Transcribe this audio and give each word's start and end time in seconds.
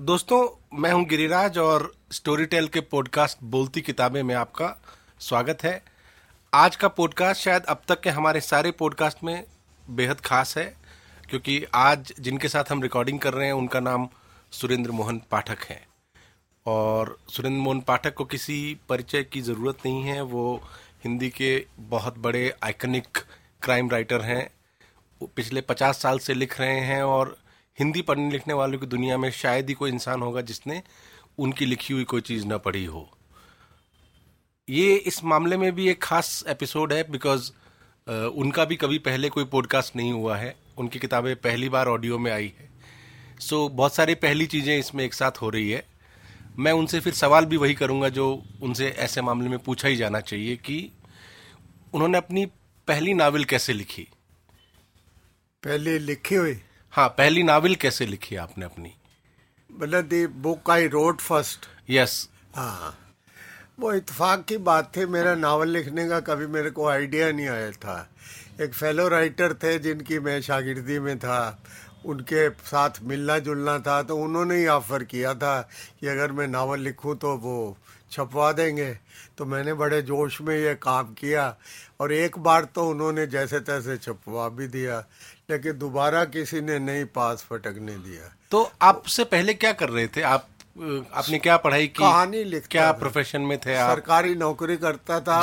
दोस्तों, 0.00 0.48
मैं 0.78 0.92
हूँ 0.92 1.04
गिरिराज 1.04 1.58
और 1.58 1.94
स्टोरी 2.12 2.44
टेल 2.46 2.68
के 2.68 2.80
पॉडकास्ट 2.80 3.38
बोलती 3.44 3.80
किताबें 3.80 4.22
में 4.22 4.34
आपका 4.34 4.68
स्वागत 5.20 5.62
है। 5.62 5.82
आज 6.54 6.76
का 6.76 6.88
पॉडकास्ट 6.88 7.42
शायद 7.42 7.64
अब 7.64 7.82
तक 7.88 8.00
के 8.00 8.10
हमारे 8.10 8.40
सारे 8.40 8.70
पॉडकास्ट 8.70 9.24
में 9.24 9.44
बेहद 9.90 10.20
खास 10.20 10.56
है, 10.58 10.64
क्योंकि 11.30 11.64
आज 11.74 12.12
जिनके 12.20 12.48
साथ 12.48 12.72
हम 12.72 12.82
रिकॉर्डिंग 12.82 13.18
कर 13.18 13.34
रहे 13.34 13.46
हैं, 13.46 13.52
उनका 13.52 13.80
नाम 13.80 14.08
सुरेंद्र 14.52 14.90
मोहन 14.90 15.20
पाठक 15.30 15.64
है। 15.64 15.80
और 16.66 17.18
सुरेंद्र 17.28 17.60
मोहन 17.60 17.80
पाठक 17.80 18.14
को 18.14 18.24
किसी 18.24 18.78
परिचय 18.88 19.22
की 19.22 19.40
ज़रूरत 19.40 19.78
नहीं 19.86 20.02
है, 20.02 20.20
वो 20.22 20.62
हिंदी 21.04 21.30
के 21.30 21.66
बहुत 21.78 22.18
बड़े 22.18 22.54
आइकनिक 22.62 23.18
क्राइम 23.62 23.90
राइटर 23.90 24.20
हैं। 24.20 24.50
पिछले 25.36 25.60
पचास 25.60 26.02
साल 26.02 26.18
से 26.18 26.34
लिख 26.34 26.60
रहे 26.60 26.80
हैं 26.80 27.02
और 27.02 27.41
हिंदी 27.78 28.02
पढ़ने 28.02 28.30
लिखने 28.30 28.54
वालों 28.54 28.78
की 28.78 28.86
दुनिया 28.86 29.18
में 29.18 29.30
शायद 29.30 29.68
ही 29.68 29.74
कोई 29.74 29.90
इंसान 29.90 30.22
होगा 30.22 30.40
जिसने 30.40 30.82
उनकी 31.38 31.66
लिखी 31.66 31.94
हुई 31.94 32.04
कोई 32.04 32.20
चीज़ 32.20 32.46
ना 32.46 32.56
पढ़ी 32.58 32.84
हो। 32.84 33.08
ये 34.68 34.94
इस 34.96 35.24
मामले 35.24 35.56
में 35.56 35.72
भी 35.72 35.88
एक 35.88 36.02
खास 36.02 36.44
एपिसोड 36.48 36.92
है 36.92 37.10
बिकॉज़ 37.10 37.50
उनका 38.10 38.64
भी 38.64 38.76
कभी 38.76 38.98
पहले 38.98 39.28
कोई 39.28 39.44
पॉडकास्ट 39.44 39.96
नहीं 39.96 40.12
हुआ 40.12 40.36
है। 40.36 40.54
उनकी 40.78 40.98
किताबें 40.98 41.34
पहली 41.36 41.68
बार 41.68 41.88
ऑडियो 41.88 42.18
में 42.18 42.30
आई 42.32 42.52
है। 42.58 42.70
सो 43.40 43.66
so, 43.66 43.72
बहुत 43.72 43.94
सारी 43.94 44.14
पहली 44.14 44.46
चीज़ें 44.46 44.78
इसमें 44.78 45.04
एक 45.04 45.14
साथ 45.14 45.40
हो 45.42 45.48
रही 45.50 45.70
है। 45.70 45.84
मैं 46.58 46.72
उनसे 46.72 47.00
फिर 47.00 47.12
सवाल 47.12 47.44
भी 47.44 47.56
वही 47.56 47.74
करूँगा 47.74 48.08
जो 48.08 48.42
उनसे 48.62 48.88
ऐसे 48.88 49.22
मामले 49.22 49.48
में 49.48 49.58
पूछा 49.58 49.88
ही 49.88 49.96
जाना 49.96 50.20
चाहिए 50.20 50.56
कि 50.56 50.90
उन्होंने 51.94 52.18
अपनी 52.18 52.46
पहली 52.88 53.14
नावल 53.14 53.44
कैसे 53.44 53.72
लिखी? 53.72 54.02
पहले 55.62 55.98
लिखी 55.98 56.34
हुई 56.34 56.60
हाँ 56.92 57.08
पहली 57.08 57.42
नावल 57.42 57.74
कैसे 57.74 58.06
लिखी 58.06 58.36
आपने 58.36 58.64
अपनी? 58.64 58.94
मतलब 59.78 60.04
the 60.04 60.26
book 60.26 60.70
I 60.70 60.86
wrote 60.86 61.20
first. 61.20 61.58
Yes. 61.90 62.28
हाँ। 62.54 62.98
वो 63.80 63.92
इतफाक 63.92 64.44
की 64.44 64.56
बात 64.56 64.96
थी 64.96 65.06
मेरा 65.06 65.34
नावल 65.34 65.68
लिखने 65.68 66.08
का 66.08 66.20
कभी 66.20 66.46
मेरे 66.46 66.70
को 66.70 66.88
आइडिया 66.88 67.32
नहीं 67.32 67.48
आया 67.48 67.70
था। 67.70 68.10
एक 68.60 68.74
फेलो 68.74 69.08
राइटर 69.08 69.54
थे 69.54 69.78
जिनकी 69.78 70.18
मैं 70.18 70.42
शागिर्दी 70.42 70.98
में 70.98 71.18
था। 71.18 71.62
उनके 72.04 72.50
साथ 72.50 72.90
मिलना 73.02 73.38
जुलना 73.38 73.78
था 73.78 74.02
तो 74.02 74.16
उन्होंने 74.16 74.56
ही 74.56 74.66
ऑफ़र 74.66 75.04
किया 75.04 75.34
था 75.34 75.70
कि 76.00 76.06
अगर 76.06 76.32
मैं 76.32 76.48
नावल 76.48 76.80
लिखूं 76.80 77.16
तो 77.16 77.36
वो 77.36 77.78
छपवा 78.12 78.52
देंगे। 78.52 78.92
तो 79.38 79.44
मैंने 79.44 79.74
बड़े 79.74 80.00
जोश 80.02 80.40
में 80.40 80.54
ये 80.56 80.74
काम 80.74 81.12
किया 81.14 81.54
और 82.00 82.12
एक 82.12 82.38
बार 82.38 82.64
तो 82.74 82.88
उन्होंने 82.90 83.26
जैसे 83.26 83.60
तैसे 83.62 83.96
छपवा 83.98 84.48
भी 84.50 84.68
दिया 84.68 84.98
लेकिन 85.50 85.78
दोबारा 85.78 86.24
किसी 86.26 86.60
ने 86.60 86.78
नहीं 86.80 87.04
पास 87.14 87.46
फटकने 87.50 87.96
दिया। 87.98 88.32
तो 88.50 88.70
आपसे 88.82 89.24
पहले 89.26 89.54
क्या 89.54 89.72
कर 89.72 89.88
रहे 89.88 90.06
थे? 90.06 90.22
आप 90.22 90.48
आपने 91.14 91.38
क्या 91.38 91.56
पढ़ाई 91.56 91.86
की? 91.86 91.98
कहानी 91.98 92.42
लिखता 92.44 92.68
क्या 92.70 92.90
प्रोफेशन 92.92 93.40
में 93.40 93.58
थे 93.58 93.74
आप? 93.74 93.90
सरकारी 93.90 94.34
नौकरी 94.34 94.76
करता 94.76 95.20
था। 95.20 95.40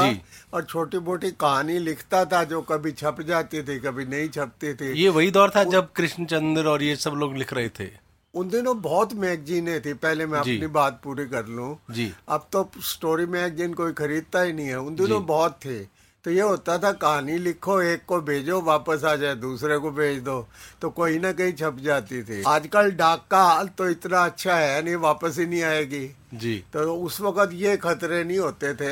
और 0.54 0.64
छोटी 0.64 1.00
मोटी 1.00 1.32
कहानी 1.32 1.78
लिखता 1.80 2.24
था 2.26 2.44
जो 2.44 2.62
कभी 2.62 2.92
छप 2.92 3.22
जाती 3.28 3.62
थी 3.64 3.80
कभी 3.80 4.06
नहीं 4.06 4.30
छपती 4.30 4.74
थी। 4.74 4.92
ये 4.94 5.10
वही 5.10 5.32
दौर 5.32 5.52
था 5.56 5.64
जब 5.66 5.92
कृष्णचंद्र 5.92 6.68
और 6.68 6.84
ये 6.84 6.96
सब 6.96 7.12
लोग 7.16 7.36
लिख 7.38 7.54
रहे 7.54 7.70
थे। 7.70 7.86
उन 8.34 8.50
दिनों 8.50 8.80
बहुत 8.82 9.14
मैगजीने 9.14 9.80
थी 9.80 9.94
पहले 9.96 10.26
मैं 10.26 10.40
अपनी 10.40 10.68
बात 10.70 11.00
पूरी 11.04 11.26
कर 11.26 11.46
लूँ। 11.48 11.76
जी। 11.92 12.12
अब 12.30 12.48
तो 12.52 12.70
स्टोरी 12.86 13.26
मैगजीन 13.28 13.74
कोई 13.74 13.94
खरीदता 13.94 14.42
ही 14.42 14.54
नहीं 14.54 14.68
है। 14.68 14.80
उन 14.80 14.96
दिनों 14.96 15.26
बहुत 15.26 15.58
थे। 15.66 15.80
तो 16.26 16.32
ये 16.32 16.42
होता 16.42 16.78
था 16.78 16.92
कहानी 16.92 17.38
लिखो 17.38 17.80
एक 17.82 18.02
को 18.06 18.20
भेजो 18.22 18.60
वापस 18.62 19.04
आ 19.04 19.16
जाए 19.16 19.36
दूसरे 19.36 19.78
को 19.80 19.92
भेज 19.92 20.20
दो 20.24 20.36
तो 20.82 20.90
कोई 20.90 21.20
ना 21.20 21.32
कहीं 21.32 21.54
छप 21.54 21.78
जाती 21.82 22.22
थी। 22.24 22.42
आजकल 22.44 22.92
डाक 22.92 23.26
का 23.32 23.44
हाल 23.44 23.68
तो 23.68 23.88
इतना 23.90 24.24
अच्छा 24.26 24.56
है 24.56 24.82
नहीं 24.84 24.96
वापस 25.00 25.38
ही 25.40 25.46
नहीं 25.46 25.62
आएगी। 25.64 26.06
जी। 26.34 26.58
तो 26.74 26.96
उस 26.96 27.22
वक्त 27.22 27.54
ये 27.54 27.78
खतरे 27.78 28.24
नहीं 28.24 28.40
होते 28.40 28.74
थे। 28.76 28.92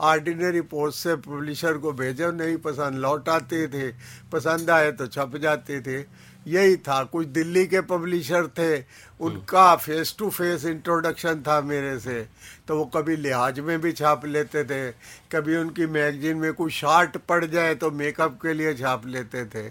ऑर्डिनरी 0.00 0.60
पोस्ट 0.68 0.98
से 0.98 1.16
पब्लिशर 1.16 1.78
को 1.78 1.92
भेजो 1.94 2.30
नहीं 2.32 2.56
पसंद 2.62 2.98
लौट 2.98 3.28
आती 3.28 3.66
थी 3.68 3.90
पसंद 4.32 4.70
आए 4.70 4.92
तो 4.92 5.06
छप 5.08 5.36
जाती 5.42 5.80
थी। 5.80 6.04
यही 6.46 6.76
था। 6.76 7.02
कुछ 7.04 7.26
दिल्ली 7.26 7.66
के 7.66 7.80
पब्लिशर 7.80 8.46
थे। 8.58 8.78
उनका 9.20 9.74
फेस 9.76 10.14
टू 10.18 10.30
फेस 10.30 10.64
इंट्रोडक्शन 10.64 11.42
था 11.42 11.60
मेरे 11.60 11.98
से। 12.00 12.20
तो 12.68 12.76
वो 12.78 12.84
कभी 12.84 13.16
लिहाज 13.16 13.60
में 13.60 13.80
भी 13.80 13.92
छाप 13.92 14.26
लेते 14.26 14.64
थे। 14.64 14.90
कभी 15.32 15.56
उनकी 15.56 15.86
मैगजीन 15.86 16.36
में 16.36 16.52
कोई 16.52 16.70
शार्ट 16.70 17.16
पड़ 17.18 17.44
जाए 17.44 17.74
तो 17.74 17.90
मेकअप 17.90 18.38
के 18.42 18.54
लिए 18.54 18.74
छाप 18.74 19.06
लेते 19.06 19.44
थे। 19.44 19.68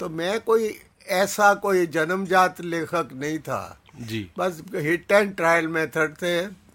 तो 0.00 0.08
मैं 0.08 0.40
कोई 0.40 0.74
ऐसा 1.08 1.52
कोई 1.54 1.86
जन्मजात 1.86 2.60
लेखक 2.60 3.08
नहीं 3.12 3.38
था। 3.38 3.80
जी। 4.00 4.30
बस 4.38 4.62
हिट 4.74 5.12
एंड 5.12 5.36
ट्रायल 5.36 5.68
मेथड 5.68 6.14
थे। 6.14 6.67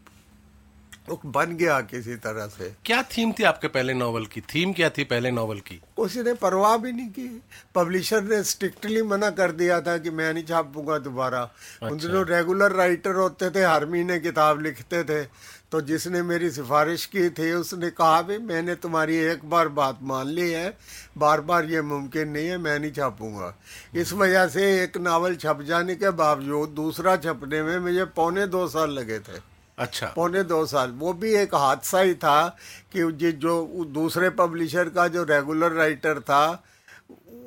बन 1.25 1.56
गया 1.58 1.81
किसी 1.81 2.16
तरह 2.16 2.47
से। 2.47 2.75
क्या 2.86 3.03
थीम 3.03 3.31
थी 3.31 3.44
आपके 3.44 3.68
पहले 3.68 3.94
नॉवल 3.94 4.25
की? 4.25 4.41
थीम 4.41 4.74
क्या 4.74 4.90
थी 4.90 5.03
पहले 5.03 5.31
नॉवल 5.31 5.59
की? 5.59 5.81
उसी 5.97 6.24
ने 6.24 6.34
परवाह 6.34 6.78
भी 6.78 6.91
नहीं 6.91 7.08
की। 7.08 7.41
पब्लिशर 7.75 8.24
ने 8.24 8.44
स्ट्रिक्टली 8.44 9.03
मना 9.03 9.30
कर 9.30 9.52
दिया 9.52 9.81
था 9.81 9.97
कि 9.97 10.09
मैं 10.09 10.34
नहीं 10.34 10.44
छापूँगा 10.44 10.97
दोबारा। 10.97 11.41
अच्छा। 11.41 11.88
उन 11.88 11.97
दिनों 11.97 12.25
रेगुलर 12.25 12.72
राइटर 12.72 13.12
होते 13.12 13.50
थे 13.50 13.64
हर 13.66 13.86
महीने 13.86 14.19
किताब 14.19 14.62
लिखते 14.62 15.03
थे। 15.03 15.24
तो 15.72 15.81
जिसने 15.81 16.22
मेरी 16.22 16.52
सिफारिश 16.52 17.06
की 17.06 17.30
थी 17.30 17.52
उसने 17.52 17.90
कहा 17.90 18.22
भी 18.22 18.38
मैंने 18.38 18.75
तुम्हारी 18.75 19.18
एक 19.18 19.46
बार 19.46 19.68
बात 19.68 20.00
मान 20.02 20.28
ली 20.28 20.52
है। 20.52 20.78
बार 21.18 21.41
बार 21.41 21.66
ये 21.66 21.81
मुमकिन 21.81 22.30
नहीं 22.30 22.47
है 22.47 22.58
मैं 22.58 22.80
नहीं 22.80 22.91
छापूँगा। 22.91 23.56
इस 23.96 24.14
वजह 24.14 24.47
से 24.47 24.84
एक 24.84 24.97
नावल 24.97 25.35
छप 25.35 25.62
जाने 25.62 25.96
के 25.96 26.09
बावजूद 26.09 26.70
दूसरा 26.70 27.16
छपने 27.18 27.64
में 27.64 27.80
मुझे 27.80 28.06
पौने 28.06 28.47
दो 28.47 28.68
साल 28.68 28.91
लगे 28.91 29.20
थे। 29.20 29.53
अच्छा। 29.78 30.07
पौने 30.16 30.44
दो 30.44 30.66
साल। 30.66 30.91
वो 30.94 31.13
भी 31.16 31.34
एक 31.35 31.56
हादसा 31.56 32.00
ही 32.00 32.13
था 32.16 32.47
कि 32.94 33.31
जो 33.34 33.85
दूसरे 33.94 34.29
पब्लिशर 34.35 34.89
का 34.89 35.07
जो 35.09 35.23
रेगुलर 35.25 35.72
राइटर 35.73 36.19
था 36.22 36.63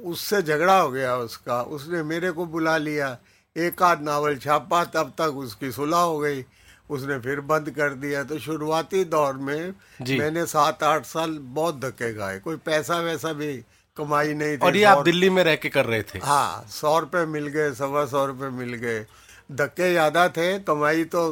उससे 0.04 0.42
झगड़ा 0.42 0.78
हो 0.78 0.90
गया 0.90 1.16
उसका। 1.18 1.60
उसने 1.62 2.02
मेरे 2.04 2.30
को 2.30 2.46
बुला 2.48 2.76
लिया। 2.78 3.16
एक 3.56 3.82
आध 3.82 4.02
नावल 4.02 4.36
छापा 4.38 4.84
तब 4.86 5.12
तक 5.18 5.36
उसकी 5.38 5.70
सुलह 5.72 5.98
हो 5.98 6.18
गई। 6.18 6.44
उसने 6.90 7.18
फिर 7.18 7.40
बंद 7.42 7.70
कर 7.70 7.94
दिया। 7.96 8.22
तो 8.24 8.38
शुरुआती 8.38 9.04
दौर 9.06 9.34
में 9.36 9.74
मैंने 10.02 10.44
सात 10.46 10.82
आठ 10.82 11.04
साल 11.06 11.38
बहुत 11.40 11.80
धक्के 11.80 12.12
खाए। 12.14 12.38
कोई 12.38 12.56
पैसा 12.66 12.98
वैसा 13.00 13.32
भी 13.32 13.52
कमाई 13.96 14.34
नहीं 14.34 14.56
थी। 14.58 14.66
और 14.66 14.76
ये 14.76 14.84
आप 14.84 15.04
दिल्ली 15.04 15.30
में 15.30 15.42
रह 15.44 15.56
के 15.56 15.68
कर 15.68 15.86
रहे 15.86 16.02
थे? 16.04 16.18
हाँ 16.18 16.66
सौ 16.70 16.98
रुपये 16.98 17.24
मिल 17.26 17.46
गए 17.48 17.72
सवा 17.74 18.04
सौ 18.06 18.24
रुपये 18.26 18.50
मिल 18.52 18.74
गए। 18.76 19.04
धक्के 19.52 19.90
ज़्यादा 19.90 20.28
थे 20.28 20.58
कमाई 20.60 21.04
तो 21.06 21.22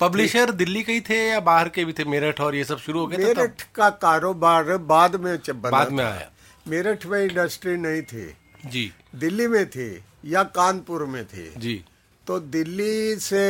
पब्लिशर 0.00 0.50
दिल्ली 0.50 0.82
के 0.82 0.92
ही 0.92 1.00
थे 1.00 1.28
या 1.28 1.40
बाहर 1.40 1.68
के 1.68 1.84
भी 1.84 1.92
थे? 1.92 2.04
मेरठ 2.04 2.40
और 2.40 2.54
ये 2.54 2.64
सब 2.64 2.78
शुरू 2.78 3.00
हो 3.00 3.06
गए 3.06 3.16
मेरठ 3.16 3.62
का 3.74 3.90
कारोबार 3.90 4.76
बाद 4.76 5.16
में 5.16 5.38
बाद 5.50 5.92
में 5.92 6.04
आया। 6.04 6.30
मेरठ 6.68 7.06
में 7.06 7.22
इंडस्ट्री 7.24 7.76
नहीं 7.76 8.02
थी। 8.02 8.36
जी। 8.66 8.92
दिल्ली 9.14 9.46
में 9.48 9.70
थी 9.70 10.04
या 10.24 10.42
कानपुर 10.42 11.04
में 11.04 11.24
थी। 11.24 11.52
जी। 11.56 11.84
तो 12.26 12.40
दिल्ली 12.40 13.16
से 13.16 13.42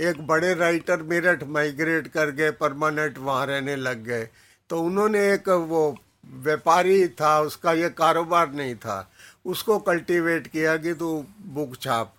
एक 0.00 0.26
बड़े 0.26 0.54
राइटर 0.54 1.02
मेरठ 1.02 1.44
माइग्रेट 1.44 2.08
कर 2.08 2.30
गए 2.30 2.50
परमानेंट 2.50 3.18
वहाँ 3.18 3.46
रहने 3.46 3.76
लग 3.76 4.04
गए। 4.04 4.28
तो 4.70 4.80
उन्होंने 4.80 5.32
एक 5.32 5.48
वो 5.48 5.96
व्यापारी 6.34 7.08
था 7.08 7.40
उसका 7.40 7.72
ये 7.72 7.88
कारोबार 7.88 8.52
नहीं 8.52 8.74
था। 8.74 9.10
उसको 9.44 9.78
कल्टीवेट 9.78 10.46
किया 10.46 10.76
कि 10.76 10.94
तू 10.94 11.26
बुक 11.46 11.76
छाप। 11.76 12.13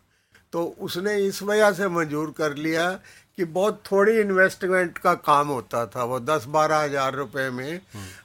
तो 0.55 0.63
उसने 0.79 1.15
इस 1.17 1.41
वजह 1.43 1.71
से 1.71 1.87
मंजूर 1.87 2.33
कर 2.37 2.53
लिया 2.55 2.91
कि 3.37 3.45
बहुत 3.45 3.81
थोड़ी 3.91 4.19
इन्वेस्टमेंट 4.19 4.97
का 4.97 5.13
काम 5.13 5.47
होता 5.47 5.85
था। 5.85 6.03
वो 6.03 6.19
दस 6.19 6.45
बारह 6.47 6.77
हज़ार 6.77 7.15
रुपए 7.15 7.49
में 7.49 7.81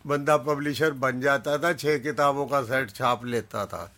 बंदा 0.07 0.37
पब्लिशर 0.37 0.91
बन 0.91 1.21
जाता 1.21 1.59
था 1.59 1.73
छह 1.73 1.99
किताबों 1.99 2.47
का 2.47 2.63
सेट 2.63 2.91
छाप 2.91 3.25
लेता 3.25 3.67
था। 3.67 3.91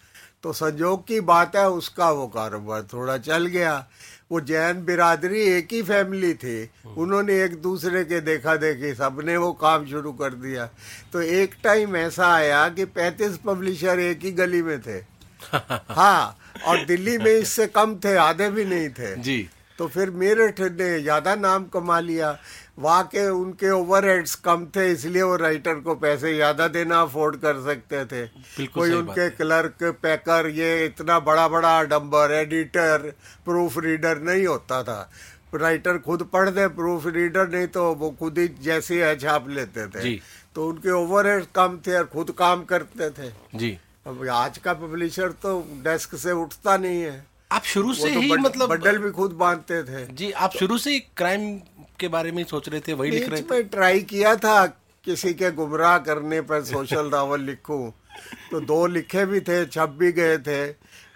तो 0.42 0.52
संजोग 0.52 1.06
की 1.06 1.20
बात 1.20 1.56
है 1.56 1.68
उसका 1.70 2.10
वो 2.10 2.26
कारोबार 2.26 2.82
थोड़ा 2.82 3.18
चल 3.18 3.46
गया। 3.46 3.86
वो 4.30 4.40
जैन 4.40 4.84
बिरादरी 4.84 5.40
एक 5.40 5.72
ही 5.72 5.82
फैमिली 5.82 6.34
थी। 6.34 6.70
उन्होंने 6.96 7.42
एक 7.44 7.62
दूसरे 7.62 8.04
के 8.04 8.20
देखा 8.20 8.56
देखी 8.56 8.94
सबने 8.94 9.36
वो 9.36 9.52
काम 9.52 9.86
शुरू 9.86 10.12
कर 10.12 10.34
दिया। 10.40 10.66
तो 11.12 11.22
एक 11.22 11.54
टाइम 11.64 11.96
ऐसा 11.96 12.34
आया 12.34 12.68
कि 12.68 12.84
पैंतीस 12.84 13.38
पब्लिशर 13.46 14.00
एक 14.00 14.24
ही 14.24 14.32
गली 14.32 14.62
में 14.62 14.80
थे। 14.80 14.98
हाँ 15.90 16.38
और 16.58 16.84
दिल्ली 16.86 17.16
में 17.18 17.32
इससे 17.32 17.66
कम 17.68 17.94
थे 18.04 18.16
आधे 18.18 18.50
भी 18.50 18.64
नहीं 18.64 18.88
थे। 18.90 19.14
जी। 19.18 19.48
तो 19.78 19.86
फिर 19.88 20.10
मेरठ 20.12 20.60
ने 20.60 20.98
ज़्यादा 21.00 21.34
नाम 21.36 21.64
कमा 21.66 21.98
लिया। 22.00 22.36
वहाँ 22.78 23.02
के 23.04 23.28
उनके 23.30 23.70
ओवरहेड्स 23.70 24.34
कम 24.44 24.64
थे 24.66 24.90
इसलिए 24.92 25.22
वो 25.22 25.36
राइटर 25.36 25.80
को 25.80 25.94
पैसे 25.96 26.34
ज़्यादा 26.34 26.68
देना 26.68 27.00
अफोर्ड 27.02 27.36
कर 27.36 27.60
सकते 27.64 28.04
थे। 28.04 28.66
कोई 28.68 28.92
उनके 28.92 29.28
क्लर्क 29.30 29.82
पैकर 30.02 30.46
ये 30.50 30.84
इतना 30.86 31.18
बड़ा 31.20 31.46
बड़ा 31.48 31.82
डम्बर 31.84 32.32
एडिटर 32.32 33.12
प्रूफ 33.44 33.78
रीडर 33.78 34.20
नहीं 34.22 34.46
होता 34.46 34.82
था। 34.82 35.10
राइटर 35.54 35.98
खुद 35.98 36.22
पढ़ 36.32 36.48
दे 36.50 36.66
प्रूफ 36.70 37.06
रीडर 37.06 37.48
नहीं 37.48 37.66
तो 37.68 37.92
वो 37.94 38.10
खुद 38.10 38.38
ही 38.38 38.48
जैसे 38.62 39.04
है 39.04 39.18
छाप 39.18 39.48
लेते 39.50 39.86
थे। 39.88 40.14
तो 40.54 40.68
उनके 40.68 40.90
ओवरहेड 40.92 41.44
कम 41.54 41.78
थे 41.86 41.96
और 41.98 42.04
खुद 42.06 42.30
काम 42.38 42.64
करते 42.64 43.10
थे। 43.12 43.30
जी। 43.54 43.78
अब 44.06 44.28
आज 44.28 44.58
का 44.58 44.72
पब्लिशर 44.74 45.32
तो 45.42 45.58
डेस्क 45.84 46.14
से 46.16 46.32
उठता 46.32 46.76
नहीं 46.76 47.02
है। 47.02 47.26
आप 47.52 47.62
शुरू 47.64 47.92
से 47.94 48.14
तो 48.14 48.20
ही 48.20 48.30
बड- 48.30 48.44
मतलब 48.44 48.68
बंडल 48.68 48.98
भी 48.98 49.10
खुद 49.10 49.32
बांधते 49.32 49.82
थे। 49.82 50.04
जी 50.14 50.30
आप 50.30 50.50
तो, 50.52 50.58
शुरू 50.58 50.78
से 50.78 50.90
ही 50.90 51.00
क्राइम 51.16 51.56
के 52.00 52.08
बारे 52.08 52.32
में 52.32 52.44
सोच 52.44 52.68
रहे 52.68 52.80
थे 52.80 52.92
वही 52.92 53.10
लिख 53.10 53.28
रहे 53.28 53.42
थे 53.42 53.62
ट्राई 53.62 54.00
किया 54.02 54.34
था 54.36 54.66
किसी 55.04 55.34
के 55.34 55.50
गुमराह 55.50 55.98
करने 55.98 56.40
पर 56.40 56.64
सोशल 56.64 57.10
नॉवल 57.12 57.40
लिखूं 57.50 57.90
तो 58.50 58.60
दो 58.60 58.86
लिखे 58.86 59.24
भी 59.26 59.40
थे 59.40 59.66
छप 59.66 59.96
भी 59.98 60.12
गए 60.12 60.38
थे 60.38 60.64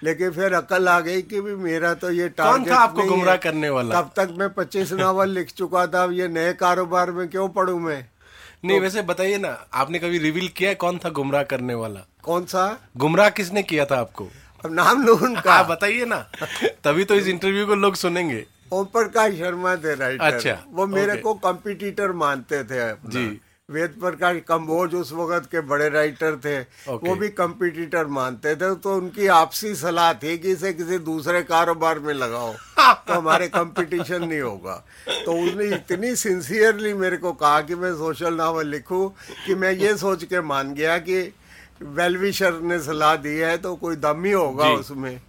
लेकिन 0.02 0.30
फिर 0.30 0.52
अकल 0.54 0.88
आ 0.88 1.00
गई 1.00 1.22
कि 1.22 1.40
भी 1.40 1.54
मेरा 1.54 1.94
तो 1.94 2.10
ये 2.10 2.28
कौन 2.28 2.46
टारगेट 2.46 2.72
था 2.72 2.78
आपको 2.78 3.02
गुमराह 3.02 3.36
करने 3.36 3.68
वाला? 3.70 4.00
तब 4.00 4.12
तक 4.16 4.34
मैं 4.38 4.48
पच्चीस 4.54 4.92
नावल 4.92 5.30
लिख 5.30 5.50
चुका 5.50 5.86
था 5.86 6.02
अब 6.04 6.12
ये 6.12 6.28
नए 6.28 6.52
कारोबार 6.52 7.10
में 7.10 7.28
क्यों 7.28 7.48
पढ़ूं 7.48 7.78
मैं? 7.80 8.08
नहीं 8.64 8.80
वैसे 8.80 9.02
बताइए 9.02 9.38
ना 9.38 9.48
आपने 9.74 9.98
कभी 9.98 10.18
रिवील 10.18 10.48
किया 10.48 10.70
है 10.70 10.74
कौन 10.74 10.98
था 10.98 11.10
गुमराह 11.10 11.42
करने 11.42 11.74
वाला? 11.74 12.00
कौन 12.22 12.44
सा? 12.44 12.64
गुमराह 12.96 13.28
किसने 13.30 13.62
किया 13.62 13.84
था 13.84 13.98
आपको? 14.00 14.28
अब 14.64 14.72
नाम 14.72 15.02
लो 15.02 15.14
उनका। 15.16 15.62
बताइए 15.62 16.04
ना 16.04 16.18
तभी 16.84 17.04
तो 17.04 17.14
इस 17.14 17.26
इंटरव्यू 17.26 17.66
को 17.66 17.74
लोग 17.74 17.94
सुनेंगे। 17.94 18.44
ओम 18.72 18.84
प्रकाश 18.86 19.34
शर्मा 19.34 19.74
थे 19.76 19.94
राइटर 19.94 20.24
अच्छा, 20.24 20.58
वो 20.68 20.86
मेरे 20.86 21.16
को 21.16 21.34
कॉम्पिटिटर 21.34 22.12
मानते 22.12 22.62
थे 22.64 22.80
अपना। 22.88 23.10
जी। 23.10 23.40
वेद 23.68 23.94
प्रकाश 24.00 24.36
कम्बोज 24.48 24.94
उस 24.94 25.10
वक्त 25.12 25.48
के 25.50 25.60
बड़े 25.66 25.88
राइटर 25.90 26.36
थे। 26.38 26.58
ओके। 26.90 27.08
वो 27.08 27.14
भी 27.16 27.28
कंपटीटर 27.30 28.06
मानते 28.08 28.54
थे 28.56 28.74
तो 28.76 28.94
उनकी 28.96 29.26
आपसी 29.26 29.74
सलाह 29.74 30.12
थी 30.14 30.36
कि 30.38 30.52
इसे 30.52 30.72
किसी 30.72 30.98
दूसरे 31.02 31.40
कारोबार 31.42 31.98
में 31.98 32.12
लगाओ 32.14 32.52
तो 32.78 33.12
हमारे 33.12 33.48
कंपटीशन 33.48 34.24
नहीं 34.24 34.40
होगा। 34.40 34.74
तो 35.24 35.32
उसने 35.42 35.64
इतनी 35.74 36.14
सिंसियरली 36.16 36.94
मेरे 36.94 37.16
को 37.16 37.32
कहा 37.32 37.60
कि 37.60 37.74
मैं 37.74 37.92
सोशल 37.96 38.34
नावल 38.34 38.66
लिखूं 38.68 39.08
कि 39.46 39.54
मैं 39.54 39.72
ये 39.72 39.96
सोच 39.96 40.24
के 40.24 40.40
मान 40.42 40.72
गया 40.74 40.98
कि 41.00 41.20
वेलविशर 41.82 42.60
ने 42.62 42.78
सलाह 42.82 43.16
दी 43.16 43.36
है 43.38 43.56
तो 43.58 43.74
कोई 43.76 43.96
दम 43.98 44.24
ही 44.24 44.32
होगा 44.32 44.70
उसमें। 44.74 45.20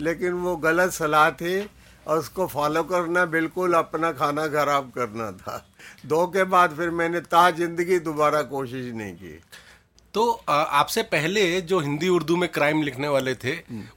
लेकिन 0.00 0.32
वो 0.46 0.56
गलत 0.58 0.92
सलाह 0.92 1.30
थी 1.32 1.58
और 2.06 2.18
उसको 2.18 2.46
फॉलो 2.48 2.82
करना 2.84 3.24
बिल्कुल 3.28 3.74
अपना 3.74 4.12
खाना 4.12 4.46
खराब 4.48 4.90
करना 4.94 5.30
था। 5.32 5.64
दो 6.06 6.26
के 6.26 6.44
बाद 6.46 6.76
फिर 6.76 6.90
मैंने 6.92 7.20
ता 7.22 7.50
ज़िंदगी 7.52 7.98
दोबारा 8.00 8.42
कोशिश 8.50 8.92
नहीं 8.94 9.14
की। 9.14 9.40
तो 10.14 10.30
आपसे 10.48 11.02
पहले 11.08 11.60
जो 11.62 11.78
हिंदी 11.80 12.08
उर्दू 12.08 12.36
में 12.36 12.48
क्राइम 12.52 12.82
लिखने 12.82 13.08
वाले 13.08 13.34
थे 13.34 13.52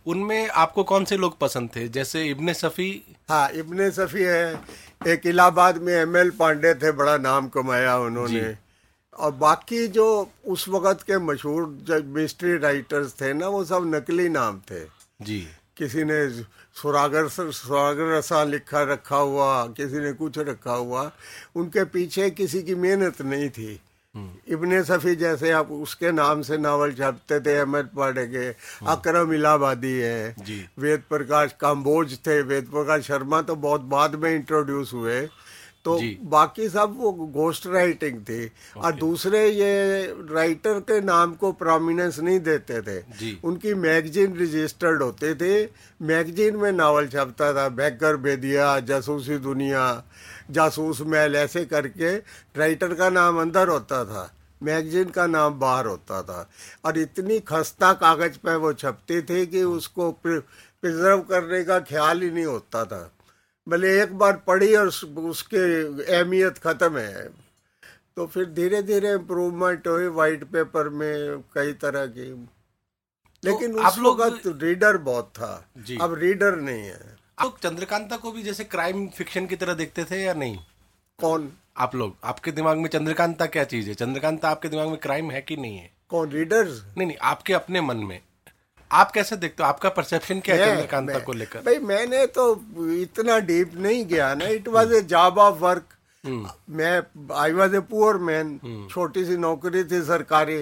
उनमें 0.08 0.48
आपको 0.48 0.84
कौन 0.84 1.06
से 1.06 1.18
लोग 1.18 1.38
पसंद 1.40 1.70
थे? 1.76 1.88
जैसे 1.90 2.26
इब्ने 2.26 2.54
सफी? 2.54 2.90
हाँ 3.30 3.50
इब्ने 3.52 3.90
सफ़ी 3.92 4.24
है 4.24 4.62
एक 5.08 5.26
इलाहाबाद 5.28 5.78
में 5.78 5.94
एम 5.94 6.18
एल 6.18 6.30
पांडे 6.40 6.74
थे 6.76 6.92
बड़ा 6.94 7.18
नाम 7.20 7.48
कमाया 7.50 7.98
उन्होंने। 8.00 8.56
और 9.14 9.32
बाकी 9.34 9.88
जो 9.90 10.06
उस 10.48 10.68
वक्त 10.70 11.02
के 11.08 11.18
मशहूर 11.22 11.66
जो 11.82 12.02
मिस्ट्री 12.14 12.58
राइटर्स 12.60 13.14
थे 13.22 13.34
ना 13.34 13.48
वो 13.48 13.64
सब 13.66 13.92
नकली 13.96 14.30
नाम 14.30 14.60
थे। 14.72 14.86
जी। 15.22 15.46
किसी 15.78 16.04
ने 16.04 16.18
सुरागर 16.76 17.28
सुरागर 17.28 18.18
रसा 18.18 18.44
लिखा 18.44 18.82
रखा 18.84 19.18
हुआ 19.18 19.66
किसी 19.78 20.00
ने 20.00 20.12
कुछ 20.14 20.38
रखा 20.40 20.74
हुआ 20.74 21.12
उनके 21.56 21.84
पीछे 21.86 22.30
किसी 22.32 22.62
की 22.64 22.76
मेहनत 22.76 23.22
नहीं 23.22 23.50
थी। 23.50 23.80
इब्ने 24.48 24.84
सफ़ी 24.84 25.16
जैसे 25.16 25.52
आप 25.52 25.72
उसके 25.72 26.12
नाम 26.12 26.42
से 26.42 26.58
नावल 26.58 26.92
छापते 26.94 27.40
थे 27.40 27.58
अहमद 27.58 27.90
पाड़े 27.96 28.26
के 28.28 28.48
अक्रम 28.88 29.34
इलाहाबादी 29.34 29.94
है। 29.94 30.36
वेद 30.80 31.04
प्रकाश 31.10 31.56
काम्बोज 31.62 32.18
थे 32.20 32.42
वेद 32.44 32.68
प्रकाश 32.72 33.08
शर्मा 33.08 33.42
तो 33.42 33.56
बहुत 33.58 33.82
बाद 33.90 34.16
में 34.16 34.30
इंट्रोड्यूस 34.32 34.94
हुए। 34.94 35.20
तो 35.86 35.98
बाकी 36.24 36.70
सब 36.70 36.96
वो 36.98 37.12
गोस्ट 37.12 37.68
राइटिंग 37.68 38.20
थी। 38.22 38.46
और 38.78 38.92
दूसरे 38.94 39.48
ये 39.48 40.06
राइटर 40.32 40.80
के 40.80 41.00
नाम 41.02 41.34
को 41.34 41.52
प्रोमिनेंस 41.52 42.20
नहीं 42.20 42.40
देते 42.40 42.82
थे। 42.82 43.00
उनकी 43.44 43.74
मैगजीन 43.74 44.38
रजिस्टर्ड 44.40 45.02
होते 45.04 45.34
थे। 45.36 45.64
मैगजीन 46.02 46.56
में 46.56 46.72
नावल 46.72 47.08
छपता 47.08 47.54
था 47.54 47.68
बैकर 47.70 48.18
बेदिया 48.18 48.80
जासूसी 48.80 49.38
दुनिया 49.38 50.04
जासूस 50.52 51.02
महल 51.02 51.36
ऐसे 51.36 51.66
करके 51.66 52.16
राइटर 52.58 52.94
का 52.94 53.10
नाम 53.10 53.42
अंदर 53.42 53.68
होता 53.68 54.06
था। 54.06 54.30
मैगजीन 54.64 55.10
का 55.10 55.26
नाम 55.28 55.60
बाहर 55.60 55.86
होता 55.86 56.22
था। 56.22 56.50
और 56.86 56.98
इतनी 56.98 57.40
खस्ता 57.40 57.94
कागज़ 57.94 58.38
पे 58.38 58.56
वो 58.56 58.74
छपती 58.74 59.22
थी 59.22 59.46
कि 59.46 59.64
उसको 59.64 60.12
प्रिजर्व 60.12 61.22
करने 61.22 61.64
का 61.64 61.80
ख्याल 61.80 62.22
ही 62.22 62.30
नहीं 62.32 62.46
होता 62.46 62.84
था। 62.86 63.12
भले 63.70 64.04
एक 64.04 64.18
बार 64.18 64.38
पढ़ी 64.38 64.76
और 64.76 64.88
उसके 65.18 65.84
अहमियत 66.14 66.58
खत्म 66.58 66.98
है 66.98 67.30
तो 68.16 68.28
फिर 68.28 68.46
धीरे 68.46 68.84
धीरे 68.84 69.12
इम्प्रूवमेंट 69.12 69.88
हुई 69.88 70.08
वाइट 70.08 70.44
पेपर 70.44 70.90
में 70.90 71.44
कई 71.54 71.74
तरह 71.74 72.06
की। 72.06 72.50
लेकिन 73.44 73.74
तो 73.74 73.82
आप 73.82 73.94
लोग- 73.98 74.62
रीडर 74.64 74.98
बहुत 74.98 75.32
था। 75.36 75.66
अब 76.02 76.14
रीडर 76.14 76.56
नहीं 76.56 76.82
है। 76.82 77.18
आप 77.40 77.46
लोग 77.46 77.60
चंद्रकांता 77.60 78.18
को 78.18 78.32
भी 78.32 78.44
जैसे 78.44 78.64
क्राइम 78.64 79.08
फिक्शन 79.08 79.46
की 79.46 79.56
तरह 79.56 79.74
देखते 79.74 80.06
थे 80.06 80.24
या 80.24 80.34
नहीं? 80.34 80.58
कौन? 81.20 81.54
आप 81.78 81.96
लोग 81.96 82.16
आपके 82.24 82.52
दिमाग 82.52 82.78
में 82.78 82.90
चंद्रकांता 82.90 83.46
क्या 83.46 83.64
चीज़ 83.64 83.90
है? 83.90 83.96
चंद्रकांता 83.96 84.50
आपके 84.50 84.70
दिमाग 84.70 84.88
में 84.88 84.98
क्राइम 84.98 85.32
है 85.32 85.42
कि 85.42 85.58
नहीं 85.58 85.78
है? 85.78 85.94
कौन? 86.10 86.32
रीडर्स 86.32 86.84
नहीं 86.98 87.08
नहीं 87.08 87.18
आपके 87.22 87.54
अपने 87.54 87.82
मन 87.82 87.98
में। 87.98 88.22
आप 88.94 89.12
कैसे 89.12 89.36
देखते 89.36 89.64
हो? 89.64 89.70
आपका 89.70 89.90
परसेप्शन 89.92 90.40
क्या 90.40 90.56
है 90.56 90.66
चंद्रकांता 90.66 91.20
को 91.20 91.34
लेकर? 91.34 91.60
भाई 91.60 91.78
मैंने 91.82 92.26
तो 92.30 92.44
इतना 92.94 93.38
डीप 93.42 93.72
नहीं 93.78 94.06
गया 94.08 94.34
ना। 94.34 94.48
It 94.50 94.68
was 94.68 94.94
a 94.94 95.02
job 95.04 95.38
of 95.40 95.60
work 95.60 95.84
मैं 96.24 96.92
I 97.36 97.52
was 97.52 97.76
a 97.76 97.80
poor 97.86 98.18
man 98.20 98.88
छोटी 98.92 99.24
सी 99.26 99.38
नौकरी 99.38 99.84
थी 99.84 100.02
सरकारी। 100.04 100.60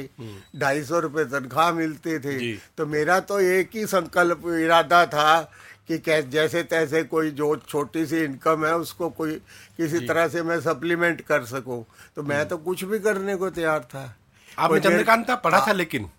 ढाई 0.57 0.83
सौ 0.83 0.99
रुपये 0.99 1.25
तनख्वाह 1.25 1.71
मिलती 1.71 2.17
थी। 2.19 2.53
तो 2.77 2.85
मेरा 2.85 3.19
तो 3.21 3.39
एक 3.39 3.75
ही 3.75 3.85
संकल्प 3.87 4.47
इरादा 4.59 5.05
था 5.07 5.39
कि 5.89 5.97
जैसे 6.29 6.63
तैसे 6.63 7.03
कोई 7.03 7.31
जो 7.31 7.55
छोटी 7.59 8.05
सी 8.05 8.23
इनकम 8.23 8.65
है 8.65 8.75
उसको 8.77 9.09
कोई 9.11 9.35
किसी 9.77 9.99
तरह 10.07 10.27
से 10.27 10.43
मैं 10.43 10.59
सप्लीमेंट 10.61 11.21
कर 11.21 11.43
सकूँ। 11.45 11.83
तो 12.15 12.23
मैं 12.23 12.47
तो 12.47 12.57
कुछ 12.59 12.83
भी 12.83 12.99
करने 12.99 13.35
को 13.35 13.49
तैयार 13.49 13.79
था। 13.91 14.03
आपने 14.57 14.79
चंद्रकांता 14.79 15.35
पढ़ा 15.37 15.65
था 15.67 15.71
लेकिन? 15.73 16.09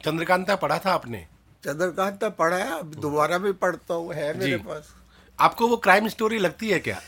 चंद्रकांता 0.00 0.56
पढ़ा 0.56 0.78
था 0.78 0.92
आपने? 0.92 1.26
चंद्रकांता 1.64 2.28
पढ़ा 2.28 2.56
है 2.56 2.78
अब 2.78 2.94
दोबारा 2.94 3.38
भी 3.38 3.52
पढ़ता 3.52 3.94
हूँ 3.94 4.12
है 4.14 4.38
मेरे 4.38 4.56
पास। 4.56 4.94
आपको 5.38 5.68
वो 5.68 5.76
क्राइम 5.76 6.08
स्टोरी 6.08 6.38
लगती 6.38 6.70
है 6.70 6.78
क्या? 6.80 7.00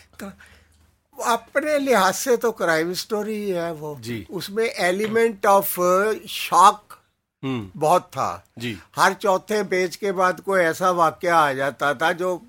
अपने 1.18 1.78
लिहाज 1.78 2.14
से 2.14 2.36
तो 2.36 2.50
क्राइम 2.52 2.92
स्टोरी 2.92 3.34
ही 3.34 3.50
है 3.50 3.72
वो। 3.72 3.96
जी। 4.00 4.26
उसमें 4.30 4.64
एलिमेंट 4.64 5.46
ऑफ़ 5.46 5.80
शॉक 6.28 6.98
हम्म। 7.42 7.70
बहुत 7.76 8.02
था। 8.02 8.44
जी। 8.58 8.76
हर 8.96 9.12
चौथे 9.14 9.62
पेज 9.64 9.96
के 9.96 10.12
बाद 10.12 10.40
कोई 10.40 10.60
ऐसा 10.60 10.90
वाक्य 10.90 11.28
आ 11.28 11.52
जाता 11.52 11.92
था 11.94 12.12
जो 12.12 12.40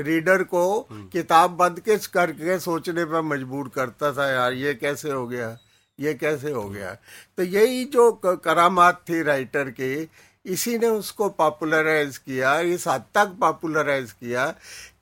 रीडर 0.00 0.42
को 0.42 0.88
किताब 1.12 1.50
बंद 1.50 1.80
के 1.80 1.96
करके 2.08 2.58
सोचने 2.60 3.04
पर 3.04 3.22
मजबूर 3.22 3.68
करता 3.68 4.12
था 4.12 4.30
यार 4.30 4.52
ये 4.52 4.74
कैसे 4.74 5.10
हो 5.10 5.26
गया? 5.26 5.56
ये 5.98 6.14
कैसे 6.14 6.50
हो 6.50 6.68
गया? 6.68 6.94
तो 7.36 7.42
यही 7.42 7.84
जो 7.84 8.10
करामात 8.44 9.02
थी 9.08 9.22
राइटर 9.22 9.70
की 9.70 10.08
इसी 10.46 10.78
ने 10.78 10.86
उसको 10.86 11.28
पॉपुलराइज 11.28 12.18
किया 12.18 12.60
इस 12.60 12.88
हद 12.88 13.04
तक 13.14 13.26
पॉपुलराइज 13.40 14.12
किया 14.12 14.46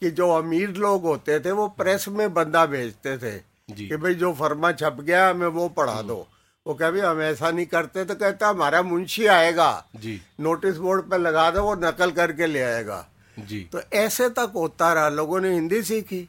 कि 0.00 0.10
जो 0.10 0.30
अमीर 0.30 0.70
लोग 0.70 1.02
होते 1.02 1.40
थे 1.40 1.50
वो 1.50 1.68
प्रेस 1.68 2.08
में 2.08 2.34
बंदा 2.34 2.66
भेजते 2.66 3.18
थे। 3.18 3.56
कि 3.88 3.96
भाई 3.96 4.14
जो 4.14 4.32
फर्मा 4.32 4.72
छप 4.72 4.96
गया 5.00 5.28
हमें 5.28 5.46
वो 5.46 5.68
पढ़ा 5.68 6.02
दो। 6.02 6.28
वो 6.66 6.74
कह 6.74 6.90
भी 6.90 7.00
हम 7.00 7.22
ऐसा 7.22 7.50
नहीं 7.50 7.66
करते। 7.66 8.04
तो 8.04 8.14
कहता 8.14 8.48
हमारा 8.48 8.82
मुंशी 8.82 9.26
आएगा। 9.26 9.84
जी। 9.96 10.22
नोटिस 10.40 10.76
बोर्ड 10.76 11.10
पर 11.10 11.18
लगा 11.18 11.50
दो 11.50 11.62
वो 11.62 11.74
नकल 11.74 12.10
करके 12.10 12.46
ले 12.46 12.62
आएगा। 12.62 13.06
जी। 13.38 13.68
तो 13.72 13.80
ऐसे 13.92 14.28
तक 14.28 14.52
होता 14.54 14.92
रहा। 14.92 15.08
लोगों 15.08 15.40
ने 15.40 15.52
हिंदी 15.52 15.82
सीखी 15.82 16.28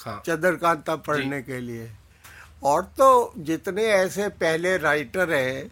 हाँ। 0.00 0.22
चंद्रकांता 0.26 0.96
पढ़ने 0.96 1.42
के 1.42 1.60
लिए। 1.60 1.90
और 2.64 2.82
तो 2.82 3.32
जितने 3.38 3.84
ऐसे 3.84 4.28
पहले 4.28 4.76
राइटर 4.76 5.32
हैं 5.32 5.70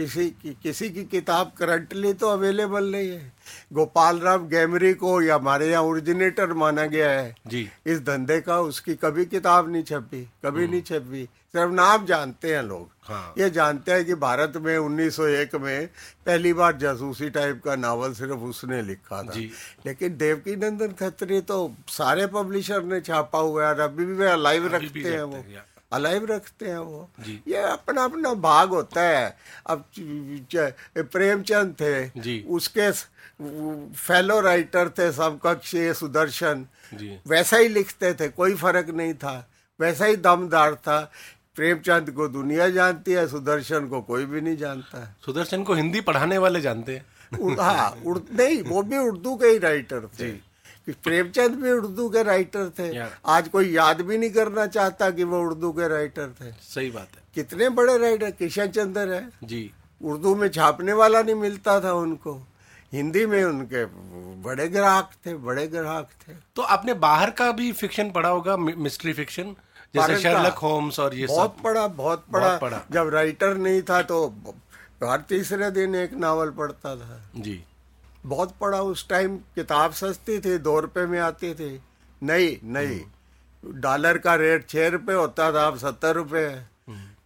किसी 0.00 0.30
की, 0.30 0.56
किसी 0.62 0.90
की 0.90 1.04
किताब 1.04 1.52
करंटली 1.58 2.12
तो 2.12 2.28
अवेलेबल 2.28 2.84
नहीं 2.84 3.10
है। 3.10 3.32
गोपाल 3.72 4.18
राम 4.18 4.48
गैमरी 4.48 4.94
को 4.94 5.22
या 5.22 5.34
हमारे 5.34 5.70
यहाँ 5.70 5.82
ओरिजिनेटर 5.82 6.52
माना 6.52 6.86
गया 6.86 7.10
है। 7.10 7.34
जी। 7.46 7.68
इस 7.86 8.00
धंधे 8.00 8.40
का 8.40 8.60
उसकी 8.60 8.94
कभी 8.94 9.24
किताब 9.24 9.72
नहीं 9.72 9.82
छपी 9.82 10.22
कभी 10.46 10.66
नहीं 10.68 10.82
छपी। 10.82 11.24
सिर्फ़ 11.24 11.72
नाम 11.72 12.06
जानते 12.06 12.54
हैं 12.54 12.62
लोग। 12.62 12.90
हाँ। 13.02 13.34
ये 13.38 13.50
जानते 13.50 13.92
हैं 13.92 14.04
कि 14.04 14.14
भारत 14.14 14.52
में 14.56 14.78
1901 14.78 15.54
में 15.54 15.86
पहली 16.26 16.52
बार 16.52 16.76
जासूसी 16.76 17.30
टाइप 17.30 17.62
का 17.64 17.76
नावल 17.76 18.12
सिर्फ़ 18.12 18.44
उसने 18.50 18.82
लिखा 18.82 19.22
था। 19.22 19.32
जी। 19.32 19.50
लेकिन 19.86 20.16
देवकी 20.16 20.56
नंदन 20.56 20.92
खत्री 20.92 21.40
तो 21.40 21.74
सारे 21.88 22.26
पब्लिशर 22.26 22.82
ने 22.82 23.00
छापा 23.00 23.38
हुआ 23.38 23.68
है 23.68 23.74
अभी 23.80 24.04
भी 24.04 24.12
वे 24.12 24.26
अलाइव 24.26 24.66
रखते 24.66 25.00
हैं 25.00 25.22
वो। 25.22 25.44
अलाइव 25.92 26.24
रखते 26.26 26.66
हैं 26.66 26.78
वो। 26.78 27.08
ये 27.48 27.62
अपना 27.62 28.04
अपना 28.04 28.32
भाग 28.42 28.68
होता 28.70 29.02
है। 29.02 29.36
अब 29.66 29.84
प्रेमचंद 30.98 31.74
थे 31.80 32.42
उसके 32.48 32.90
फेलो 32.90 34.40
राइटर 34.40 34.88
थे 34.88 35.10
समकक्ष 35.12 35.74
ये 35.74 35.94
सुदर्शन। 35.94 36.66
वैसा 37.28 37.56
ही 37.56 37.68
लिखते 37.68 38.12
थे 38.14 38.28
कोई 38.30 38.54
फ़र्क 38.54 38.90
नहीं 38.90 39.14
था। 39.14 39.34
वैसा 39.80 40.04
ही 40.04 40.16
दमदार 40.18 40.74
था। 40.76 41.00
प्रेमचंद 41.56 42.10
को 42.10 42.26
दुनिया 42.28 42.68
जानती 42.70 43.12
है 43.12 43.26
सुदर्शन 43.28 43.86
को 43.88 44.00
कोई 44.02 44.24
भी 44.26 44.40
नहीं 44.40 44.56
जानता। 44.56 44.98
है 44.98 45.14
सुदर्शन 45.24 45.62
को 45.62 45.74
हिंदी 45.74 46.00
पढ़ाने 46.00 46.38
वाले 46.38 46.60
जानते 46.60 46.94
हैं। 46.94 47.56
हाँ 47.58 47.94
नहीं 48.04 48.62
वो 48.62 48.82
भी 48.82 48.98
उर्दू 48.98 49.34
के 49.36 49.46
ही 49.46 49.58
राइटर 49.58 50.08
थे। 50.20 50.30
कि 50.86 50.92
प्रेमचंद 51.04 51.54
भी 51.56 51.70
उर्दू 51.72 52.08
के 52.08 52.22
राइटर 52.22 52.68
थे। 52.78 52.90
आज 53.28 53.48
कोई 53.48 53.70
याद 53.70 54.00
भी 54.02 54.18
नहीं 54.18 54.30
करना 54.30 54.66
चाहता 54.68 55.10
कि 55.10 55.24
वो 55.24 55.40
उर्दू 55.40 55.72
के 55.72 55.88
राइटर 55.88 56.28
थे। 56.40 56.50
सही 56.64 56.90
बात 56.90 57.08
है। 57.14 57.22
कितने 57.34 57.68
बड़े 57.70 57.96
राइटर 57.98 58.30
किशन 58.32 58.68
चंद्र 58.68 59.12
है। 59.12 59.28
जी। 59.44 59.70
उर्दू 60.00 60.34
में 60.34 60.48
छापने 60.50 60.92
वाला 60.94 61.22
नहीं 61.22 61.34
मिलता 61.36 61.80
था 61.80 61.92
उनको। 61.94 62.40
हिंदी 62.92 63.24
में 63.26 63.42
उनके 63.44 63.84
बड़े 64.42 64.66
ग्राहक 64.68 65.10
थे 65.26 65.34
बड़े 65.40 65.66
ग्राहक 65.68 66.08
थे। 66.20 66.32
तो 66.56 66.62
आपने 66.68 66.94
बाहर 67.00 67.30
का 67.32 67.50
भी 67.52 67.70
फिक्शन 67.74 68.10
पढ़ा 68.10 68.28
होगा 68.28 68.56
मिस्ट्री 68.56 69.12
फिक्शन 69.12 69.54
जैसे 69.94 70.16
शर्लक 70.18 70.58
होम्स 70.58 70.98
और 71.00 71.14
ये 71.14 71.26
बहुत 71.26 71.56
सब। 71.56 71.62
पढ़ा 71.62 71.86
बहुत 71.88 72.24
पढ़ा। 72.32 72.46
बहुत 72.46 72.60
पढ़ा। 72.60 72.80
जब 72.92 73.08
राइटर 73.08 73.56
नहीं 73.58 73.82
था 73.82 74.00
तो 74.02 74.26
हर 75.04 75.20
तीसरे 75.28 75.70
दिन 75.70 75.94
एक 75.94 76.12
नावल 76.16 76.50
पढ़ता 76.52 76.94
था। 76.96 77.20
जी। 77.36 77.62
बहुत 78.26 78.54
पढ़ा 78.60 78.80
उस 78.82 79.08
टाइम 79.08 79.36
किताब 79.54 79.92
सस्ती 79.92 80.38
थी 80.40 80.56
दो 80.58 80.78
रुपये 80.80 81.06
में 81.06 81.18
आती 81.20 81.54
थी। 81.54 81.80
नहीं 82.22 82.56
नहीं। 82.64 83.00
डॉलर 83.64 84.18
का 84.18 84.34
रेट 84.34 84.68
छः 84.68 84.88
रुपये 84.88 85.16
होता 85.16 85.52
था 85.52 85.66
अब 85.66 85.78
सत्तर 85.78 86.14
रुपये 86.14 86.46
है। 86.46 86.68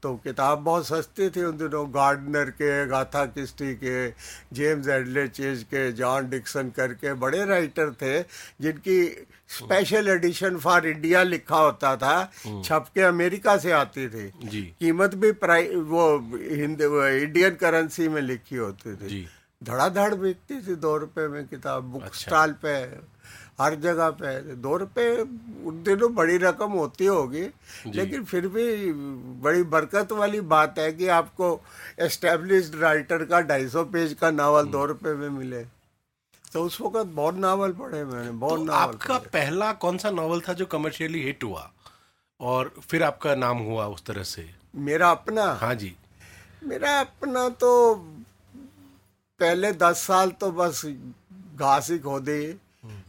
तो 0.02 0.14
किताब 0.14 0.58
बहुत 0.58 0.86
सस्ती 0.86 1.28
थी 1.30 1.42
उन 1.42 1.56
दिनों 1.56 1.86
गार्डनर 1.88 2.50
के 2.50 2.86
गाथा 2.86 3.24
किस्टी 3.26 3.74
के 3.74 4.08
जेम्स 4.54 4.88
एडले 4.88 5.26
चेज 5.28 5.62
के 5.62 5.90
जॉन 5.92 6.28
डिक्सन 6.30 6.70
करके 6.70 7.12
बड़े 7.14 7.44
राइटर 7.44 7.92
थे 7.92 8.20
जिनकी 8.60 9.26
स्पेशल 9.48 10.08
एडिशन 10.08 10.56
फॉर 10.56 10.86
इंडिया 10.86 11.22
लिखा 11.22 11.56
होता 11.56 11.94
था 11.96 12.24
छप 12.64 12.86
के 12.94 13.00
अमेरिका 13.00 13.56
से 13.56 13.72
आती 13.72 14.08
थी। 14.08 14.28
कीमत 14.80 15.14
भी 15.14 15.32
प्राइ 15.32 15.74
वो 15.76 16.06
हिंदी 16.34 16.84
इंडियन 17.24 17.54
करेंसी 17.54 18.08
में 18.08 18.20
लिखी 18.22 18.56
होती 18.56 18.96
थी। 18.96 19.08
जी। 19.08 19.26
धड़ाधड़ 19.64 20.14
बिकती 20.14 20.60
थी 20.60 20.74
दो 20.76 20.96
रुपये 20.96 21.26
में 21.28 21.46
किताब 21.48 21.82
बुक 21.82 22.02
अच्छा। 22.02 22.20
स्टॉल 22.20 22.52
पे 22.62 22.72
हर 23.60 23.74
जगह 23.74 24.10
पे। 24.10 24.54
दो 24.56 24.76
रुपये 24.76 25.16
उन 25.64 25.82
दिनों 25.84 26.14
बड़ी 26.14 26.36
रकम 26.36 26.72
होती 26.72 27.06
होगी 27.06 27.46
लेकिन 27.86 28.24
फिर 28.24 28.48
भी 28.48 28.92
बड़ी 29.42 29.62
बरकत 29.62 30.12
वाली 30.12 30.40
बात 30.52 30.78
है 30.78 30.92
कि 30.92 31.06
आपको 31.08 31.60
एस्टेब्लिश्ड 31.98 32.74
राइटर 32.74 33.24
का 33.24 33.40
ढाई 33.40 33.68
सौ 33.68 33.84
पेज 33.84 34.12
का 34.20 34.30
नावल 34.30 34.66
दो 34.66 34.84
रुपये 34.84 35.14
में 35.14 35.28
मिले। 35.28 35.64
तो 36.52 36.64
उस 36.64 36.80
वक्त 36.80 37.10
बहुत 37.14 37.36
नावल 37.36 37.72
पढ़े 37.72 38.04
मैंने 38.04 38.30
बहुत 38.30 38.58
तो 38.58 38.64
नावल 38.64 38.94
आपका 38.94 39.18
पहला 39.32 39.72
कौन 39.72 39.98
सा 39.98 40.10
नावल 40.10 40.40
था 40.40 40.52
जो 40.52 40.66
कमर्शियली 40.66 41.22
हिट 41.22 41.44
हुआ? 41.44 41.70
और 42.40 42.72
फिर 42.80 43.02
आपका 43.02 43.34
नाम 43.34 43.58
हुआ 43.58 43.86
उस 43.86 44.04
तरह 44.04 44.22
से? 44.22 44.50
मेरा 44.74 45.10
अपना? 45.10 45.44
हाँ 45.52 45.74
जी। 45.74 45.94
मेरा 46.64 46.98
अपना 47.00 47.48
तो 47.48 47.70
पहले 49.40 49.72
दस 49.72 50.06
साल 50.06 50.30
तो 50.40 50.50
बस 50.52 50.82
घास 51.56 51.90
ही 51.90 51.98
खोदी। 51.98 52.42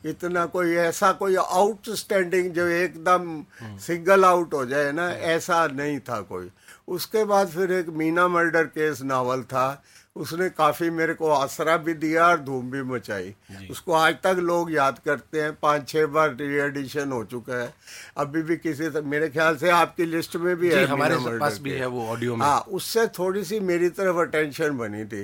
इतना 0.05 0.45
कोई 0.45 0.75
ऐसा 0.75 1.11
कोई 1.11 1.35
आउटस्टैंडिंग 1.35 2.51
जो 2.53 2.67
एकदम 2.67 3.43
सिंगल 3.79 4.25
आउट 4.25 4.53
हो 4.53 4.65
जाए 4.65 4.91
ना 4.91 5.09
ऐसा 5.31 5.65
नहीं 5.67 5.99
था 5.99 6.19
कोई। 6.21 6.49
उसके 6.87 7.23
बाद 7.25 7.47
फिर 7.47 7.71
एक 7.71 7.89
मीना 7.91 8.27
मर्डर 8.27 8.63
केस 8.71 9.01
नावल 9.01 9.43
था। 9.43 9.83
उसने 10.15 10.49
काफ़ी 10.49 10.89
मेरे 10.89 11.13
को 11.13 11.29
आसरा 11.29 11.75
भी 11.77 11.93
दिया 11.93 12.27
और 12.27 12.39
धूम 12.41 12.69
भी 12.71 12.81
मचाई। 12.83 13.33
उसको 13.71 13.93
आज 13.93 14.15
तक 14.23 14.37
लोग 14.41 14.71
याद 14.73 14.99
करते 15.05 15.41
हैं 15.41 15.53
पाँच 15.53 15.87
छह 15.89 16.05
बार 16.07 16.35
री 16.35 16.55
एडिशन 16.57 17.11
हो 17.11 17.23
चुका 17.25 17.61
है। 17.61 17.73
अभी 18.17 18.41
भी 18.41 18.57
किसी 18.57 18.89
से 18.89 19.01
मेरे 19.03 19.29
ख्याल 19.29 19.57
से 19.57 19.69
आपकी 19.69 20.05
लिस्ट 20.05 20.35
में 20.35 20.55
भी 20.55 20.69
है 20.69 20.85
हमारे 20.85 21.17
पास 21.39 21.59
भी 21.59 21.71
है 21.71 21.87
वो 21.87 22.07
ऑडियो 22.07 22.35
में। 22.35 22.45
हाँ 22.45 22.59
उससे 22.71 23.07
थोड़ी 23.19 23.43
सी 23.43 23.59
मेरी 23.71 23.89
तरफ़ 23.91 24.17
अटेंशन 24.27 24.77
बनी 24.77 25.03
थी। 25.05 25.23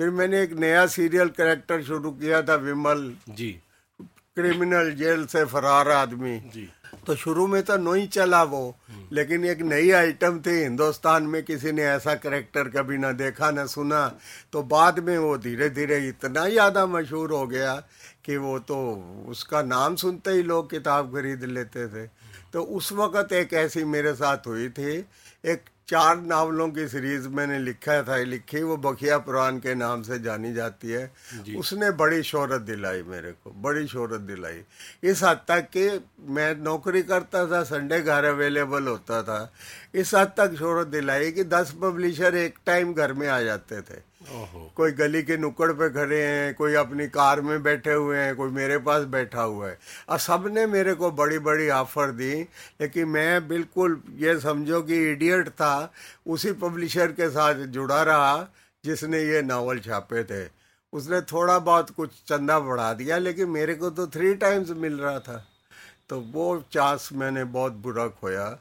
फिर 0.00 0.10
मैंने 0.10 0.40
एक 0.42 0.52
नया 0.56 0.86
सीरियल 0.86 1.28
करेक्टर 1.28 1.82
शुरू 1.82 2.10
किया 2.10 2.40
था 2.42 2.54
विमल। 2.56 3.02
जी। 3.30 3.50
क्रिमिनल 4.36 4.90
जेल 4.96 5.24
से 5.26 5.44
फरार 5.44 5.88
आदमी। 5.90 6.36
जी। 6.54 6.68
तो 7.06 7.14
शुरू 7.14 7.46
में 7.46 7.62
तो 7.62 7.76
नहीं 7.76 8.06
चला 8.08 8.42
वो 8.42 8.62
लेकिन 9.12 9.44
एक 9.44 9.60
नई 9.62 9.90
आइटम 9.90 10.38
थी। 10.40 10.56
हिंदुस्तान 10.62 11.22
में 11.22 11.42
किसी 11.44 11.72
ने 11.72 11.82
ऐसा 11.84 12.14
करेक्टर 12.14 12.68
कभी 12.70 12.98
ना 12.98 13.10
देखा 13.12 13.50
ना 13.50 13.66
सुना। 13.66 14.06
तो 14.52 14.62
बाद 14.64 14.98
में 14.98 15.16
वो 15.18 15.36
धीरे 15.38 15.68
धीरे 15.70 15.98
इतना 16.08 16.48
ज़्यादा 16.48 16.86
मशहूर 16.86 17.32
हो 17.32 17.46
गया 17.46 17.74
कि 18.24 18.36
वो 18.36 18.58
तो 18.60 18.78
उसका 19.28 19.62
नाम 19.62 19.96
सुनते 19.96 20.30
ही 20.30 20.42
लोग 20.42 20.70
किताब 20.70 21.12
खरीद 21.14 21.44
लेते 21.44 21.86
थे। 21.88 22.06
तो 22.52 22.62
उस 22.62 22.92
वक़्त 22.94 23.32
एक 23.34 23.52
ऐसी 23.58 23.84
मेरे 23.86 24.14
साथ 24.14 24.46
हुई 24.46 24.68
थी। 24.70 24.96
एक 25.44 25.68
चार 25.90 26.20
नावलों 26.20 26.68
की 26.70 26.88
सीरीज़ 26.88 27.28
मैंने 27.28 27.58
लिखा 27.58 28.02
था 28.02 28.16
लिखी 28.16 28.62
वो 28.62 28.76
बखिया 28.76 29.18
पुराण 29.18 29.58
के 29.58 29.74
नाम 29.74 30.02
से 30.02 30.18
जानी 30.18 30.52
जाती 30.54 30.90
है। 30.90 31.10
उसने 31.56 31.90
बड़ी 31.90 32.22
शोहरत 32.22 32.60
दिलाई 32.60 33.02
मेरे 33.02 33.32
को 33.32 33.50
बड़ी 33.50 33.86
शोहरत 33.86 34.20
दिलाई। 34.20 34.62
इस 35.02 35.22
हद 35.22 35.40
तक 35.48 35.68
कि 35.76 36.06
मैं 36.20 36.54
नौकरी 36.62 37.02
करता 37.02 37.46
था 37.46 37.62
संडे 37.62 38.00
घर 38.00 38.24
अवेलेबल 38.24 38.86
होता 38.86 39.22
था। 39.22 39.52
इस 39.94 40.14
हद 40.14 40.32
तक 40.36 40.54
शोहरत 40.58 40.86
दिलाई 40.86 41.32
कि 41.32 41.44
दस 41.44 41.74
पब्लिशर 41.82 42.34
एक 42.34 42.58
टाइम 42.66 42.94
घर 42.94 43.12
में 43.12 43.28
आ 43.28 43.40
जाते 43.40 43.80
थे। 43.80 44.09
कोई 44.76 44.92
गली 44.92 45.22
के 45.22 45.36
नुक्कड़ 45.36 45.72
पे 45.72 45.90
खड़े 45.90 46.22
हैं, 46.22 46.54
कोई 46.54 46.74
अपनी 46.74 47.06
कार 47.08 47.40
में 47.40 47.62
बैठे 47.62 47.92
हुए 47.92 48.18
हैं, 48.18 48.36
कोई 48.36 48.50
मेरे 48.50 48.78
पास 48.78 49.04
बैठा 49.04 49.42
हुआ 49.42 49.68
है। 49.68 49.78
और 50.08 50.18
सबने 50.18 50.66
मेरे 50.66 50.94
को 50.94 51.10
बड़ी 51.10 51.38
बड़ी 51.38 51.68
ऑफ़र 51.68 52.10
दी, 52.10 52.42
लेकिन 52.80 53.08
मैं 53.08 53.48
बिल्कुल 53.48 54.02
ये 54.16 54.40
समझो 54.40 54.82
कि 54.82 55.12
इडियट 55.12 55.48
था, 55.48 55.92
उसी 56.26 56.52
पब्लिशर 56.52 57.12
के 57.12 57.30
साथ 57.30 57.54
जुड़ा 57.54 58.02
रहा, 58.02 58.48
जिसने 58.84 59.22
ये 59.22 59.42
नावल 59.42 59.78
छापे 59.78 60.24
थे। 60.24 60.50
उसने 60.92 61.20
थोड़ा 61.20 61.58
बहुत 61.58 61.90
कुछ 61.90 62.10
चंदा 62.10 62.60
बढ़ा 62.60 62.92
दिया, 62.92 63.18
लेकिन 63.18 63.48
मेरे 63.48 63.74
को 63.74 63.90
तो 63.90 64.06
थ्री 64.06 64.34
टाइम्स 64.34 64.70
मिल 64.70 64.98
रहा 64.98 65.18
था। 65.18 65.46
तो 66.08 66.20
वो 66.20 66.64
चांस 66.72 67.08
मैंने 67.12 67.44
बहुत 67.44 67.72
बुरा 67.72 68.08
खोया। 68.08 68.58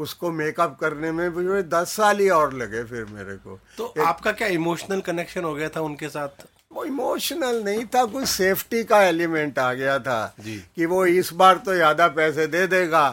उसको 0.00 0.30
मेकअप 0.32 0.76
करने 0.80 1.10
में 1.12 1.30
भी 1.30 1.44
मुझे 1.44 1.62
दस 1.64 1.96
साल 1.96 2.18
ही 2.18 2.28
और 2.30 2.54
लगे 2.54 2.84
फिर 2.84 3.04
मेरे 3.06 3.36
को। 3.36 3.58
तो 3.78 3.92
एक, 3.96 4.02
आपका 4.02 4.32
क्या 4.32 4.48
इमोशनल 4.50 5.00
कनेक्शन 5.02 5.44
हो 5.44 5.54
गया 5.54 5.68
था 5.68 5.80
उनके 5.82 6.08
साथ? 6.08 6.46
वो 6.72 6.84
इमोशनल 6.84 7.62
नहीं 7.64 7.84
था 7.94 8.04
कुछ 8.06 8.24
सेफ्टी 8.28 8.82
का 8.84 9.02
एलिमेंट 9.04 9.58
आ 9.58 9.72
गया 9.72 9.98
था 9.98 10.34
जी। 10.40 10.56
कि 10.76 10.86
वो 10.86 11.04
इस 11.06 11.32
बार 11.32 11.56
तो 11.56 11.74
ज़्यादा 11.74 12.06
पैसे 12.10 12.46
दे 12.46 12.66
देगा 12.66 13.06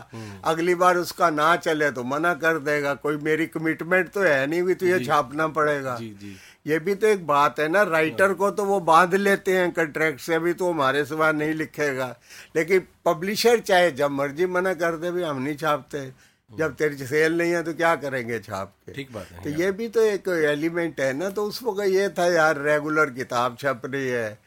अगली 0.46 0.76
बार 0.76 0.98
उसका 0.98 1.30
ना 1.30 1.56
चले 1.58 1.90
तो 1.92 2.04
मना 2.06 2.34
कर 2.36 2.60
देगा 2.62 2.94
कोई 2.96 3.18
मेरी 3.20 3.48
कमिटमेंट 3.48 4.10
तो 4.10 4.22
है 4.22 4.46
नहीं 4.48 4.62
भी 4.64 4.74
तो 4.74 4.86
ये 4.86 5.00
छापना 5.06 5.48
पड़ेगा। 5.50 5.96
जी 5.96 6.10
जी। 6.22 6.36
ये 6.68 6.80
भी 6.80 6.96
तो 6.96 7.08
एक 7.08 7.26
बात 7.28 7.60
है 7.60 7.68
ना 7.68 7.82
राइटर 7.86 8.34
को 8.34 8.52
तो 8.52 8.64
वो 8.66 8.80
बाँध 8.84 9.16
लेते 9.16 9.58
हैं 9.58 9.72
कंट्रैक्ट 9.72 10.20
से 10.20 10.40
भी 10.40 10.54
तो 10.54 10.72
हमारे 10.72 11.04
सिवा 11.06 11.32
नहीं 11.32 11.54
लिखेगा। 11.56 12.16
लेकिन 12.56 12.88
पब्लिशर 13.06 13.60
चाहे 13.62 13.92
जब 13.94 14.12
मर्ज़ी 14.12 14.46
मना 14.48 14.74
कर 14.76 14.98
दे 14.98 15.12
भी 15.12 15.24
हम 15.24 15.42
नहीं 15.42 15.56
छापते। 15.58 16.10
जब 16.52 16.76
तेरी 16.76 17.06
सेल 17.08 17.38
नहीं 17.38 17.52
है 17.52 17.62
तो 17.64 17.74
क्या 17.74 17.96
करेंगे 17.98 18.40
छाप 18.40 18.74
के? 18.86 18.94
ठीक 18.94 19.12
बात 19.14 19.32
है। 19.32 19.44
तो 19.44 19.50
ये 19.52 19.72
भी 19.72 19.88
तो 19.90 20.02
एक 20.04 20.28
एलिमेंट 20.28 21.00
है 21.00 21.12
ना 21.14 21.30
तो 21.30 21.44
उस 21.46 21.62
वक्त 21.64 21.86
ये 21.86 22.08
था 22.10 22.26
यार 22.28 22.62
रेगुलर 22.62 23.10
किताब 23.12 23.58
छप 23.60 23.82
रही 23.86 24.08
है। 24.08 24.38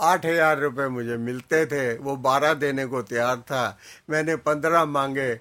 आठ 0.00 0.26
हज़ार 0.26 0.58
रुपये 0.60 0.88
मुझे 0.88 1.16
मिलते 1.18 1.64
थे 1.66 1.82
वो 1.98 2.16
बारह 2.18 2.54
देने 2.56 2.86
को 2.86 3.02
तैयार 3.04 3.36
था। 3.42 3.78
मैंने 4.10 4.36
पंद्रह 4.38 4.84
मांगे 4.86 5.34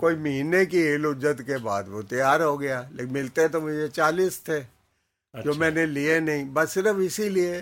कोई 0.00 0.16
महीने 0.16 0.64
की 0.66 0.82
हिल 0.82 1.06
उज्जत 1.06 1.40
के 1.40 1.58
बाद 1.58 1.88
वो 1.88 2.02
तैयार 2.04 2.42
हो 2.42 2.56
गया। 2.58 2.80
लेकिन 2.92 3.12
मिलते 3.12 3.48
तो 3.48 3.60
मुझे 3.60 3.88
चालीस 3.90 4.40
थे 4.48 4.58
अच्छा। 4.58 5.40
जो 5.42 5.54
मैंने 5.54 5.86
लिए 5.86 6.20
नहीं। 6.20 6.44
बस 6.54 6.74
सिर्फ़ 6.74 7.00
इसीलिए 7.00 7.60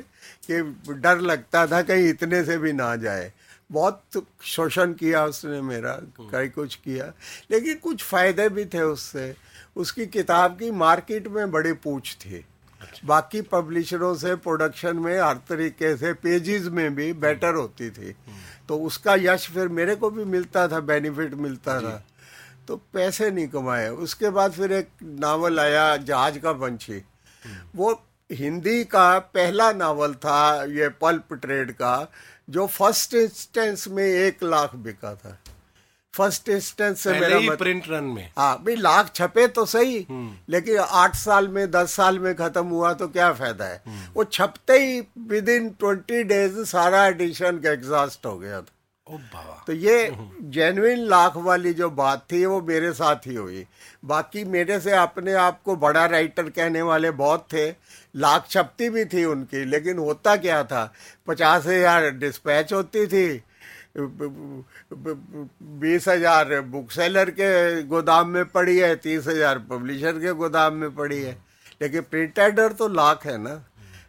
कि 0.48 0.60
डर 0.92 1.20
लगता 1.22 1.66
था 1.66 1.82
कहीं 1.82 2.08
इतने 2.08 2.42
से 2.44 2.58
भी 2.58 2.72
ना 2.72 2.94
जाए। 2.98 3.32
बहुत 3.72 4.26
शोषण 4.42 4.92
किया 4.92 5.24
उसने 5.24 5.60
मेरा 5.60 5.98
कई 6.20 6.48
कुछ 6.48 6.74
किया। 6.74 7.12
लेकिन 7.50 7.74
कुछ 7.74 8.02
फ़ायदे 8.02 8.48
भी 8.48 8.64
थे 8.64 8.82
उससे। 8.82 9.34
उसकी 9.76 10.06
किताब 10.06 10.58
की 10.58 10.70
मार्केट 10.70 11.28
में 11.28 11.50
बड़ी 11.50 11.72
पूछ 11.72 12.14
थी। 12.14 12.44
अच्छा। 12.80 13.06
बाकी 13.06 13.40
पब्लिशरों 13.42 14.14
से 14.14 14.34
प्रोडक्शन 14.36 14.96
में 14.96 15.20
हर 15.20 15.34
तरीके 15.34 15.96
से 15.96 16.12
पेजेस 16.12 16.62
में 16.62 16.94
भी 16.94 17.12
बेटर 17.12 17.54
होती 17.54 17.90
थी। 17.90 18.14
तो 18.68 18.78
उसका 18.78 19.14
यश 19.14 19.48
फिर 19.50 19.68
मेरे 19.68 19.96
को 19.96 20.10
भी 20.10 20.24
मिलता 20.24 20.68
था 20.68 20.80
बेनिफिट 20.80 21.34
मिलता 21.34 21.80
था। 21.80 22.06
तो 22.68 22.76
पैसे 22.76 23.30
नहीं 23.30 23.48
कमाए। 23.48 23.88
उसके 23.88 24.30
बाद 24.30 24.52
फिर 24.52 24.72
एक 24.72 24.88
नावल 25.02 25.60
आया 25.60 25.96
जहाज़ 25.96 26.38
का 26.38 26.52
पंछी 26.52 27.02
वो 27.76 28.02
हिंदी 28.32 28.84
का 28.84 29.18
पहला 29.18 29.72
नावल 29.72 30.14
था 30.14 30.64
ये 30.64 30.88
पल्प 30.88 31.32
ट्रेड 31.34 31.72
का। 31.72 31.96
जो 32.48 32.66
फ़र्स्ट 32.68 33.14
इंस्टेंस 33.14 33.86
में 33.88 34.04
एक 34.04 34.42
लाख 34.44 34.74
बिका 34.76 35.14
था। 35.14 35.38
फ़र्स्ट 36.14 36.48
इंस्टेंस 36.48 37.00
से 37.00 37.12
मेरा 37.12 37.36
ही 37.36 37.48
मत 37.48 37.58
प्रिंट 37.58 37.84
रन 37.88 38.04
में। 38.06 38.30
हाँ 38.38 38.56
भाई 38.64 38.74
लाख 38.76 39.12
छपे 39.14 39.46
तो 39.48 39.64
सही 39.66 40.06
लेकिन 40.48 40.78
आठ 40.78 41.16
साल 41.16 41.48
में 41.48 41.70
दस 41.70 41.94
साल 41.94 42.18
में 42.18 42.34
खत्म 42.34 42.66
हुआ 42.66 42.92
तो 42.94 43.08
क्या 43.08 43.32
फ़ायदा 43.32 43.64
है? 43.64 43.82
वो 44.14 44.24
छपते 44.24 44.78
ही 44.78 45.00
विद 45.28 45.48
इन 45.48 45.68
ट्वेंटी 45.70 46.22
डेज़ 46.24 46.62
सारा 46.66 47.04
एडिशन 47.06 47.58
का 47.58 47.70
एग्जॉस्ट 47.70 48.26
हो 48.26 48.38
गया 48.38 48.60
था। 48.60 48.72
तो 49.06 49.72
ये 49.72 50.10
जेन्युइन 50.46 50.98
लाख 51.00 51.36
वाली 51.36 51.72
जो 51.74 51.88
बात 51.90 52.24
थी, 52.32 52.44
वो 52.44 52.60
मेरे 52.62 52.92
साथ 52.92 53.26
ही 53.26 53.34
हुई। 53.34 53.64
बाकी 54.04 54.44
मेरे 54.46 54.78
से 54.80 54.92
अपने 54.92 55.32
आप 55.34 55.60
को 55.64 55.76
बड़ा 55.76 56.04
राइटर 56.06 56.48
कहने 56.50 56.82
वाले 56.82 57.10
बहुत 57.12 57.46
थे। 57.52 57.68
लाख 58.14 58.46
छपती 58.50 58.88
भी 58.90 59.04
थी 59.04 59.24
उनकी, 59.24 59.64
लेकिन 59.64 59.98
होता 59.98 60.36
क्या 60.36 60.62
था? 60.64 60.92
पचास 61.26 61.66
हज़ार 61.66 62.10
डिस्पैच 62.12 62.72
होती 62.72 63.06
थी, 63.06 63.42
बीस 65.80 66.08
हज़ार 66.08 66.60
बुक 66.62 66.90
सेलर 66.92 67.30
के 67.30 67.82
गोदाम 67.84 68.28
में 68.28 68.44
पड़ी 68.46 68.78
है, 68.78 68.94
तीस 68.96 69.26
हज़ार 69.28 69.58
पब्लिशर 69.70 70.18
के 70.18 70.32
गोदाम 70.34 70.74
में 70.74 70.94
पड़ी 70.94 71.20
है। 71.22 71.36
लेकिन 71.82 72.02
प्रिंट 72.02 72.38
एडर 72.38 72.72
तो 72.72 72.88
लाख 72.90 73.26
है 73.26 73.36
ना। 73.38 73.62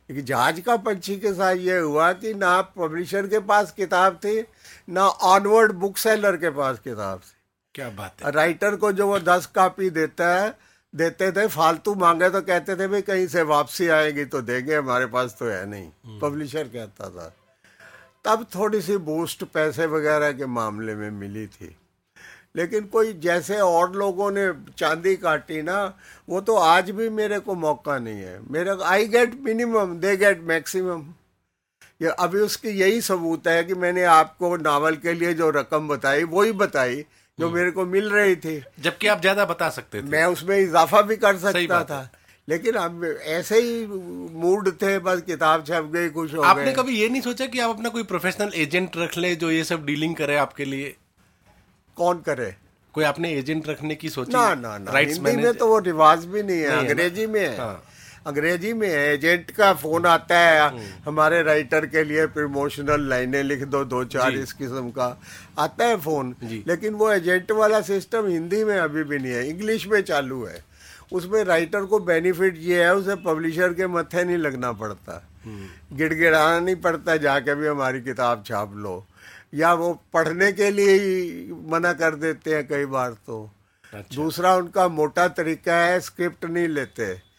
लेकिन 0.10 0.26
जहाज़ 0.26 0.60
का 0.62 0.76
पंछी 0.78 1.16
के 1.18 1.34
साथ 1.34 1.56
ये 1.58 1.78
हुआ 1.78 2.12
कि 2.14 2.34
ना 2.36 2.62
पब्लिशर 2.78 3.28
के 3.28 3.40
पास 3.42 3.72
किताब 3.72 4.16
थी 4.16 4.44
ना 4.88 5.08
ऑनवर्ड 5.08 5.72
बुक 5.72 5.98
सेलर 5.98 6.38
के 6.38 6.50
पास 6.50 6.80
किताब 6.80 7.20
थी। 7.20 7.36
क्या 7.76 7.90
बात 7.90 8.24
है। 8.24 8.32
राइटर 8.32 8.76
को 8.76 8.92
जो 8.92 9.08
वो 9.08 9.20
दस 9.20 9.46
कॉपी 9.46 9.90
देता 9.90 10.36
है 10.36 10.56
देते 10.94 11.32
थे 11.32 11.48
फालतू 11.48 11.94
मांगे 11.96 12.30
तो 12.30 12.42
कहते 12.42 12.76
थे 12.76 12.88
भाई 12.88 13.02
कहीं 13.02 13.28
से 13.28 13.42
वापसी 13.42 13.88
आएगी 13.88 14.26
तो 14.26 14.42
देंगे 14.42 14.76
हमारे 14.76 15.06
पास 15.06 15.36
तो 15.40 15.46
है 15.46 15.66
नहीं। 15.66 16.20
पब्लिशर 16.20 16.64
कहता 16.64 17.10
था। 17.10 17.34
तब 18.26 18.46
थोड़ी 18.56 18.82
सी 18.82 18.98
बूस्ट 18.98 19.44
पैसे 19.44 19.86
वगैरह 19.86 20.32
के 20.32 20.46
मामले 20.46 20.96
में 20.96 21.10
मिली 21.12 21.48
थी। 21.48 21.76
लेकिन 22.56 22.86
कोई 22.86 23.14
जैसे 23.14 23.60
और 23.60 23.96
लोगों 23.96 24.30
ने 24.32 24.52
चांदी 24.78 25.16
काटी 25.16 25.62
ना 25.62 25.78
वो 26.30 26.42
तो 26.42 26.56
आज 26.56 26.90
भी 26.92 27.10
मेरे 27.10 27.40
को 27.40 27.56
मौका 27.56 27.98
नहीं 28.00 28.22
है। 28.22 28.40
मेरे 28.52 28.76
I 28.84 29.08
get 29.08 29.34
minimum 29.42 29.98
they 29.98 30.16
get 30.18 30.42
maximum 30.44 31.04
ये 32.04 32.10
अभी 32.20 32.40
उसकी 32.40 32.70
यही 32.70 33.02
सबूत 33.02 33.48
है 33.48 33.64
कि 33.64 33.74
मैंने 33.76 34.04
आपको 34.14 34.56
नावल 34.60 34.96
के 34.96 35.14
लिए 35.14 35.34
जो 35.34 35.50
रकम 35.52 35.88
बताई 35.88 36.24
वही 36.30 36.52
बताई 36.62 37.04
जो 37.40 37.50
मेरे 37.50 37.72
को 37.72 37.86
मिल 37.86 38.10
रही 38.10 38.36
थी। 38.36 38.56
जबकि 38.80 39.08
आप 39.08 39.22
ज़्यादा 39.22 39.46
बता 39.46 39.70
सकते 39.70 40.02
थे। 40.02 40.06
मैं 40.08 40.26
उसमें 40.26 40.58
इजाफा 40.58 41.02
भी 41.02 41.16
कर 41.18 41.38
सकता 41.38 41.84
था। 41.84 42.10
लेकिन 42.48 42.76
अब 42.76 43.04
ऐसे 43.06 43.60
ही 43.62 43.86
मूड 44.36 44.70
थे 44.82 44.98
बस 45.00 45.22
किताब 45.22 45.64
छप 45.66 45.90
गई 45.94 46.10
कुछ 46.10 46.34
हो 46.36 46.42
आपने 46.44 46.74
कभी 46.74 46.98
ये 46.98 47.08
नहीं 47.10 47.22
सोचा 47.22 47.46
कि 47.46 47.60
आप 47.60 47.70
अपना 47.70 47.90
कोई 47.90 48.04
प्रोफेशनल 48.04 48.52
एजेंट 48.56 48.98
रख 48.98 49.18
ले 49.18 49.36
जो 49.36 49.52
ये 49.52 49.64
सब 49.64 49.86
डीलिंग 49.86 50.16
करे 50.16 50.36
आपके 50.38 50.66
लिए? 50.66 50.94
कौन 51.98 52.20
करे? 52.22 52.54
कोई 52.96 53.04
आपने 53.04 53.32
एजेंट 53.34 53.68
रखने 53.70 53.96
की 53.96 54.10
सोची? 54.10 54.32
ना 54.32 54.54
ना 54.56 54.78
ना। 54.78 54.98
हिंदी 54.98 55.36
में 55.36 55.54
तो 55.54 55.68
वो 55.68 55.80
रिवाज 55.82 56.26
भी 56.26 56.44
नहीं 56.44 56.60
है 56.60 56.78
अंग्रेज़ी 56.78 57.28
में 57.28 57.40
है। 57.42 57.58
हाँ। 57.58 57.84
अंग्रेज़ी 58.28 58.74
में 58.74 58.88
एजेंट 58.88 59.52
का 59.52 59.74
फ़ोन 59.74 60.06
आता 60.06 60.40
है। 60.40 60.60
हमारे 61.06 61.44
राइटर 61.44 61.86
के 61.86 62.04
लिए 62.04 62.26
प्रमोशनल 62.26 63.10
लाइनें 63.10 63.44
लिख 63.44 63.64
दो 63.64 63.86
दो 63.86 64.04
चार 64.04 64.32
इस 64.34 64.54
किस्म 64.54 64.90
का 64.90 65.22
आता 65.60 65.86
है 65.86 65.98
फ़ोन। 65.98 66.36
लेकिन 66.68 66.94
वो 66.94 67.12
एजेंट 67.12 67.52
वाला 67.52 67.82
सिस्टम 67.82 68.28
हिंदी 68.28 68.64
में 68.64 68.78
अभी 68.78 69.04
भी 69.04 69.20
नहीं 69.20 69.32
है 69.32 69.50
इंग्लिश 69.50 69.88
में 69.88 70.02
चालू 70.02 70.44
है। 70.46 70.64
उसमें 71.14 71.44
राइटर 71.44 71.86
को 71.86 72.00
बेनिफिट 72.00 72.58
ये 72.58 72.84
है 72.84 72.96
उसे 72.96 73.16
पब्लिशर 73.16 73.74
के 73.74 73.88
मत्थे 73.88 74.24
नहीं 74.24 74.38
लगना 74.38 74.72
पड़ता। 74.72 75.28
हम्म। 75.46 75.98
गिड़गिड़ाना 75.98 76.60
नहीं 76.60 76.76
पड़ता 76.76 77.18
जाके 77.18 77.56
भी 77.56 77.68
हमारी 77.68 78.02
किताब 78.02 78.44
छाप 78.48 78.74
लो। 78.76 79.06
या 79.54 79.74
वो 79.74 80.04
पढ़ने 80.14 80.52
के 80.52 80.72
लिए 80.72 80.94
ही 80.94 81.54
मना 81.68 81.94
कर 81.94 82.16
देते 82.16 82.56
हैं 82.56 82.68
कई 82.68 82.86
बार 82.86 83.12
तो। 83.12 83.52
अच्छा। 83.94 84.16
दूसरा 84.16 84.56
उनका 84.56 84.88
मोटा 84.88 85.28
तरीका 85.28 85.76
है 85.76 86.00
स्क्रिप्ट 86.00 86.46
नहीं 86.46 86.68
लेते। 86.68 87.33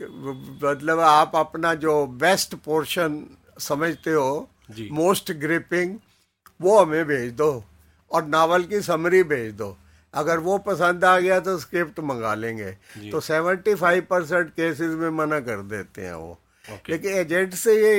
मतलब 0.00 1.00
आप 1.00 1.36
अपना 1.36 1.72
जो 1.74 1.94
बेस्ट 2.20 2.54
पोर्शन 2.64 3.22
समझते 3.60 4.10
हो 4.10 4.48
मोस्ट 4.92 5.32
ग्रिपिंग 5.34 5.96
वो 6.60 6.78
हमें 6.78 7.04
भेज 7.06 7.32
दो 7.32 7.64
और 8.10 8.24
नावल 8.26 8.64
की 8.64 8.80
समरी 8.82 9.22
भेज 9.24 9.52
दो। 9.54 9.76
अगर 10.14 10.38
वो 10.38 10.56
पसंद 10.58 11.04
आ 11.04 11.18
गया 11.18 11.38
तो 11.40 11.56
स्क्रिप्ट 11.58 12.00
मंगा 12.00 12.34
लेंगे। 12.34 12.70
तो 13.10 13.20
सेवेंटी 13.20 13.74
फाइव 13.74 14.06
परसेंट 14.10 14.50
केसेज 14.50 14.90
में 14.90 15.08
मना 15.12 15.40
कर 15.40 15.62
देते 15.64 16.02
हैं 16.02 16.14
वो। 16.14 16.38
Okay. 16.64 16.90
लेकिन 16.90 17.12
एजेंट 17.12 17.54
से 17.54 17.74
ये 17.76 17.90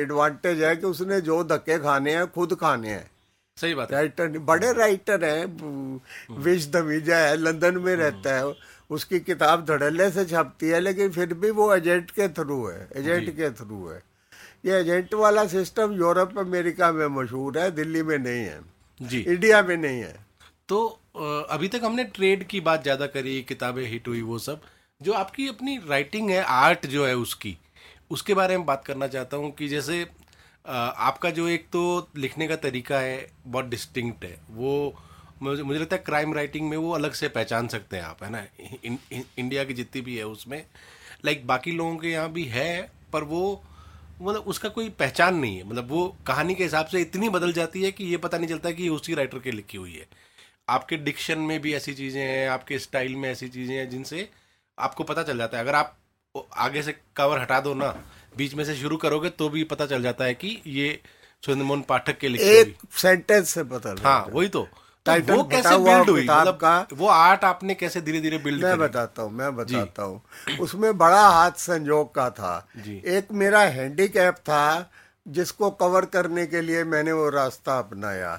एडवांटेज 0.00 0.62
है 0.62 0.74
कि 0.76 0.86
उसने 0.86 1.20
जो 1.20 1.42
धक्के 1.44 1.78
खाने 1.78 2.14
हैं 2.14 2.26
खुद 2.32 2.54
खाने 2.60 2.88
हैं। 2.88 3.10
सही 3.58 3.74
बात 3.74 3.92
राइटर 3.92 4.38
बड़े 4.40 4.72
राइटर 4.72 5.24
हैं 5.24 6.40
विश 6.40 6.66
दमीजा 6.66 7.16
है 7.18 7.36
लंदन 7.36 7.78
में 7.78 7.94
रहता 7.96 8.36
है। 8.36 8.52
उसकी 8.90 9.20
किताब 9.20 9.64
धड़ल्ले 9.66 10.10
से 10.10 10.24
छपती 10.26 10.68
है 10.68 10.80
लेकिन 10.80 11.10
फिर 11.12 11.34
भी 11.34 11.50
वो 11.52 11.74
एजेंट 11.74 12.10
के 12.10 12.28
थ्रू 12.30 12.64
है 12.66 12.88
एजेंट 12.96 13.28
के 13.36 13.50
थ्रू 13.52 13.86
है। 13.88 14.02
ये 14.66 14.80
एजेंट 14.80 15.14
वाला 15.14 15.46
सिस्टम 15.48 15.92
यूरोप 15.94 16.38
अमेरिका 16.38 16.90
में 16.92 17.06
मशहूर 17.12 17.58
है 17.58 17.70
दिल्ली 17.70 18.02
में 18.02 18.18
नहीं 18.18 18.44
है 18.44 18.60
जी। 19.00 19.20
इंडिया 19.20 19.62
में 19.62 19.76
नहीं 19.76 20.00
है। 20.00 20.14
तो 20.68 20.86
अभी 21.50 21.68
तक 21.68 21.80
हमने 21.84 22.04
ट्रेड 22.06 22.46
की 22.46 22.60
बात 22.62 22.82
ज़्यादा 22.82 23.06
करी 23.08 23.40
किताबें 23.48 23.84
हिट 23.86 24.08
हुई 24.08 24.22
वो 24.22 24.38
सब। 24.40 24.60
जो 25.00 25.12
आपकी 25.14 25.46
अपनी 25.48 25.76
राइटिंग 25.88 26.30
है 26.30 26.42
आर्ट 26.44 26.86
जो 26.86 27.06
है 27.06 27.14
उसकी 27.16 27.56
उसके 28.10 28.34
बारे 28.34 28.56
में 28.56 28.66
बात 28.66 28.84
करना 28.84 29.06
चाहता 29.08 29.36
हूँ 29.36 29.50
कि 29.54 29.68
जैसे 29.68 30.02
आपका 30.64 31.30
जो 31.30 31.48
एक 31.48 31.66
तो 31.72 31.82
लिखने 32.16 32.48
का 32.48 32.56
तरीका 32.58 32.98
है 33.00 33.26
बहुत 33.46 33.64
डिस्टिंक्ट 33.66 34.24
है 34.24 34.36
वो 34.50 34.72
मुझे 35.42 35.62
मुझे 35.62 35.78
लगता 35.80 35.96
है 35.96 36.02
क्राइम 36.06 36.34
राइटिंग 36.34 36.68
में 36.70 36.76
वो 36.76 36.90
अलग 36.92 37.12
से 37.12 37.28
पहचान 37.28 37.68
सकते 37.68 37.96
हैं 37.96 38.04
आप 38.04 38.22
है 38.22 38.30
ना? 38.30 38.44
इन, 38.84 38.98
इन, 39.12 39.24
इंडिया 39.38 39.64
की 39.64 39.74
जितनी 39.74 40.02
भी 40.02 40.16
है 40.16 40.26
उसमें 40.26 40.64
लाइक 41.24 41.46
बाकी 41.46 41.72
लोगों 41.72 41.96
के 41.96 42.08
यहाँ 42.08 42.32
भी 42.32 42.44
है 42.46 42.90
पर 43.12 43.24
वो 43.24 43.62
मतलब 44.22 44.44
उसका 44.46 44.68
कोई 44.68 44.88
पहचान 44.98 45.36
नहीं 45.36 45.56
है। 45.56 45.68
मतलब 45.68 45.88
वो 45.90 46.06
कहानी 46.26 46.54
के 46.54 46.64
हिसाब 46.64 46.86
से 46.86 47.00
इतनी 47.00 47.28
बदल 47.28 47.52
जाती 47.52 47.82
है 47.82 47.90
कि 47.92 48.04
ये 48.04 48.16
पता 48.16 48.38
नहीं 48.38 48.48
चलता 48.48 48.70
कि 48.70 48.82
ये 48.82 48.88
उसी 48.88 49.14
राइटर 49.14 49.38
के 49.38 49.50
लिखी 49.50 49.78
हुई 49.78 49.94
है। 49.94 50.06
आपके 50.68 50.96
डिक्शन 50.96 51.38
में 51.38 51.60
भी 51.60 51.72
ऐसी 51.74 51.94
चीज़ें 51.94 52.20
हैं 52.22 52.48
आपके 52.48 52.78
स्टाइल 52.78 53.14
में 53.16 53.28
ऐसी 53.30 53.48
चीज़ें 53.48 53.74
हैं 53.76 53.88
जिनसे 53.90 54.28
आपको 54.78 55.04
पता 55.04 55.22
चल 55.22 55.38
जाता 55.38 55.58
है। 55.58 55.64
अगर 55.64 55.74
आप 55.74 55.96
आगे 56.58 56.82
से 56.82 56.94
कवर 57.16 57.38
हटा 57.38 57.60
दो 57.60 57.74
ना 57.74 57.88
बीच 58.36 58.54
में 58.54 58.64
से 58.64 58.74
शुरू 58.76 58.96
करोगे 58.96 59.30
तो 59.30 59.48
भी 59.48 59.64
पता 59.64 59.86
चल 59.86 60.02
जाता 60.02 60.24
है 60.24 60.34
कि 60.34 60.60
ये 60.66 61.00
सुरेंद्र 61.42 61.66
मोहन 61.66 61.82
पाठक 61.88 62.18
के 62.18 62.28
लिए 62.28 62.60
एक 62.60 62.76
सेंटेंस 62.98 63.48
से 63.48 63.64
पता 63.64 63.94
हाँ। 64.00 64.26
वही 64.30 64.48
तो। 64.48 64.68
टाइटल 65.06 65.34
वो 65.34 65.42
कैसे 65.44 65.76
बिल्ड 65.78 66.10
हुई? 66.10 66.22
मतलब 66.22 66.54
का 66.54 66.86
वो 66.92 67.06
आर्ट 67.08 67.44
आपने 67.44 67.74
कैसे 67.74 68.00
धीरे 68.00 68.20
धीरे 68.20 68.38
बिल्ड 68.38 68.64
मैं 68.64 68.78
बताता 68.78 69.22
हूँ 69.22 69.32
मैं 69.32 69.54
बताता 69.56 70.02
हूँ। 70.02 70.58
उसमें 70.60 70.96
बड़ा 70.98 71.28
हाथ 71.28 71.50
संजोग 71.58 72.14
का 72.14 72.30
था। 72.30 72.66
एक 72.88 73.32
मेरा 73.32 73.60
हैंडीकैप 73.60 74.34
था 74.34 74.90
जिसको 75.28 75.70
कवर 75.70 76.04
करने 76.04 76.44
के 76.46 76.60
लिए 76.60 76.84
मैंने 76.84 77.12
वो 77.12 77.28
रास्ता 77.30 77.78
अपनाया। 77.78 78.32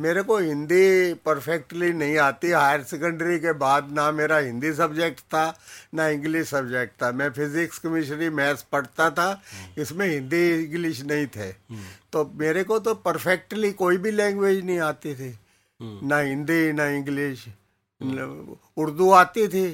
मेरे 0.00 0.22
को 0.22 0.36
हिंदी 0.38 1.14
परफेक्टली 1.26 1.92
नहीं 1.92 2.18
आती। 2.18 2.50
हायर 2.50 2.82
सेकेंडरी 2.82 3.38
के 3.38 3.52
बाद 3.52 3.88
ना 3.92 4.10
मेरा 4.12 4.36
हिंदी 4.38 4.72
सब्जेक्ट 4.72 5.20
था 5.20 5.44
ना 5.94 6.08
इंग्लिश 6.08 6.48
सब्जेक्ट 6.48 7.02
था। 7.02 7.10
मैं 7.12 7.30
फिजिक्स 7.30 7.78
केमिस्ट्री 7.78 8.28
मैथ्स 8.30 8.62
पढ़ता 8.62 9.10
था। 9.10 9.28
हम्म। 9.52 9.82
इसमें 9.82 10.06
हिंदी 10.08 10.48
इंग्लिश 10.64 11.02
नहीं 11.04 11.26
थे। 11.26 11.48
हम्म। 11.48 11.82
तो 12.12 12.30
मेरे 12.34 12.64
को 12.64 12.78
तो 12.78 12.94
परफेक्टली 12.94 13.72
कोई 13.72 13.96
भी 13.96 14.10
लैंग्वेज 14.10 14.64
नहीं 14.64 14.78
आती 14.80 15.14
थी। 15.14 15.38
ना 15.80 16.18
हिंदी 16.20 16.72
ना 16.72 16.86
इंग्लिश। 16.90 17.46
उर्दू 18.76 19.10
आती 19.12 19.46
थी 19.48 19.66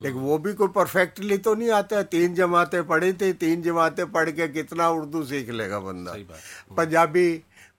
लेकिन 0.00 0.20
वो 0.20 0.36
भी 0.38 0.52
कोई 0.54 0.68
परफेक्टली 0.68 1.36
तो 1.38 1.54
नहीं 1.54 1.70
आता। 1.70 1.96
है 1.96 2.04
तीन 2.04 2.34
जमातें 2.34 2.82
पढ़ी 2.86 3.12
थी 3.12 3.32
तीन 3.34 3.62
जमातें 3.62 4.06
पढ़ 4.12 4.30
के 4.30 4.48
कितना 4.48 4.88
उर्दू 4.90 5.24
सीख 5.24 5.50
लेगा 5.50 5.78
बंदा। 5.80 6.12
पंजाबी 6.76 7.28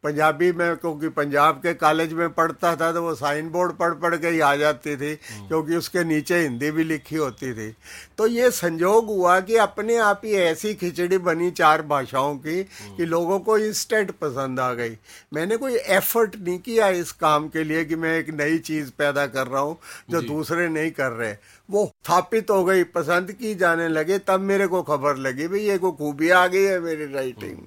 पंजाबी 0.05 0.51
में 0.51 0.75
क्योंकि 0.77 1.09
पंजाब 1.11 1.55
के 1.57 1.73
कॉलेज 1.75 2.13
में 2.13 2.29
पढ़ता 2.31 2.75
था 2.75 2.91
तो 2.91 3.01
वो 3.01 3.13
साइन 3.15 3.49
बोर्ड 3.49 3.71
पढ़ 3.75 3.93
पढ़ 3.95 4.15
के 4.15 4.27
ही 4.27 4.39
आ 4.41 4.55
जाती 4.55 4.95
थी 4.97 5.11
हम्म। 5.23 5.47
क्योंकि 5.47 5.75
उसके 5.75 6.03
नीचे 6.03 6.39
हिंदी 6.39 6.71
भी 6.71 6.83
लिखी 6.83 7.15
होती 7.15 7.53
थी 7.53 7.69
तो 8.17 8.27
ये 8.27 8.49
संजोग 8.53 9.07
हुआ 9.07 9.39
कि 9.41 9.55
अपने 9.59 9.97
आप 9.99 10.21
ही 10.25 10.33
ऐसी 10.35 10.73
खिचड़ी 10.75 11.17
बनी 11.19 11.49
चार 11.53 11.81
भाषाओं 11.85 12.35
की 12.37 12.63
कि 12.63 12.83
हम्म। 12.83 13.03
लोगों 13.05 13.39
को 13.39 13.57
इंस्टेंट 13.59 14.11
पसंद 14.21 14.59
आ 14.59 14.71
गई 14.73 14.97
मैंने 15.33 15.57
कोई 15.57 15.75
एफर्ट 15.75 16.35
नहीं 16.37 16.59
किया 16.59 16.89
इस 16.95 17.11
काम 17.17 17.47
के 17.49 17.63
लिए 17.63 17.83
कि 17.85 17.95
मैं 17.95 18.17
एक 18.17 18.29
नई 18.35 18.57
चीज़ 18.63 18.91
पैदा 18.97 19.27
कर 19.27 19.47
रहा 19.47 19.61
हूँ 19.61 19.77
जो 20.11 20.21
दूसरे 20.23 20.67
नहीं 20.69 20.91
कर 20.93 21.11
रहे 21.13 21.35
वो 21.69 21.85
स्थापित 21.85 22.49
हो 22.49 22.63
गई 22.63 22.83
पसंद 22.93 23.31
की 23.33 23.55
जाने 23.55 23.87
लगे 23.89 24.19
तब 24.27 24.39
मेरे 24.43 24.67
को 24.67 24.81
खबर 24.85 25.17
लगी 25.19 25.47
भाई 25.47 25.59
ये 25.61 25.77
को 25.77 25.91
खूबी 25.93 26.29
आ 26.31 26.45
गई 26.47 26.63
है 26.63 26.79
मेरी 26.79 27.13
राइटिंग। 27.13 27.57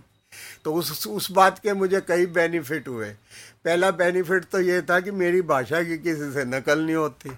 तो 0.64 0.75
उस 0.75 1.07
उस 1.07 1.31
बात 1.31 1.59
के 1.59 1.73
मुझे 1.73 2.01
कई 2.01 2.27
बेनिफिट 2.27 2.88
हुए। 2.88 3.11
पहला 3.64 3.90
बेनिफिट 3.90 4.44
तो 4.44 4.61
ये 4.61 4.83
था 4.83 5.01
कि 5.01 5.11
मेरी 5.11 5.42
भाषा 5.42 5.83
की 5.83 5.99
किसी 5.99 6.33
से 6.33 6.44
नकल 6.44 6.79
नहीं 6.79 6.97
होती। 6.97 7.31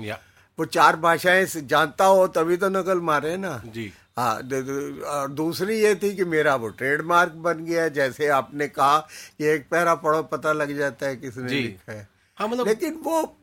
या। 0.00 0.18
वो 0.58 0.64
चार 0.64 0.96
भाषाएँ 0.96 1.46
जानता 1.46 2.04
हो 2.04 2.26
तभी 2.26 2.56
तो 2.56 2.68
नकल 2.68 3.00
मारे 3.00 3.36
ना। 3.36 3.62
जी। 3.66 3.92
हाँ 4.18 4.34
और 4.36 5.28
दूसरी 5.28 5.78
ये 5.80 5.94
थी 5.94 6.16
कि 6.16 6.24
मेरा 6.24 6.54
वो 6.56 6.68
ट्रेडमार्क 6.68 7.32
बन 7.32 7.64
गया 7.64 7.88
जैसे 7.88 8.28
आपने 8.28 8.68
कहा 8.68 8.98
कि 9.38 9.46
एक 9.46 9.68
पैरा 9.70 9.94
पढ़ो 9.94 10.22
पता 10.22 10.52
लग 10.52 10.76
जाता 10.78 11.06
है 11.06 11.16
किसने 11.16 11.52
लिखा 11.52 11.92
है। 11.92 12.08
हाँ 12.36 12.48
मतलब 12.48 12.66
लेकिन 12.66 12.94
वो 12.94 13.36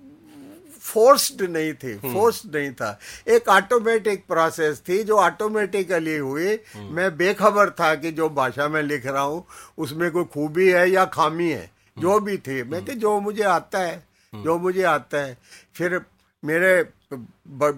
फोर्स्ड 0.84 1.42
नहीं 1.42 1.74
थी 1.74 1.96
फोर्स्ड 1.98 2.46
हम्म। 2.46 2.58
नहीं 2.58 2.72
था। 2.72 3.00
एक 3.28 3.50
ऑटोमेटिक 3.50 4.26
प्रोसेस 4.28 4.82
थी 4.90 5.04
जो 5.04 5.18
ऑटोमेटिकली 5.18 6.16
हुई। 6.18 6.48
हम्म। 6.76 6.96
मैं 6.96 7.16
बेखबर 7.18 7.70
था 7.70 7.94
कि 7.96 8.12
जो 8.12 8.30
भाषा 8.30 8.68
में 8.68 8.82
लिख 8.84 9.06
रहा 9.06 9.22
हूँ 9.22 9.46
उसमें 9.78 10.10
कोई 10.12 10.24
खूबी 10.34 10.70
है 10.70 10.90
या 10.92 11.06
खामी 11.14 11.50
है 11.52 11.70
जो 11.98 12.20
भी 12.20 12.38
थे। 12.38 12.64
मैं 12.64 12.84
कि 12.86 12.94
जो 12.96 13.20
मुझे 13.20 13.44
आता 13.44 13.80
है 13.80 14.04
जो 14.36 14.58
मुझे 14.60 14.84
आता 14.84 15.18
है। 15.18 15.38
फिर 15.76 16.00
मेरे 16.44 16.74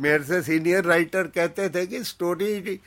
मेरे 0.01 0.23
से 0.23 0.41
सीनियर 0.41 0.83
राइटर 0.83 1.27
कहते 1.27 1.69
थे 1.69 1.85
कि 1.87 2.03
स्टोरी 2.03 2.79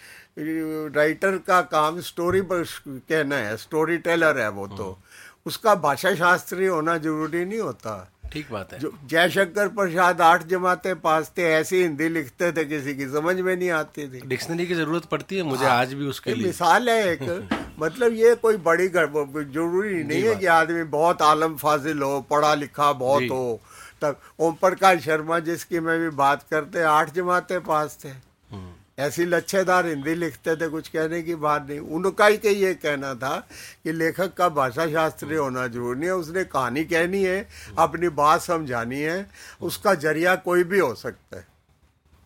राइटर 0.94 1.36
का 1.46 1.60
काम 1.62 2.00
स्टोरी 2.00 2.40
पर 2.40 2.64
कहना 2.88 3.36
है 3.36 3.56
स्टोरी 3.56 3.98
टेलर 3.98 4.38
है 4.38 4.48
वो 4.50 4.66
तो। 4.66 4.98
उसका 5.46 5.74
भाषा 5.74 6.14
शास्त्री 6.14 6.66
होना 6.66 6.96
ज़रूरी 6.98 7.44
नहीं 7.44 7.58
होता। 7.58 7.92
ठीक 8.32 8.50
बात 8.52 8.72
है। 8.72 8.78
जो 8.78 8.92
जयशंकर 9.10 9.68
प्रसाद 9.68 10.20
आठ 10.20 10.46
जमाते 10.46 10.94
पास 11.04 11.32
थे 11.38 11.42
ऐसी 11.52 11.82
हिंदी 11.82 12.08
लिखते 12.08 12.50
थे 12.52 12.64
किसी 12.64 12.94
की 12.94 13.06
समझ 13.08 13.36
में 13.36 13.54
नहीं 13.56 13.70
आती 13.70 14.06
थी। 14.08 14.20
डिक्शनरी 14.26 14.66
की 14.66 14.74
ज़रूरत 14.74 15.04
पड़ती 15.04 15.36
है 15.36 15.42
मुझे 15.42 15.66
आज 15.66 15.94
भी 15.94 16.06
उसके 16.06 16.34
लिए। 16.34 16.46
मिसाल 16.46 16.88
है 16.88 16.96
एक 17.12 17.22
मतलब 17.80 18.12
ये 18.14 18.34
कोई 18.34 18.56
बड़ी 18.66 18.88
ज़रूरी 18.88 20.02
नहीं 20.04 20.22
है 20.22 20.34
कि 20.36 20.46
आदमी 20.52 20.82
बहुत 20.94 21.22
आलम 21.22 21.56
फाजिल 21.56 22.02
हो 22.02 22.20
पढ़ा 22.30 22.54
लिखा 22.54 22.92
बहुत 23.04 23.30
हो 23.30 23.60
तब 24.02 24.20
ओम 24.38 24.54
प्रकाश 24.60 25.04
शर्मा 25.04 25.38
जिसकी 25.40 25.80
मैं 25.80 25.98
भी 26.00 26.08
बात 26.16 26.42
करते 26.50 26.82
आठ 26.88 27.12
जमाते 27.14 27.58
पास 27.68 27.98
थे 28.04 28.08
हम्म। 28.08 28.72
ऐसी 28.98 29.24
लच्छेदार 29.24 29.86
हिंदी 29.86 30.14
लिखते 30.14 30.54
थे 30.56 30.68
कुछ 30.68 30.88
कहने 30.88 31.20
की 31.22 31.34
बात 31.36 31.66
नहीं। 31.68 31.78
उनका 31.80 32.26
ही 32.26 32.38
के 32.38 32.50
ये 32.50 32.72
कहना 32.74 33.14
था 33.14 33.36
कि 33.84 33.92
लेखक 33.92 34.32
का 34.34 34.48
भाषा 34.50 34.86
शास्त्री 34.92 35.36
होना 35.36 35.66
ज़रूरी 35.66 36.06
है 36.06 36.14
उसने 36.14 36.44
कहानी 36.46 36.84
कहनी 36.84 37.22
है 37.24 37.46
अपनी 37.78 38.08
बात 38.16 38.40
समझानी 38.42 39.00
है 39.00 39.26
उसका 39.60 39.94
ज़रिया 39.96 40.34
कोई 40.38 40.64
भी 40.64 40.78
हो 40.78 40.94
सकता 40.94 41.36
है। 41.36 41.46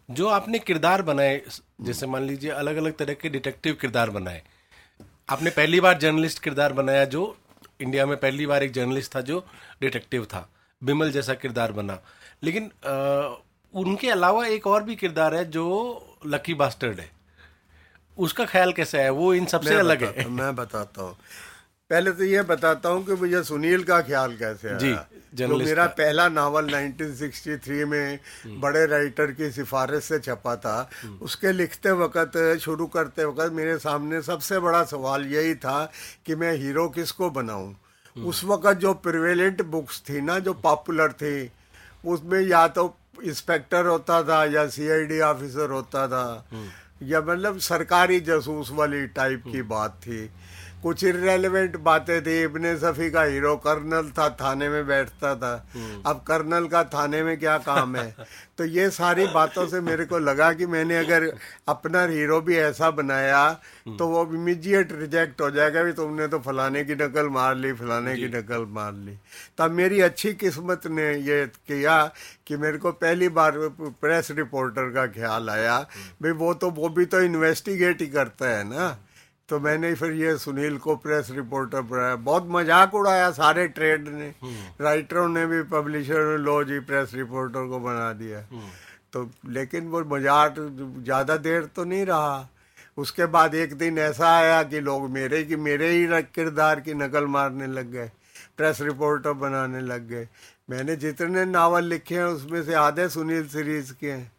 जो 0.08 0.28
आपने 0.28 0.58
किरदार 0.58 1.02
बनाए 1.02 1.40
जैसे 1.80 2.06
मान 2.06 2.22
लीजिए 2.22 2.50
अलग 2.52 2.76
अलग 2.76 2.96
तरह 2.96 3.14
के 3.14 3.28
डिटेक्टिव 3.28 3.76
किरदार 3.80 4.10
बनाए। 4.10 4.42
आपने 5.30 5.50
पहली 5.50 5.80
बार 5.80 5.98
जर्नलिस्ट 5.98 6.42
किरदार 6.42 6.72
बनाया 6.72 7.04
जो 7.06 7.36
इंडिया 7.80 8.06
में 8.06 8.16
पहली 8.16 8.46
बार 8.46 8.62
एक 8.62 8.72
जर्नलिस्ट 8.72 9.14
था 9.16 9.20
जो 9.20 9.44
डिटेक्टिव 9.80 10.24
था 10.24 10.48
बिमल 10.82 11.10
जैसा 11.10 11.34
किरदार 11.34 11.72
बना। 11.72 11.98
लेकिन 12.42 12.70
आ, 12.86 13.36
उनके 13.74 14.08
अलावा 14.10 14.46
एक 14.46 14.66
और 14.66 14.82
भी 14.82 14.96
किरदार 14.96 15.34
है 15.34 15.44
जो 15.50 15.66
लकी 16.26 16.54
बास्टर्ड 16.54 17.00
है। 17.00 17.10
उसका 18.18 18.44
ख्याल 18.44 18.72
कैसा 18.72 18.98
है? 18.98 19.10
वो 19.10 19.34
इन 19.34 19.46
सबसे 19.46 19.74
अलग 19.74 20.02
है। 20.04 20.28
मैं 20.28 20.54
बताता 20.56 21.02
हूँ। 21.02 21.16
पहले 21.90 22.12
तो 22.12 22.24
ये 22.24 22.42
बताता 22.42 22.88
हूँ 22.88 23.04
कि 23.06 23.12
मुझे 23.12 23.42
सुनील 23.44 23.82
का 23.84 24.00
ख्याल 24.02 24.36
कैसे 24.36 24.68
है 24.68 24.78
जी 24.78 24.94
जो 25.34 25.56
मेरा 25.58 25.86
पहला 25.86 26.28
नावल 26.28 26.68
1963 26.70 27.84
में 27.84 28.18
बड़े 28.60 28.84
राइटर 28.86 29.32
की 29.32 29.50
सिफारिश 29.50 30.04
से 30.04 30.18
छपा 30.18 30.54
था 30.56 30.76
उसके 31.22 31.52
लिखते 31.52 31.92
वक्त 31.92 32.38
शुरू 32.60 32.86
करते 32.86 33.24
वक्त 33.24 33.52
मेरे 33.52 33.78
सामने 33.78 34.22
सबसे 34.22 34.58
बड़ा 34.58 34.82
सवाल 34.84 35.26
यही 35.26 35.54
था 35.54 35.84
कि 36.26 36.34
मैं 36.34 36.52
हीरो 36.56 36.88
किसको 36.88 37.30
बनाऊँ? 37.30 37.74
उस 38.16 38.44
वक्त 38.44 38.78
जो 38.78 38.94
प्रिवेलेंट 38.94 39.62
बुक्स 39.62 40.02
थी 40.08 40.20
ना 40.20 40.38
जो 40.38 40.54
पॉपुलर 40.54 41.12
थी 41.12 41.50
उसमें 42.04 42.40
या 42.40 42.66
तो 42.68 42.88
इंस्पेक्टर 43.24 43.86
होता 43.86 44.22
था 44.22 44.44
या 44.44 44.66
सीआईडी 44.68 45.20
ऑफिसर 45.20 45.70
होता 45.70 46.06
था, 46.08 46.48
या 47.02 47.20
मतलब 47.20 47.58
सरकारी 47.58 48.20
जासूस 48.20 48.70
वाली 48.70 49.06
टाइप 49.06 49.44
की 49.46 49.62
बात 49.62 50.00
थी। 50.02 50.30
कुछ 50.82 51.04
इरेलीवेंट 51.04 51.76
बातें 51.76 52.22
थी। 52.22 52.42
इब्ने 52.42 52.76
सफ़ी 52.76 53.10
का 53.10 53.22
हीरो 53.22 53.56
कर्नल 53.56 54.10
था 54.10 54.28
थाने 54.30 54.68
में 54.68 54.86
बैठता 54.86 55.34
था। 55.36 55.68
हम्म। 55.74 56.02
अब 56.06 56.24
कर्नल 56.26 56.66
का 56.66 56.84
थाने 56.84 57.22
में 57.22 57.38
क्या 57.38 57.58
काम 57.58 57.96
है? 57.96 58.14
तो 58.58 58.64
ये 58.64 58.90
सारी 58.90 59.26
बातों 59.26 59.66
से 59.66 59.80
मेरे 59.80 60.04
को 60.04 60.18
लगा 60.18 60.52
कि 60.52 60.66
मैंने 60.66 60.98
अगर 60.98 61.32
अपना 61.68 62.02
हीरो 62.04 62.40
भी 62.40 62.56
ऐसा 62.56 62.90
बनाया 62.90 63.60
हम्म। 63.86 63.96
तो 63.96 64.08
वो 64.08 64.24
इमीजिएट 64.34 64.92
रिजेक्ट 64.92 65.40
हो 65.40 65.50
जाएगा 65.50 65.82
भी 65.82 65.92
तुमने 65.92 66.28
तो 66.28 66.38
फलाने 66.38 66.84
की 66.84 66.94
नकल 66.94 67.28
मार 67.28 67.56
ली 67.56 67.72
फलाने 67.72 68.16
की 68.16 68.28
नकल 68.28 68.66
मार 68.68 68.92
ली। 68.92 69.16
तब 69.58 69.70
मेरी 69.70 70.00
अच्छी 70.00 70.32
किस्मत 70.34 70.86
ने 70.86 71.12
ये 71.14 71.46
किया 71.46 72.04
कि 72.46 72.56
मेरे 72.56 72.78
को 72.78 72.92
पहली 72.92 73.28
बार 73.28 73.52
प्रेस 74.00 74.30
रिपोर्टर 74.30 74.90
का 74.90 75.06
ख्याल 75.06 75.50
आया। 75.50 75.74
हम्म। 75.74 76.22
भाई 76.22 76.32
वो 76.32 76.54
तो 76.54 76.70
वो 76.70 76.88
भी 76.88 77.04
तो 77.04 77.20
इन्वेस्टिगेट 77.20 78.00
ही 78.00 78.06
करता 78.06 78.48
है 78.48 78.64
ना। 78.64 78.96
तो 79.52 79.58
मैंने 79.60 79.92
फिर 79.94 80.12
ये 80.14 80.36
सुनील 80.38 80.76
को 80.78 80.94
प्रेस 80.96 81.30
रिपोर्टर 81.30 81.80
बनाया। 81.84 82.16
बहुत 82.18 82.46
मज़ाक 82.50 82.94
उड़ाया 82.94 83.30
सारे 83.32 83.66
ट्रेड 83.68 84.08
ने। 84.08 84.28
राइटरों 84.80 85.26
ने 85.28 85.44
भी 85.46 85.62
पब्लिशर 85.68 86.24
ने 86.26 86.36
लो 86.38 86.62
जी 86.64 86.78
प्रेस 86.80 87.12
रिपोर्टर 87.14 87.68
को 87.68 87.78
बना 87.80 88.12
दिया। 88.14 88.40
तो 89.12 89.28
लेकिन 89.48 89.88
वो 89.88 90.00
मज़ाक 90.08 90.54
ज़्यादा 91.04 91.36
देर 91.38 91.68
तो 91.76 91.84
नहीं 91.84 92.06
रहा। 92.06 92.48
उसके 92.96 93.26
बाद 93.28 93.54
एक 93.56 93.76
दिन 93.76 93.98
ऐसा 94.00 94.30
आया 94.30 94.62
कि 94.62 94.80
लोग 94.80 95.10
मेरे 95.10 95.42
की 95.44 95.56
मेरे 95.58 95.90
ही 95.90 96.22
किरदार 96.32 96.80
की 96.80 96.94
नकल 96.96 97.26
मारने 97.28 97.66
लग 97.68 97.92
गए। 97.92 98.10
प्रेस 98.56 98.80
रिपोर्टर 98.82 99.32
बनाने 99.38 99.80
लग 99.82 100.08
गए। 100.08 100.28
मैंने 100.70 100.96
जितने 100.96 101.44
नावल 101.46 101.84
लिखे 101.84 102.14
हैं 102.14 102.24
उसमें 102.26 102.62
से 102.62 102.74
आधे 102.80 103.08
सुनील 103.10 103.46
सीरीज़ 103.48 103.92
के 104.00 104.10
हैं। 104.10 104.30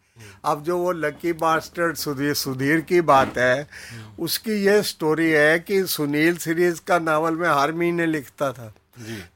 अब 0.45 0.63
जो 0.63 0.77
वो 0.77 0.91
लकी 0.91 1.31
मास्टर 1.33 1.93
सुधीर 1.95 2.33
सुधीर 2.33 2.81
की 2.81 3.01
बात 3.01 3.37
है 3.37 3.67
उसकी 4.19 4.51
ये 4.51 4.81
स्टोरी 4.83 5.29
है 5.31 5.59
कि 5.59 5.83
सुनील 5.85 6.37
सीरीज़ 6.37 6.81
का 6.87 6.99
नावल 6.99 7.35
में 7.35 7.49
हर 7.49 7.71
महीने 7.71 8.05
लिखता 8.05 8.51
था। 8.51 8.73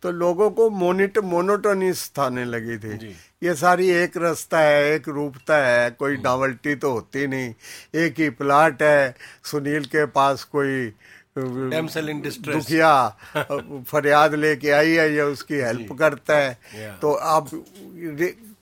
तो 0.01 0.11
लोगों 0.11 0.49
को 0.49 0.69
मोनिट 0.69 1.17
मोनोटोनिस 1.17 2.09
थाने 2.09 2.45
लगी 2.45 2.77
थी। 2.77 2.97
ये 3.43 3.53
सारी 3.55 3.89
एक 3.89 4.17
रास्ता 4.17 4.59
है 4.59 4.93
एक 4.93 5.07
रूपता 5.09 5.57
है 5.57 5.89
कोई 5.91 6.17
नॉवल्टी 6.17 6.75
तो 6.75 6.91
होती 6.91 7.27
नहीं। 7.27 7.53
एक 7.95 8.19
ही 8.19 8.29
प्लाट 8.29 8.83
है 8.83 9.15
सुनील 9.43 9.85
के 9.85 10.05
पास 10.05 10.43
कोई 10.43 10.93
दुखिया 11.37 12.91
फरियाद 13.89 14.35
लेके 14.35 14.69
आई 14.69 14.91
है 14.91 15.13
या 15.13 15.25
उसकी 15.25 15.55
हेल्प 15.55 15.91
करता 15.99 16.37
है। 16.37 16.53
तो 17.01 17.11
अब 17.11 17.49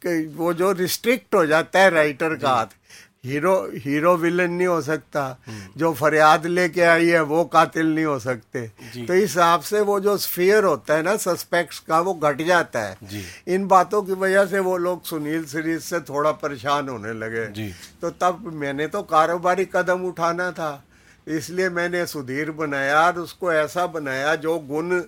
वो 0.08 0.54
जो 0.54 0.72
रिस्ट्रिक्ट 0.72 1.36
हो 1.36 1.46
जाता 1.46 1.80
है 1.80 1.90
राइटर 1.90 2.36
का 2.36 2.50
हाथ 2.50 2.66
हीरो 3.26 3.72
हीरो 3.76 4.16
विलन 4.18 4.52
नहीं 4.52 4.68
हो 4.68 4.82
सकता। 4.82 5.38
हम्म। 5.48 5.68
जो 5.78 5.94
फरियाद 5.94 6.46
लेके 6.46 6.82
आई 6.82 7.08
है 7.08 7.22
वो 7.22 7.44
कातिल 7.46 7.96
नहीं 7.96 8.06
हो 8.06 8.20
सकते। 8.20 8.68
तो 9.08 9.14
इस 9.14 9.22
हिसाब 9.22 9.62
से 9.62 9.82
वो 9.82 10.00
जो 10.00 10.18
स्फीयर 10.18 10.64
होता 10.64 10.94
है 10.94 11.04
ना 11.04 11.16
सस्पेक्ट्स 11.16 11.80
का 11.80 12.00
वो 12.00 12.14
घट 12.14 12.42
जाता 12.42 12.80
है। 12.80 12.98
इन 13.48 13.68
बातों 13.68 14.02
की 14.02 14.14
वजह 14.14 14.46
से 14.46 14.60
वो 14.60 14.78
लोग 14.78 15.04
सुनील 15.04 15.46
सीरीज़ 15.46 15.82
से 15.82 16.00
थोड़ा 16.00 16.32
परेशान 16.32 16.90
होने 16.90 17.14
लगे। 17.14 17.46
तो 18.02 18.10
तब 18.10 18.52
मैंने 18.54 18.88
तो 18.88 19.02
कारोबारी 19.02 19.66
कदम 19.66 20.06
उठाना 20.06 20.52
था। 20.52 20.84
इसलिए 21.28 21.70
मैंने 21.70 22.06
सुधीर 22.06 22.52
बनाया 22.52 23.02
और 23.02 23.20
उसको 23.20 23.54
ऐसा 23.54 23.88
बनाया 23.88 24.36
जो 24.36 24.60
गुण 24.60 25.02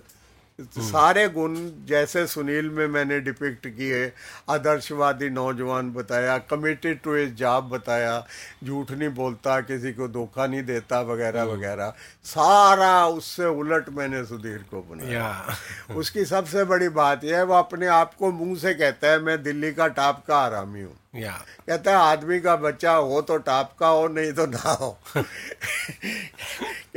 सारे 0.62 1.28
गुण 1.28 1.54
जैसे 1.86 2.26
सुनील 2.26 2.70
में 2.70 2.86
मैंने 2.86 3.20
डिपिक्ट 3.20 3.66
किए 3.66 4.12
आदर्शवादी 4.50 5.28
नौजवान 5.30 5.92
बताया 5.92 6.38
कमिटेड 6.38 7.00
टू 7.00 7.16
इस 7.16 7.34
जॉब 7.34 7.68
बताया 7.68 8.26
झूठ 8.64 8.90
नहीं 8.90 9.08
बोलता 9.08 9.60
किसी 9.60 9.92
को 9.92 10.08
धोखा 10.08 10.46
नहीं 10.46 10.62
देता 10.62 11.00
वगैरह 11.00 11.42
हम्म। 11.42 11.52
वगैरह। 11.52 11.92
सारा 12.24 13.06
उससे 13.06 13.46
उलट 13.46 13.88
मैंने 13.88 14.24
सुधीर 14.24 14.64
को 14.70 14.82
बनाया। 14.82 15.56
उसकी 15.96 16.24
सबसे 16.24 16.64
बड़ी 16.64 16.88
बात 16.88 17.24
यह 17.24 17.36
है 17.36 17.44
वो 17.44 17.54
अपने 17.54 17.86
आप 17.86 18.14
को 18.14 18.32
मुँह 18.32 18.58
से 18.58 18.74
कहता 18.74 19.10
है 19.10 19.20
मैं 19.22 19.42
दिल्ली 19.42 19.72
का 19.72 19.86
टॉप 19.88 20.24
का 20.28 20.38
आरामी 20.38 20.80
हूँ। 20.80 20.96
कहता 21.14 21.90
है 21.90 21.96
आदमी 21.96 22.40
का 22.40 22.56
बच्चा 22.56 22.92
हो 22.92 23.20
तो 23.22 23.36
टाप 23.38 23.76
का 23.80 23.88
हो 23.88 24.08
नहीं 24.08 24.32
तो 24.32 24.46
ना 24.46 24.72
हो। 24.72 24.98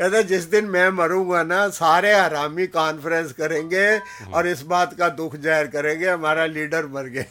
कहता 0.02 0.22
जिस 0.22 0.46
दिन 0.50 0.66
मैं 0.66 0.90
मरूँगा 0.90 1.44
ना 1.44 1.68
सारे 1.70 2.14
हरामी 2.14 2.66
कॉन्फ्रेंस 2.68 3.32
करेंगे 3.32 3.86
और 4.34 4.48
इस 4.48 4.62
बात 4.62 4.94
का 4.94 5.10
दुख 5.10 5.36
ज़ाहिर 5.36 5.68
करेंगे 5.68 6.08
हमारा 6.10 6.46
लीडर 6.46 6.86
मर 6.86 7.08
गए 7.08 7.26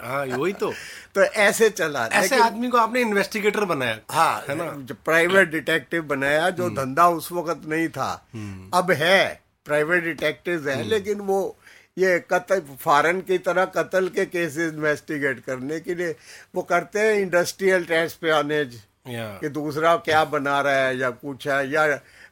हाँ 0.00 0.24
वही 0.26 0.52
तो। 0.52 0.72
तो 1.14 1.22
ऐसे 1.22 1.68
चला। 1.70 2.06
ऐसे 2.12 2.40
आदमी 2.42 2.68
को 2.68 2.78
आपने 2.78 3.00
इन्वेस्टिगेटर 3.00 3.64
बनाया 3.64 3.98
हाँ 4.10 4.44
है 4.48 4.54
ना? 4.54 4.64
प्राइवेट 5.04 5.50
डिटेक्टिव 5.50 6.02
बनाया 6.02 6.50
जो 6.50 6.64
हम्म। 6.64 6.76
धंधा 6.76 7.08
उस 7.08 7.32
वक्त 7.32 7.62
नहीं 7.68 7.88
था। 7.88 8.26
हम्म। 8.34 8.70
अब 8.74 8.90
है 8.90 9.40
प्राइवेट 9.64 10.04
डिटेक्टिव 10.04 10.68
है। 10.68 10.82
लेकिन 10.82 11.20
वो 11.20 11.56
ये 11.98 12.18
कत्ल 12.30 12.60
फॉरन 12.80 13.20
की 13.20 13.38
तरह 13.38 13.64
कत्ल 13.64 14.08
के 14.08 14.26
केसेस 14.26 14.72
इन्वेस्टिगेट 14.72 15.40
करने 15.40 15.80
के 15.80 15.94
लिए 15.94 16.14
वो 16.54 16.62
करते 16.62 17.00
हैं 17.00 17.14
इंडस्ट्रियल 17.14 17.84
ट्रांसपेनेज 17.84 18.80
कि 19.08 19.48
दूसरा 19.48 19.96
क्या 19.96 20.24
बना 20.24 20.60
रहा 20.60 20.74
है 20.74 20.98
या 20.98 21.10
कुछ 21.10 21.48
है 21.48 21.70
या 21.70 21.86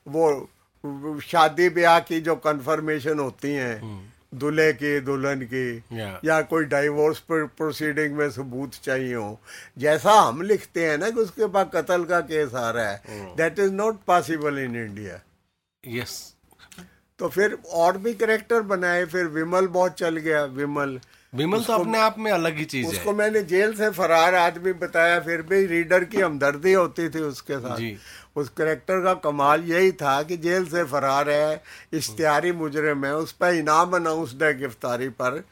वो 0.06 1.20
शादी 1.20 1.68
ब्याह 1.68 2.00
की 2.00 2.20
जो 2.20 2.36
कंफर्मेशन 2.36 3.18
होती 3.18 3.54
हैं 3.54 3.80
hmm. 3.80 4.14
दूल्हे 4.40 4.72
की 4.72 5.00
दुल्हन 5.00 5.40
की. 5.40 5.76
या 6.24 6.40
कोई 6.42 6.64
डाइवोर्स 6.64 7.22
प्रोसीडिंग 7.30 8.14
में 8.14 8.30
सबूत 8.30 8.70
चाहिए 8.82 9.14
हो 9.14 9.40
जैसा 9.78 10.12
हम 10.12 10.42
लिखते 10.42 10.86
हैं 10.86 10.98
ना 10.98 11.10
कि 11.10 11.20
उसके 11.20 11.46
पास 11.46 11.66
कत्ल 11.74 12.04
का 12.04 12.20
केस 12.20 12.54
आ 12.54 12.70
रहा 12.70 12.88
है 12.88 13.02
that 13.36 13.58
is 13.58 13.72
not 13.72 13.98
possible 14.06 14.58
in 14.58 14.76
India 14.76 15.20
yes 15.88 16.34
तो 17.18 17.28
फिर 17.28 17.58
और 17.72 17.98
भी 17.98 18.14
करेक्टर 18.14 18.62
बनाए 18.62 19.04
फिर 19.04 19.26
विमल 19.26 19.66
बहुत 19.66 19.94
चल 19.94 20.16
गया 20.16 20.44
विमल 20.44 21.00
विमल 21.34 21.62
तो 21.62 21.72
अपने 21.72 21.98
आप 21.98 22.18
में 22.18 22.30
अलग 22.32 22.56
ही 22.56 22.64
चीज़ 22.64 22.86
है। 22.86 22.92
उसको 22.92 23.12
मैंने 23.12 23.42
जेल 23.42 23.74
से 23.74 23.90
फरार 23.90 24.34
आदमी 24.34 24.72
बताया 24.72 25.20
फिर 25.20 25.42
भी 25.42 25.64
रीडर 25.66 26.04
की 26.04 26.20
हमदर्दी 26.20 26.72
होती 26.72 27.08
थी 27.08 27.20
उसके 27.20 27.58
साथ। 27.58 27.76
जी। 27.76 27.96
उस 28.36 28.48
करेक्टर 28.48 29.02
का 29.04 29.14
कमाल 29.14 29.64
यही 29.64 29.92
था 29.92 30.22
कि 30.22 30.36
जेल 30.36 30.64
से 30.66 30.84
फरार 30.84 31.30
है 31.30 31.62
इश्तियारी 31.92 32.52
मुजरे 32.52 32.94
है 33.06 33.14
उस 33.16 33.32
पर 33.32 33.54
इनाम 33.54 33.96
अनाउंसड 33.96 34.42
है 34.42 34.58
गिरफ्तारी 34.58 35.08
पर। 35.08 35.42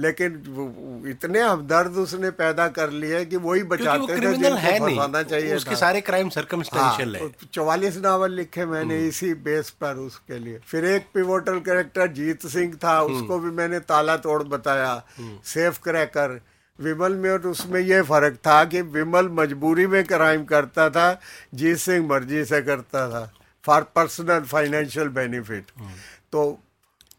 लेकिन 0.00 1.04
इतने 1.08 1.40
हमदर्द 1.40 1.96
उसने 1.98 2.30
पैदा 2.40 2.66
कर 2.68 2.90
लिए 2.90 3.24
कि 3.24 3.36
वही 3.36 3.62
बचाते 3.72 4.16
थे 4.16 4.20
जिनको 4.20 4.56
है 4.56 4.78
फंसाना 4.80 5.22
चाहिए 5.22 5.54
उसके 5.56 5.76
सारे 5.76 6.00
क्राइम 6.00 6.28
सर्कमस्टेंशियल 6.28 7.16
हाँ, 7.16 7.24
है। 7.24 7.48
चौवालीस 7.52 7.96
नावल 7.96 8.32
लिखे 8.32 8.66
मैंने 8.66 8.96
हम्म। 8.96 9.08
इसी 9.08 9.32
बेस 9.46 9.70
पर 9.80 9.96
उसके 9.96 10.38
लिए। 10.38 10.60
फिर 10.66 10.84
एक 10.84 11.06
पिवोटल 11.14 11.58
कैरेक्टर 11.60 12.06
जीत 12.12 12.46
सिंह 12.46 12.74
था 12.84 12.96
हम्म। 12.98 13.14
उसको 13.14 13.38
भी 13.38 13.50
मैंने 13.50 13.80
ताला 13.90 14.16
तोड़ 14.16 14.42
बताया। 14.42 14.94
सेफ़ 15.20 15.74
हम्म। 15.74 15.82
क्रैकर 15.84 16.40
विमल 16.78 17.14
में 17.14 17.30
और 17.30 17.46
उसमें 17.46 17.80
यह 17.80 18.02
फ़र्क 18.02 18.36
था 18.46 18.64
कि 18.64 18.80
विमल 18.92 19.28
मजबूरी 19.32 19.86
में 19.86 20.04
क्राइम 20.04 20.44
करता 20.44 20.88
था 20.90 21.08
जीत 21.54 21.78
सिंह 21.78 22.06
मर्ज़ी 22.08 22.44
से 22.44 22.62
करता 22.62 23.08
था। 23.08 23.30
फॉर 23.64 23.82
पर्सनल 23.94 24.40
फाइनेंशियल 24.40 25.08
बेनिफिट 25.08 25.64
तो 26.32 26.42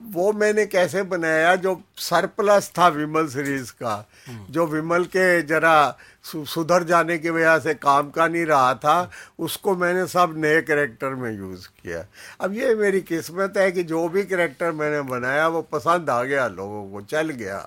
वो 0.04 0.32
मैंने 0.34 0.66
कैसे 0.66 1.04
बनाया 1.04 1.56
जो 1.56 1.82
सरप्लस 1.98 2.72
था 2.78 2.88
विमल 2.88 3.28
सीरीज़ 3.28 3.72
का। 3.74 4.06
जो 4.50 4.66
विमल 4.68 5.04
के 5.06 5.42
जरा 5.42 5.98
सुधर 6.26 6.84
जाने 6.84 7.18
की 7.18 7.30
वजह 7.30 7.58
से 7.60 7.74
काम 7.74 8.10
का 8.10 8.28
नहीं 8.28 8.46
रहा 8.46 8.74
था 8.76 9.12
उसको 9.40 9.76
मैंने 9.76 10.06
सब 10.08 10.34
नए 10.38 10.62
करेक्टर 10.62 11.16
में 11.16 11.32
यूज़ 11.32 11.68
किया। 11.68 12.06
अब 12.42 12.54
ये 12.54 12.74
मेरी 12.76 13.02
किस्मत 13.02 13.58
है 13.58 13.72
कि 13.72 13.84
जो 13.84 14.08
भी 14.10 14.24
करेक्टर 14.24 14.72
मैंने 14.72 15.02
बनाया 15.02 15.48
वो 15.48 15.62
पसंद 15.62 16.10
आ 16.10 16.24
गया 16.24 16.48
लोगों 16.48 16.90
को 16.92 17.02
चल 17.02 17.30
गया। 17.30 17.58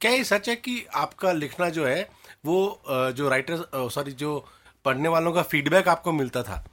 क्या 0.00 0.10
ये 0.12 0.24
सच 0.24 0.48
है 0.48 0.56
कि 0.56 0.84
आपका 0.94 1.32
लिखना 1.32 1.68
जो 1.68 1.86
है 1.86 2.08
वो 2.46 2.82
जो 2.88 3.28
राइटर 3.28 3.88
सॉरी 3.92 4.12
जो 4.12 4.38
पढ़ने 4.84 5.08
वालों 5.08 5.32
का 5.32 5.42
फीडबैक 5.42 5.88
आपको 5.88 6.12
मिलता 6.12 6.42
था 6.42 6.64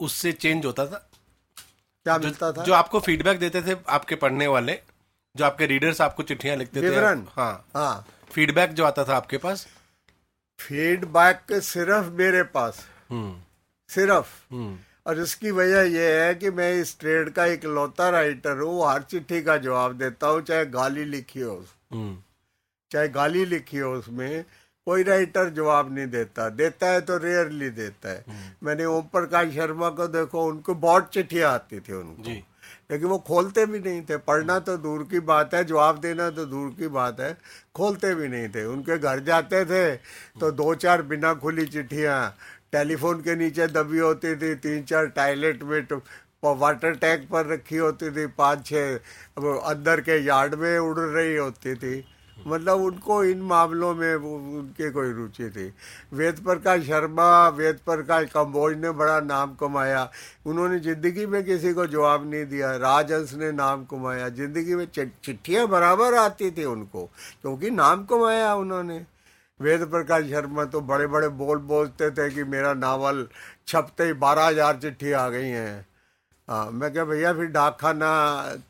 उससे 0.00 0.32
चेंज 0.32 0.66
होता 0.66 0.86
था? 0.86 1.07
क्या 2.06 2.18
मिलता 2.18 2.52
था? 2.52 2.62
जो 2.62 2.72
आपको 2.72 3.00
फीडबैक 3.00 3.38
देते 3.38 3.62
थे 3.62 3.76
आपके 3.88 4.14
पढ़ने 4.14 4.46
वाले 4.46 4.78
जो 5.36 5.44
आपके 5.44 5.66
रीडर्स 5.66 6.00
आपको 6.00 6.22
चिट्ठियाँ 6.22 6.56
लिखते 6.56 6.82
थे। 6.82 6.94
हाँ। 7.36 7.66
हाँ। 7.74 8.06
फीडबैक 8.32 8.72
जो 8.72 8.84
आता 8.84 9.04
था 9.04 9.16
आपके 9.16 9.36
पास? 9.36 9.66
फीडबैक 10.58 11.60
सिर्फ़ 11.62 12.06
मेरे 12.12 12.42
पास। 12.42 12.86
हम्म। 13.10 13.36
सिर्फ़। 13.88 14.26
हम्म। 14.52 14.78
और 15.06 15.20
इसकी 15.20 15.50
वजह 15.50 15.82
यह 15.82 16.22
है 16.22 16.34
कि 16.34 16.50
मैं 16.50 16.72
इस 16.74 16.98
ट्रेड 17.00 17.30
का 17.30 17.44
एक 17.46 17.64
लौता 17.64 18.08
राइटर 18.10 18.58
हूँ 18.58 18.90
हर 18.90 19.02
चिट्ठी 19.02 19.42
का 19.42 19.56
जवाब 19.56 19.92
देता 19.98 20.26
हूँ 20.26 20.40
चाहे 20.42 20.66
गाली 20.66 21.04
लिखी 21.04 21.40
हो 21.40 21.64
हम्म। 21.92 22.18
चाहे 22.90 23.08
गाली 23.08 23.44
लिखी 23.44 23.78
हो 23.78 23.92
उसमें। 23.92 24.44
कोई 24.88 25.02
राइटर 25.04 25.48
जवाब 25.54 25.94
नहीं 25.94 26.06
देता। 26.10 26.48
देता 26.58 26.86
है 26.88 27.00
तो 27.00 27.16
रेयरली 27.18 27.70
देता 27.70 28.10
है। 28.10 28.24
हम्म। 28.28 28.66
मैंने 28.66 28.84
ओम 28.88 29.02
प्रकाश 29.12 29.48
शर्मा 29.54 29.88
को 29.98 30.06
देखो 30.08 30.44
उनको 30.46 30.74
बहुत 30.84 31.10
चिट्ठियाँ 31.14 31.52
आती 31.54 31.80
थी 31.80 31.92
उनको। 31.94 32.30
लेकिन 32.90 33.08
वो 33.08 33.18
खोलते 33.26 33.64
भी 33.66 33.78
नहीं 33.80 34.00
थे। 34.02 34.16
पढ़ना 34.28 34.58
तो 34.66 34.76
दूर 34.76 35.02
की 35.10 35.20
बात 35.30 35.54
है 35.54 35.64
जवाब 35.64 35.98
देना 36.00 36.28
तो 36.30 36.44
दूर 36.46 36.70
की 36.78 36.88
बात 36.88 37.20
है। 37.20 37.32
खोलते 37.76 38.14
भी 38.14 38.28
नहीं 38.28 38.48
थे। 38.48 38.64
उनके 38.64 38.98
घर 38.98 39.20
जाते 39.24 39.64
थे 39.64 39.84
तो 40.40 40.50
दो 40.52 40.74
चार 40.84 41.02
बिना 41.12 41.34
खुली 41.42 41.66
चिट्ठियाँ 41.66 42.20
टेलीफोन 42.72 43.20
के 43.22 43.34
नीचे 43.36 43.66
दबी 43.68 43.98
होती 43.98 44.34
थी 44.36 44.54
तीन 44.64 44.82
चार 44.84 45.06
टॉयलेट 45.16 45.62
में 45.62 45.84
तो 45.86 46.02
वाटर 46.44 46.94
टैंक 46.96 47.28
पर 47.30 47.46
रखी 47.46 47.76
होती 47.76 48.10
थी 48.10 48.26
पाँच 48.38 48.66
छः 48.66 48.94
अंदर 49.72 50.00
के 50.00 50.16
यार्ड 50.24 50.54
में 50.54 50.78
उड़ 50.78 50.98
रही 50.98 51.36
होती 51.36 51.74
थी। 51.74 51.94
मतलब 52.46 52.80
उनको 52.80 53.22
इन 53.24 53.40
मामलों 53.42 53.94
में 53.94 54.14
उनके 54.14 54.90
कोई 54.90 55.12
रुचि 55.12 55.48
थी। 55.50 55.66
वेद 56.12 56.38
प्रकाश 56.44 56.82
शर्मा, 56.82 57.48
वेद 57.50 57.78
प्रकाश 57.86 58.26
कंबोज 58.30 58.76
ने 58.76 58.90
बड़ा 58.92 59.20
नाम 59.22 59.54
कमाया। 59.54 60.08
उन्होंने 60.46 60.78
ज़िंदगी 60.80 61.26
में 61.26 61.42
किसी 61.44 61.72
को 61.72 61.86
जवाब 61.88 62.30
नहीं 62.30 62.44
दिया। 62.46 62.74
राजहंस 62.78 63.34
ने 63.34 63.50
नाम 63.52 63.84
कमाया। 63.84 64.28
ज़िंदगी 64.30 64.74
में 64.74 64.86
चिट्ठियाँ 64.86 65.66
बराबर 65.68 66.14
आती 66.16 66.50
थी 66.50 66.64
उनको, 66.66 67.04
क्योंकि 67.42 67.70
नाम 67.72 68.04
कमाया 68.04 68.54
उन्होंने। 68.54 69.04
वेद 69.60 69.84
प्रकाश 69.90 70.24
शर्मा 70.24 70.64
तो 70.64 70.80
बड़े 70.82 71.06
बड़े 71.08 71.28
बोल 71.36 71.58
बोलते 71.68 72.10
थे 72.10 72.28
कि 72.30 72.44
मेरा 72.46 72.72
नावल 72.76 73.26
छपते 73.68 74.04
ही 74.04 74.12
बारह 74.14 74.46
हज़ार 74.46 74.76
चिट्ठी 74.76 75.12
आ 75.12 75.28
गई 75.28 75.48
हैं। 75.48 75.87
हाँ 76.48 76.70
मैं 76.72 76.90
क्या 76.92 77.04
भैया 77.04 77.32
फिर 77.34 77.46
डाक 77.52 77.76
खाना 77.80 78.10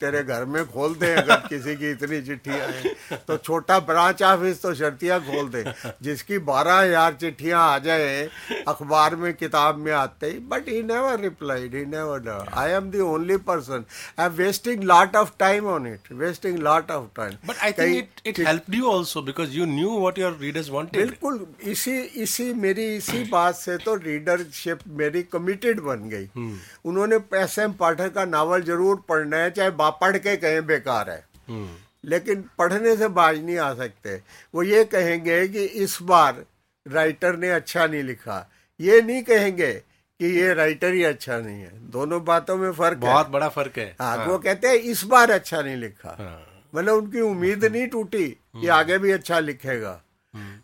तेरे 0.00 0.22
घर 0.24 0.44
में 0.44 0.64
खोल 0.66 0.94
दे 0.94 1.12
अगर 1.14 1.36
किसी 1.48 1.74
की 1.76 1.90
इतनी 1.90 2.20
चिट्ठियाँ 2.26 2.66
हैं 2.68 3.18
तो 3.28 3.36
छोटा 3.38 3.78
ब्रांच 3.80 4.22
ऑफ़िस 4.22 4.62
तो 4.62 4.72
शर्तियाँ 4.74 5.20
खोल 5.20 5.48
दे 5.48 5.64
जिसकी 6.02 6.38
बारह 6.48 6.74
हज़ार 6.74 7.12
चिट्ठियाँ 7.20 7.60
आ 7.64 7.78
जाए 7.78 8.28
अखबार 8.68 9.16
में 9.16 9.32
किताब 9.34 9.78
में 9.78 9.92
आते 9.92 10.26
ही। 10.26 10.38
But 10.48 10.68
he 10.68 10.82
never 10.82 11.20
replied 11.20 11.74
he 11.74 11.84
never 11.84 12.28
I 12.54 12.70
am 12.70 12.90
the 12.90 13.00
only 13.00 13.36
person 13.50 13.84
I 14.18 14.26
am 14.26 14.32
wasting 14.32 14.82
lot 14.84 15.16
of 15.16 15.30
time 15.38 15.66
on 15.66 15.86
it 15.86 16.12
wasting 16.24 16.58
lot 16.58 16.90
of 16.90 17.06
time 17.16 17.36
but 17.46 17.58
I 17.58 17.72
think 17.72 18.26
it 18.26 18.40
you 18.74 18.90
also 18.90 19.22
because 19.22 19.56
you 19.58 19.66
knew 19.66 19.98
what 19.98 20.18
your 20.18 20.36
readers 20.40 20.70
wanted 20.70 21.04
बिल्कुल 21.04 21.46
इसी 21.70 21.98
इसी 22.26 22.52
मेरी 22.66 22.88
इसी 22.96 23.24
बात 23.30 23.54
से 23.54 23.76
तो 23.76 23.94
readership 23.94 24.78
मेरी 24.88 25.22
committed 25.22 25.80
बन 25.80 26.08
गई। 26.08 26.26
hmm. 26.26 26.52
उन्होंने 26.84 27.18
पैसे 27.30 27.66
एम 27.68 27.72
पाठक 27.74 28.12
का 28.14 28.24
नावल 28.26 28.62
ज़रूर 28.62 29.04
पढ़ना 29.08 29.36
है 29.36 29.50
चाहे 29.50 29.70
पढ़ 29.80 30.16
के 30.18 30.36
कहें 30.36 30.64
बेकार 30.66 31.10
है 31.10 31.24
हम्म। 31.48 31.68
लेकिन 32.04 32.44
पढ़ने 32.58 32.96
से 32.96 33.08
बाज 33.10 33.38
नहीं 33.38 33.58
आ 33.58 33.72
सकते 33.74 34.20
वो 34.54 34.62
ये 34.62 34.84
कहेंगे 34.84 35.46
कि 35.48 35.64
इस 35.84 35.98
बार 36.02 36.44
राइटर 36.86 37.36
ने 37.36 37.50
अच्छा 37.50 37.86
नहीं 37.86 38.02
लिखा 38.02 38.46
ये 38.80 39.00
नहीं 39.02 39.22
कहेंगे 39.22 39.72
कि 40.20 40.26
ये 40.26 40.52
राइटर 40.54 40.92
ही 40.92 41.02
अच्छा 41.04 41.38
नहीं 41.38 41.60
है 41.60 41.72
दोनों 41.90 42.24
बातों 42.24 42.56
में 42.56 42.70
फ़र्क 42.72 42.98
बहुत 42.98 43.26
है। 43.26 43.32
बड़ा 43.32 43.48
फ़र्क 43.48 43.78
है 43.78 43.94
हाँ, 44.00 44.16
हाँ। 44.16 44.26
वो 44.26 44.38
कहते 44.38 44.68
हैं 44.68 44.76
इस 44.92 45.04
बार 45.04 45.30
अच्छा 45.30 45.60
नहीं 45.62 45.76
लिखा 45.76 46.16
हाँ। 46.18 46.38
मतलब 46.74 46.94
उनकी 46.94 47.20
उम्मीद 47.20 47.64
नहीं 47.64 47.86
टूटी 47.88 48.26
कि 48.26 48.58
हम्म। 48.58 48.70
आगे 48.70 48.98
भी 48.98 49.12
अच्छा 49.12 49.38
लिखेगा 49.40 50.00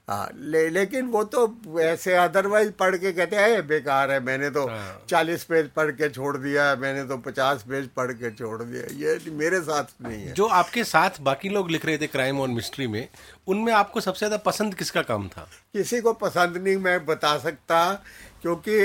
ले, 0.08 0.68
लेकिन 0.70 1.06
वो 1.08 1.22
तो 1.26 1.80
ऐसे 1.82 2.14
अदरवाइज़ 2.16 2.70
पढ़ 2.78 2.96
के 2.96 3.12
कहते 3.12 3.36
हैं 3.36 3.66
बेकार 3.66 4.10
है 4.10 4.18
मैंने 4.24 4.50
तो 4.50 4.66
हाँ। 4.68 5.04
चालीस 5.08 5.44
पेज 5.44 5.68
पढ़ 5.76 5.90
के 5.92 6.08
छोड़ 6.10 6.36
दिया 6.36 6.74
मैंने 6.76 7.04
तो 7.04 7.16
पचास 7.20 7.64
पेज 7.68 7.88
पढ़ 7.96 8.12
के 8.12 8.30
छोड़ 8.32 8.62
दिया 8.62 8.82
ये 8.98 9.18
मेरे 9.34 9.60
साथ 9.62 9.94
नहीं 10.02 10.22
है। 10.22 10.32
जो 10.32 10.46
आपके 10.54 10.84
साथ 10.84 11.20
बाकी 11.22 11.48
लोग 11.48 11.70
लिख 11.70 11.86
रहे 11.86 11.98
थे 11.98 12.06
क्राइम 12.08 12.40
और 12.40 12.48
मिस्ट्री 12.50 12.86
में 12.86 13.08
उनमें 13.46 13.72
आपको 13.74 14.00
सबसे 14.00 14.18
ज़्यादा 14.18 14.42
पसंद 14.44 14.74
किसका 14.74 15.02
काम 15.04 15.28
था? 15.28 15.48
किसी 15.72 16.00
को 16.00 16.12
पसंद 16.14 16.56
नहीं 16.56 16.76
मैं 16.78 17.04
बता 17.06 17.36
सकता 17.38 17.92
क्योंकि 18.42 18.80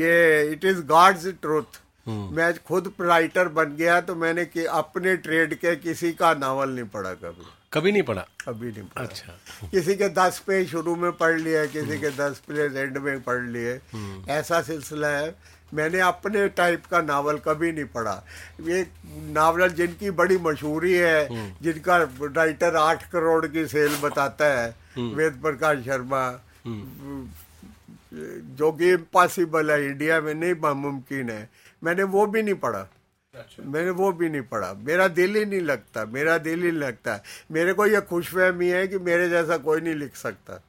ये 0.00 0.52
इट 0.52 0.64
इज़ 0.64 0.80
गॉड्स 0.86 1.26
ट्रूथ 1.42 1.80
मैं 2.08 2.52
खुद 2.66 2.92
राइटर 3.00 3.48
बन 3.50 3.74
गया 3.76 4.00
तो 4.00 4.14
मैंने 4.16 4.44
कि 4.44 4.64
अपने 4.76 5.16
ट्रेड 5.18 5.54
के 5.54 5.74
किसी 5.78 6.12
का 6.12 6.32
नावल 6.34 6.70
नहीं 6.70 6.84
पढ़ा 6.86 7.12
कभी। 7.14 7.44
कभी 7.72 7.92
नहीं 7.92 8.02
पढ़ा? 8.02 8.26
कभी 8.46 8.70
नहीं 8.70 8.82
पढ़ा। 8.82 9.04
अच्छा। 9.04 9.68
किसी 9.68 9.94
के 9.94 10.08
दस 10.08 10.38
पेज 10.46 10.68
शुरू 10.70 10.96
में 10.96 11.12
पढ़ 11.12 11.38
लिए 11.40 11.66
किसी 11.66 11.98
के 11.98 12.10
दस 12.10 12.42
पेज 12.48 12.76
एंड 12.76 12.98
में 12.98 13.20
पढ़ 13.22 13.42
लिए। 13.42 13.72
हम्म। 13.92 14.30
ऐसा 14.30 14.60
सिलसिला 14.62 15.08
है। 15.08 15.34
मैंने 15.74 16.00
अपने 16.00 16.48
टाइप 16.48 16.86
का 16.86 17.00
नावल 17.02 17.38
कभी 17.38 17.72
नहीं 17.72 17.84
पढ़ा। 17.84 18.24
ये 18.60 18.86
नावल 19.32 19.68
जिनकी 19.68 20.10
बड़ी 20.10 20.36
मशहूरी 20.38 20.92
है 20.92 21.26
हम्म। 21.28 21.54
जिनका 21.62 21.96
राइटर 22.36 22.76
आठ 22.76 23.10
करोड़ 23.10 23.46
की 23.46 23.66
सेल 23.66 23.96
बताता 23.96 24.44
है 24.44 24.68
हम्म। 24.96 25.14
वेद 25.14 25.40
प्रकाश 25.42 25.78
शर्मा 25.78 26.24
जो 28.58 28.72
कि 28.72 28.90
इम्पॉसिबल 28.90 29.70
है 29.70 29.84
इंडिया 29.86 30.20
में 30.20 30.34
नहीं 30.34 30.54
मुमकिन 30.74 31.30
है। 31.30 31.48
मैंने 31.84 32.02
वो 32.02 32.26
भी 32.26 32.42
नहीं 32.42 32.54
पढ़ा। 32.54 32.86
अच्छा। 33.34 33.62
मैंने 33.66 33.90
वो 33.90 34.12
भी 34.12 34.28
नहीं 34.28 34.42
पढ़ा। 34.42 34.72
मेरा 34.72 35.08
दिल 35.08 35.36
ही 35.36 35.44
नहीं 35.44 35.60
लगता 35.60 36.04
मेरा 36.04 36.38
दिल 36.38 36.62
ही 36.62 36.70
नहीं 36.70 36.80
लगता। 36.80 37.22
मेरे 37.50 37.72
को 37.72 37.86
ये 37.86 38.00
खुशफहमी 38.00 38.68
है 38.68 38.88
कि 38.88 38.98
मेरे 38.98 39.28
जैसा 39.28 39.56
कोई 39.56 39.80
नहीं 39.80 39.94
लिख 39.94 40.16
सकता। 40.16 40.62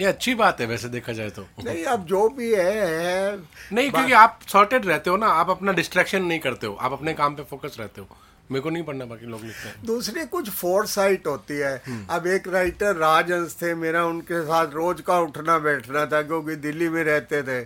ये 0.00 0.06
अच्छी 0.06 0.34
बात 0.34 0.60
है 0.60 0.66
वैसे 0.66 0.88
देखा 0.88 1.12
जाए 1.12 1.30
तो। 1.30 1.42
नहीं 1.64 1.84
अब 1.84 2.06
जो 2.06 2.28
भी 2.28 2.54
है, 2.54 2.86
है। 2.86 3.38
नहीं 3.72 3.90
क्योंकि 3.90 4.12
आप 4.12 4.40
सॉर्टेड 4.48 4.86
रहते 4.86 5.10
हो 5.10 5.16
ना 5.16 5.26
आप 5.26 5.50
अपना 5.50 5.72
डिस्ट्रैक्शन 5.72 6.22
नहीं 6.22 6.38
करते 6.38 6.66
हो। 6.66 6.74
आप 6.74 6.92
अपने 6.92 7.14
काम 7.14 7.34
पे 7.34 7.42
फोकस 7.42 7.76
रहते 7.80 8.00
हो। 8.00 8.08
मेरे 8.50 8.60
को 8.60 8.70
नहीं 8.70 8.82
पढ़ना 8.82 9.04
बाकी 9.04 9.26
लोग 9.26 9.44
लिखते 9.44 9.68
हैं। 9.68 9.84
दूसरी 9.84 10.24
कुछ 10.26 10.50
फोर 10.50 10.86
साइट 10.86 11.26
होती 11.26 11.54
है। 11.54 11.82
हम्म। 11.86 12.06
अब 12.10 12.26
एक 12.26 12.48
राइटर 12.48 12.96
राजहंस 12.96 13.56
थे 13.62 13.74
मेरा 13.74 14.04
उनके 14.06 14.42
साथ 14.42 14.72
रोज 14.72 15.00
का 15.00 15.20
उठना 15.20 15.58
बैठना 15.58 16.06
था 16.06 16.22
क्योंकि 16.22 16.56
दिल्ली 16.56 16.88
में 16.88 17.04
रहते 17.04 17.42
थे। 17.42 17.64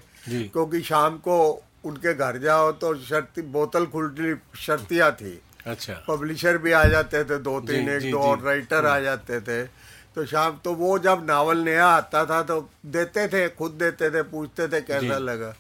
क्योंकि 0.49 0.81
शाम 0.81 1.17
को 1.17 1.63
उनके 1.85 2.15
घर 2.15 2.39
जाओ 2.39 2.71
तो 2.73 2.95
शर्ती 2.97 3.43
बोतल 3.49 3.87
खुलती 3.87 4.35
शर्तियाँ 4.59 5.11
थी। 5.13 5.41
अच्छा। 5.67 5.95
पब्लिशर 6.09 6.59
भी 6.59 6.73
आ 6.73 6.85
जाते 6.85 7.23
थे 7.25 7.39
दो 7.39 7.61
तीन 7.61 7.89
एक 7.89 8.11
दो 8.11 8.19
और 8.21 8.41
राइटर 8.43 8.87
आ 8.87 8.99
जाते 9.01 9.41
थे। 9.41 9.63
तो 10.15 10.25
शाम 10.27 10.59
तो 10.65 10.73
वो 10.75 10.99
जब 10.99 11.25
नावल 11.27 11.59
नया 11.59 11.87
आता 11.87 12.25
था 12.27 12.43
तो 12.43 12.61
देते 12.87 13.27
थे 13.29 13.49
खुद 13.49 13.73
देते 13.79 14.11
थे 14.11 14.23
पूछते 14.25 14.69
थे 14.69 14.81
कैसा 14.81 15.19
लगा। 15.19 15.55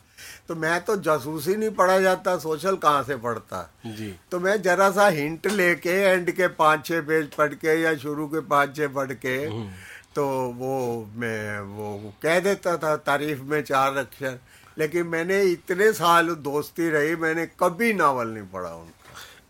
तो 0.48 0.54
मैं 0.54 0.80
तो 0.84 0.96
जासूसी 0.96 1.54
नहीं 1.56 1.70
पढ़ा 1.70 1.98
जाता 2.00 2.36
सोशल 2.38 2.76
कहाँ 2.76 3.02
से 3.02 3.16
पढ़ता? 3.16 3.62
जी। 3.86 4.14
तो 4.30 4.40
मैं 4.40 4.60
जरा 4.62 4.90
सा 4.90 5.06
हिंट 5.08 5.46
लेके 5.46 6.00
एंड 6.02 6.30
के 6.30 6.48
पाँच 6.56 6.86
छह 6.86 7.00
पेज 7.00 7.28
पढ़ 7.34 7.54
के 7.54 7.80
या 7.82 7.94
शुरू 7.96 8.26
के 8.26 8.40
पाँच 8.48 8.76
छह 8.76 8.88
पढ़ 8.88 9.12
के 9.14 9.36
हम्म। 9.36 9.68
तो 10.14 10.26
वो 10.58 11.08
मैं 11.14 11.60
वो 11.76 12.12
कह 12.22 12.40
देता 12.40 12.76
था 12.76 12.96
तारीफ़ 12.98 13.42
में 13.42 13.60
चार 13.62 13.96
अक्षर। 13.96 14.38
लेकिन 14.78 15.06
मैंने 15.06 15.42
इतने 15.42 15.92
साल 15.92 16.28
दोस्ती 16.44 16.90
रही 16.90 17.16
मैंने 17.16 17.46
कभी 17.60 17.92
नावल 17.92 18.28
नहीं 18.28 18.46
पढ़ा 18.52 18.70
उनका 18.70 18.94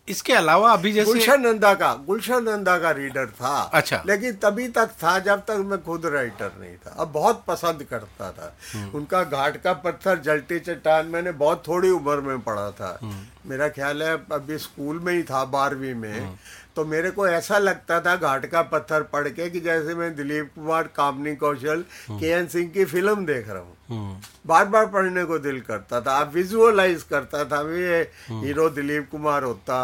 इसके 0.09 0.33
अलावा 0.33 0.73
अभी 0.73 0.93
जैसे 0.93 1.05
गुलशन 1.05 1.41
नंदा 1.41 1.73
का 1.75 1.93
गुलशन 2.07 2.43
नंदा 2.43 2.79
का 2.79 2.91
रीडर 2.91 3.27
था। 3.27 3.59
अच्छा। 3.75 4.03
लेकिन 4.07 4.33
तभी 4.33 4.69
तक 4.69 4.91
था 5.03 5.19
जब 5.19 5.41
तक 5.41 5.57
मैं 5.65 5.83
खुद 5.83 6.07
राइटर 6.07 6.53
नहीं 6.61 6.77
था। 6.77 6.95
अब 6.99 7.09
बहुत 7.13 7.43
पसंद 7.49 7.83
करता 7.83 8.31
था। 8.33 8.57
उनका 8.95 9.23
घाट 9.25 9.61
का 9.63 9.73
पत्थर 9.73 10.19
जलती 10.19 10.59
चट्टान 10.59 11.07
मैंने 11.07 11.33
बहुत 11.33 11.63
थोड़ी 11.69 11.91
उम्र 11.91 12.21
में 12.21 12.41
पढ़ा 12.41 12.71
था। 12.71 12.99
मेरा 13.47 13.69
ख्याल 13.69 14.03
है 14.03 14.17
अभी 14.33 14.59
स्कूल 14.59 14.99
में 14.99 15.13
ही 15.15 15.23
था 15.23 15.45
बारहवीं 15.45 15.95
में। 15.95 16.39
तो 16.79 16.85
मेरे 16.85 17.11
को 17.11 17.27
ऐसा 17.29 17.59
लगता 17.59 17.99
था 18.01 18.15
घाट 18.17 18.45
का 18.47 18.61
पत्थर 18.63 19.03
पढ़ 19.13 19.29
के 19.29 19.49
कि 19.51 19.61
जैसे 19.61 19.95
मैं 19.95 20.15
दिलीप 20.17 20.51
कुमार 20.55 20.89
कामनी 20.97 21.35
कौशल 21.37 21.83
के 22.11 22.27
एन 22.29 22.47
सिंह 22.49 22.69
की 22.71 22.85
फ़िल्म 22.85 23.25
देख 23.27 23.49
रहा 23.49 23.59
हूँ। 23.59 24.21
बार 24.47 24.65
बार 24.65 24.87
पढ़ने 24.87 25.25
को 25.25 25.39
दिल 25.39 25.61
करता 25.61 26.01
था 26.01 26.13
आप 26.13 26.35
विजुअलाइज 26.35 27.03
करता 27.03 27.45
था 27.45 27.63
भी 27.63 27.83
ये 27.83 28.01
हीरो 28.29 28.69
दिलीप 28.71 29.09
कुमार 29.11 29.43
होता 29.43 29.81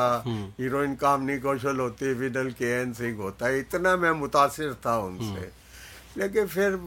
हीरोइन 0.60 0.94
कामनी 0.94 1.38
कौशल 1.38 1.80
होती 1.80 2.12
विडल 2.14 2.50
के 2.52 2.70
एन 2.72 2.92
सिंह 2.92 3.16
होता। 3.18 3.48
इतना 3.58 3.96
मैं 3.96 4.12
मुतासिर 4.20 4.74
था 4.86 4.96
उनसे। 5.00 5.50
लेकिन 6.16 6.46
फिर 6.46 6.78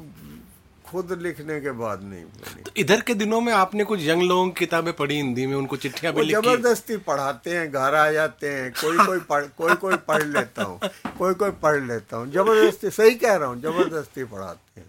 खुद 0.87 1.11
लिखने 1.21 1.59
के 1.61 1.71
बाद 1.79 2.03
नहीं 2.03 2.23
बनी 2.23 2.61
तो 2.63 2.71
इधर 2.77 3.01
के 3.01 3.13
दिनों 3.15 3.39
में 3.41 3.51
आपने 3.53 3.83
कुछ 3.83 3.99
यंग 4.03 4.21
लोगों 4.23 4.47
की 4.47 4.59
किताबें 4.59 4.93
पढ़ी 4.93 5.15
हिंदी 5.15 5.45
में 5.47 5.55
उनको 5.55 5.77
चिट्ठियाँ 5.77 6.13
भी 6.13 6.21
लिखी? 6.21 6.33
ज़बरदस्ती 6.33 6.97
पढ़ाते 7.07 7.55
हैं 7.57 7.71
घर 7.71 7.95
आ 7.95 8.11
जाते 8.11 8.49
हैं 8.49 8.71
कोई 8.73 8.97
कोई 9.05 9.19
पढ़ 9.29 9.45
कोई 9.57 9.75
कोई 9.75 9.95
पढ़ 10.07 10.23
लेता 10.25 10.63
हूँ 10.63 10.79
कोई 11.17 11.33
कोई 11.33 11.51
पढ़ 11.63 11.81
लेता 11.83 12.17
हूँ। 12.17 12.31
ज़बरदस्ती 12.31 12.89
सही 12.91 13.15
कह 13.15 13.35
रहा 13.35 13.47
हूँ 13.49 13.61
ज़बरदस्ती 13.61 14.23
पढ़ाते 14.25 14.79
हैं। 14.79 14.87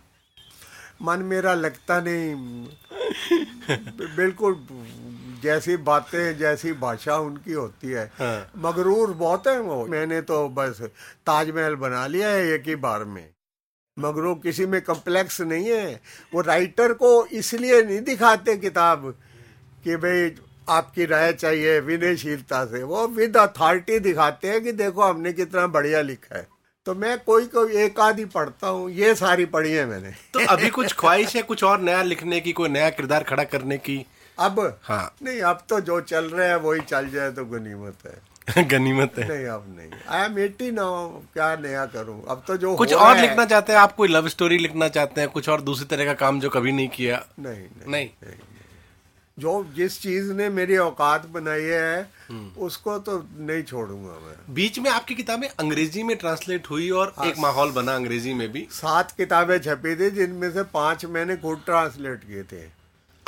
मन 1.03 1.19
मेरा 1.25 1.55
लगता 1.55 2.01
नहीं। 2.01 2.35
बिल्कुल 4.17 4.57
जैसी 5.43 5.77
बातें 5.87 6.39
जैसी 6.39 6.73
भाषा 6.81 7.17
उनकी 7.19 7.53
होती 7.53 7.89
है। 7.89 8.05
हाँ। 8.19 8.51
मगरूर 8.59 9.13
बहुत 9.17 9.47
है 9.47 9.59
वो। 9.61 9.85
मैंने 9.87 10.21
तो 10.23 10.49
बस 10.49 10.81
ताजमहल 11.27 11.75
बना 11.77 12.07
लिया 12.07 12.29
है 12.29 12.47
एक 12.49 12.67
ही 12.69 12.75
बार 12.77 13.05
में। 13.07 13.25
मगरूर 13.99 14.35
किसी 14.43 14.67
में 14.67 14.81
कम्प्लेक्स 14.83 15.41
नहीं 15.41 15.71
है। 15.71 16.01
वो 16.35 16.41
राइटर 16.41 16.93
को 16.93 17.25
इसलिए 17.27 17.83
नहीं 17.83 18.01
दिखाते 18.01 18.57
किताब 18.57 19.15
कि 19.85 19.97
भाई 19.97 20.31
आपकी 20.69 21.05
राय 21.05 21.33
चाहिए 21.33 21.79
विनयशीलता 21.81 22.65
से। 22.65 22.83
वो 22.83 23.07
विद 23.09 23.37
अथॉरिटी 23.37 23.99
दिखाते 23.99 24.49
हैं 24.49 24.63
कि 24.63 24.73
देखो 24.73 25.03
हमने 25.03 25.33
कितना 25.33 25.67
बढ़िया 25.67 26.01
लिखा 26.03 26.37
है। 26.37 26.47
तो 26.87 26.95
मैं 26.95 27.19
कोई 27.19 27.47
कोई 27.47 27.77
एक 27.77 28.01
आधी 28.01 28.25
पढ़ता 28.25 28.69
हूँ 28.69 28.91
ये 28.91 29.15
सारी 29.15 29.45
पढ़ी 29.47 29.73
है 29.73 29.87
मैंने। 29.87 30.11
तो 30.35 30.47
अभी 30.47 30.69
कुछ 30.71 30.93
ख्वाहिश 30.93 31.37
है 31.37 31.43
कुछ 31.43 31.65
और 31.65 31.81
नया 31.81 32.03
लिखने 32.03 32.41
की 32.41 32.53
कोई 32.53 32.69
नया 32.69 32.91
किरदार 32.91 33.23
खड़ा 33.23 33.45
करने 33.45 33.79
की? 33.79 34.05
अब? 34.39 34.79
हाँ। 34.83 35.15
नहीं 35.23 35.41
अब 35.41 35.63
तो 35.69 35.81
जो 35.81 36.01
चल 36.01 36.25
रहा 36.25 36.47
है 36.49 36.57
वही 36.59 36.81
चल 36.81 37.09
जाए 37.11 37.31
तो 37.31 37.45
गनीमत 37.45 38.07
है। 38.07 38.28
गनीमत 38.71 39.19
है 39.19 39.29
नहीं 39.29 39.47
अब 39.49 39.65
नहीं 39.69 40.01
आई 40.09 40.25
एम 40.25 40.39
एटी 40.39 40.71
नाउ 40.73 41.09
क्या 41.33 41.55
नया 41.59 41.85
करूँ 41.87 42.23
अब 42.29 42.43
तो 42.47 42.57
जो 42.57 42.75
कुछ 42.77 42.93
और 42.95 43.17
लिखना 43.19 43.45
चाहते 43.45 43.73
हैं 43.73 43.81
आप 43.81 43.95
कोई 43.95 44.09
लव 44.09 44.29
स्टोरी 44.29 44.59
लिखना 44.59 44.89
चाहते 44.91 45.21
हैं 45.21 45.31
कुछ 45.31 45.49
और 45.49 45.61
दूसरी 45.63 45.87
तरह 45.87 46.05
का 46.05 46.13
काम 46.17 46.41
जो 46.41 46.51
कभी 46.51 46.73
नहीं 46.73 46.89
किया 46.91 47.25
नहीं 47.39 47.55
नहीं 47.55 47.69
नहीं 47.87 47.91
नहीं।, 47.91 48.09
नहीं। 48.25 48.47
जो 49.37 49.53
जिस 49.77 50.01
चीज़ 50.03 50.33
ने 50.33 50.49
मेरी 50.51 50.77
औकात 50.77 51.27
बनाई 51.27 51.63
है 51.63 52.01
हम्म। 52.29 52.63
उसको 52.63 52.99
तो 52.99 53.19
नहीं 53.41 53.63
छोड़ूँगा 53.63 54.13
मैं 54.21 54.55
बीच 54.55 54.79
में 54.79 54.91
आपकी 54.91 55.15
किताबें 55.15 55.47
अंग्रेज़ी 55.49 56.03
में 56.03 56.17
ट्रांसलेट 56.17 56.71
हुई 56.71 56.89
और 56.93 57.13
हाँ। 57.19 57.27
एक 57.27 57.39
माहौल 57.39 57.71
बना 57.73 57.95
अंग्रेज़ी 57.95 58.35
में 58.35 58.51
भी 58.53 58.67
सात 58.73 59.13
किताबें 59.17 59.59
छपी 59.59 59.95
थी 59.97 60.11
जिनमें 60.11 60.51
से 60.51 60.63
पाँच 60.73 61.05
मैंने 61.09 61.37
खुद 61.37 61.63
ट्रांसलेट 61.67 62.25
किए 62.25 62.43
थे 62.43 62.67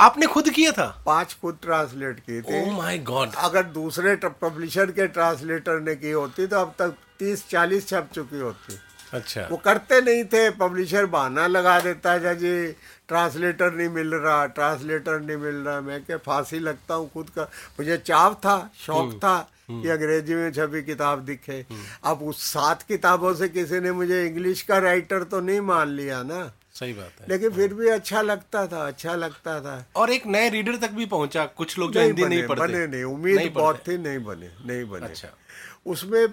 आपने 0.01 0.25
खुद 0.27 0.49
किया 0.49 0.71
था? 0.71 0.85
पाँच 1.05 1.37
खुद 1.41 1.57
ट्रांसलेट 1.61 2.19
किए 2.19 2.41
थे। 2.41 2.61
ओह 2.61 2.77
माय 2.77 2.97
गॉड 3.05 3.35
अगर 3.37 3.63
दूसरे 3.73 4.15
पब्लिशर 4.41 4.91
के 4.91 5.07
ट्रांसलेटर 5.09 5.79
ने 5.79 5.95
की 5.95 6.11
होती 6.11 6.47
तो 6.47 6.59
अब 6.59 6.73
तक 6.79 6.95
तीस 7.19 7.47
चालीस 7.49 7.87
छप 7.89 8.07
चुकी 8.13 8.39
होती। 8.39 8.77
अच्छा। 9.13 9.47
वो 9.51 9.57
करते 9.57 9.99
नहीं 10.01 10.23
थे 10.25 10.49
पब्लिशर 10.57 11.05
बहाना 11.05 11.45
लगा 11.47 11.79
देता 11.79 12.11
है 12.13 12.35
जी 12.35 12.71
ट्रांसलेटर 13.07 13.73
नहीं 13.73 13.89
मिल 13.89 14.13
रहा 14.15 14.45
ट्रांसलेटर 14.47 15.19
नहीं 15.19 15.37
मिल 15.37 15.55
रहा। 15.57 15.81
मैं 15.81 16.03
क्या 16.03 16.17
फांसी 16.25 16.59
लगता 16.59 16.93
हूँ 16.93 17.09
खुद 17.13 17.29
का? 17.29 17.43
मुझे 17.79 17.97
चाव 17.99 18.33
था 18.45 18.57
शौक 18.77 19.13
था 19.15 19.37
कि 19.71 19.89
अंग्रेज़ी 19.89 20.35
में 20.35 20.51
छपी 20.53 20.81
किताब 20.83 21.19
दिखे। 21.25 21.65
अब 22.03 22.21
उस 22.23 22.43
सात 22.43 22.81
किताबों 22.83 23.33
से 23.33 23.49
किसी 23.49 23.79
ने 23.79 23.91
मुझे 23.91 24.25
इंग्लिश 24.25 24.61
का 24.61 24.77
राइटर 24.79 25.23
तो 25.23 25.39
नहीं 25.41 25.61
मान 25.63 25.87
लिया 25.89 26.21
ना? 26.23 26.41
सही 26.81 26.93
बात 26.93 27.21
है। 27.21 27.27
लेकिन 27.29 27.49
फिर 27.49 27.73
भी 27.73 27.87
अच्छा 27.87 28.21
लगता 28.21 28.67
था 28.67 28.85
अच्छा 28.87 29.15
लगता 29.15 29.59
था। 29.61 29.85
और 29.95 30.11
एक 30.11 30.27
नए 30.27 30.49
रीडर 30.49 30.75
तक 30.75 30.91
भी 30.91 31.05
पहुँचा 31.05 31.45
कुछ 31.45 31.77
लोग 31.79 31.95
नहीं 31.95 32.13
बने 32.13 32.27
नहीं 32.27 32.47
पढ़ते। 32.47 32.67
बने 32.67 32.87
नहीं 32.87 33.03
उम्मीद 33.03 33.35
नहीं 33.35 33.49
बहुत 33.49 33.83
थी 33.87 33.97
नहीं 33.97 34.19
बने 34.19 34.49
नहीं 34.65 34.85
बने। 34.89 35.05
अच्छा। 35.05 35.27
उसमें 35.85 36.27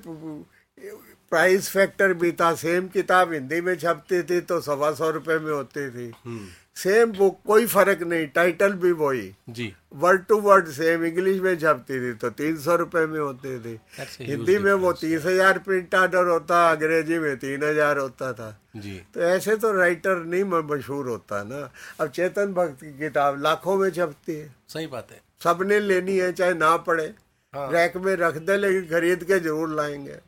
प्राइस 1.31 1.69
फैक्टर 1.71 2.13
भी 2.15 2.33
था 2.33 2.55
सेम 2.55 2.89
किताब 2.89 3.33
हिंदी 3.33 3.61
में 3.61 3.75
छपती 3.77 4.23
थी 4.23 4.41
तो 4.41 4.61
सवा 4.61 4.93
सौ 4.93 5.11
रुपए 5.11 5.39
में 5.39 5.53
होती 5.53 5.91
थी। 5.91 6.13
हम्म। 6.25 6.47
सेम 6.79 7.13
बुक 7.13 7.39
कोई 7.47 7.67
फ़र्क 7.67 8.03
नहीं 8.03 8.27
टाइटल 8.29 8.73
भी 8.75 8.91
वही। 8.95 9.31
जी। 9.51 9.73
Word 9.97 10.25
to 10.25 10.39
word 10.41 10.69
same 10.71 11.05
English 11.05 11.41
में 11.41 11.59
छपती 11.59 12.01
थी 12.01 12.13
तो 12.15 12.31
तीन 12.33 12.57
सौ 12.61 12.77
रुपए 12.77 13.05
में 13.07 13.19
होती 13.21 13.59
थी। 13.61 13.79
हिंदी 14.23 14.59
में 14.59 14.73
वो 14.75 14.93
तीस 14.95 15.25
हज़ार 15.27 15.59
प्रिंट 15.61 15.95
आर्डर 15.95 16.29
होता 16.29 16.71
अंग्रेज़ी 16.71 17.19
में 17.19 17.37
तीन 17.39 17.65
हज़ार 17.65 17.99
होता 17.99 18.33
था। 18.33 18.51
जी। 18.77 18.95
तो 19.15 19.21
ऐसे 19.23 19.57
तो 19.57 19.73
राइटर 19.73 20.25
नहीं 20.25 20.45
मशहूर 20.45 21.09
होता 21.09 21.43
ना। 21.45 21.69
अब 22.01 22.09
चेतन 22.11 22.53
भक्त 22.55 22.81
की 22.83 22.99
किताब 22.99 23.43
लाखों 23.43 23.77
में 23.77 23.91
छपती 23.91 24.35
है। 24.35 24.55
सही 24.69 24.87
बात 24.87 25.13
है। 25.13 25.21
सबने 25.43 25.81
लेनी 25.81 26.17
है 26.19 26.33
चाहे 26.33 26.55
ना 26.55 26.77
पड़े 26.85 27.13
हाँ। 27.55 27.71
रैक 27.73 27.97
में 27.97 28.15
रख 28.17 28.37
दे 28.39 28.57
लेकिन 28.57 28.91
खरीद 28.91 29.25
के 29.25 29.39
ज़रूर 29.41 29.75
लाएँगे। 29.77 30.19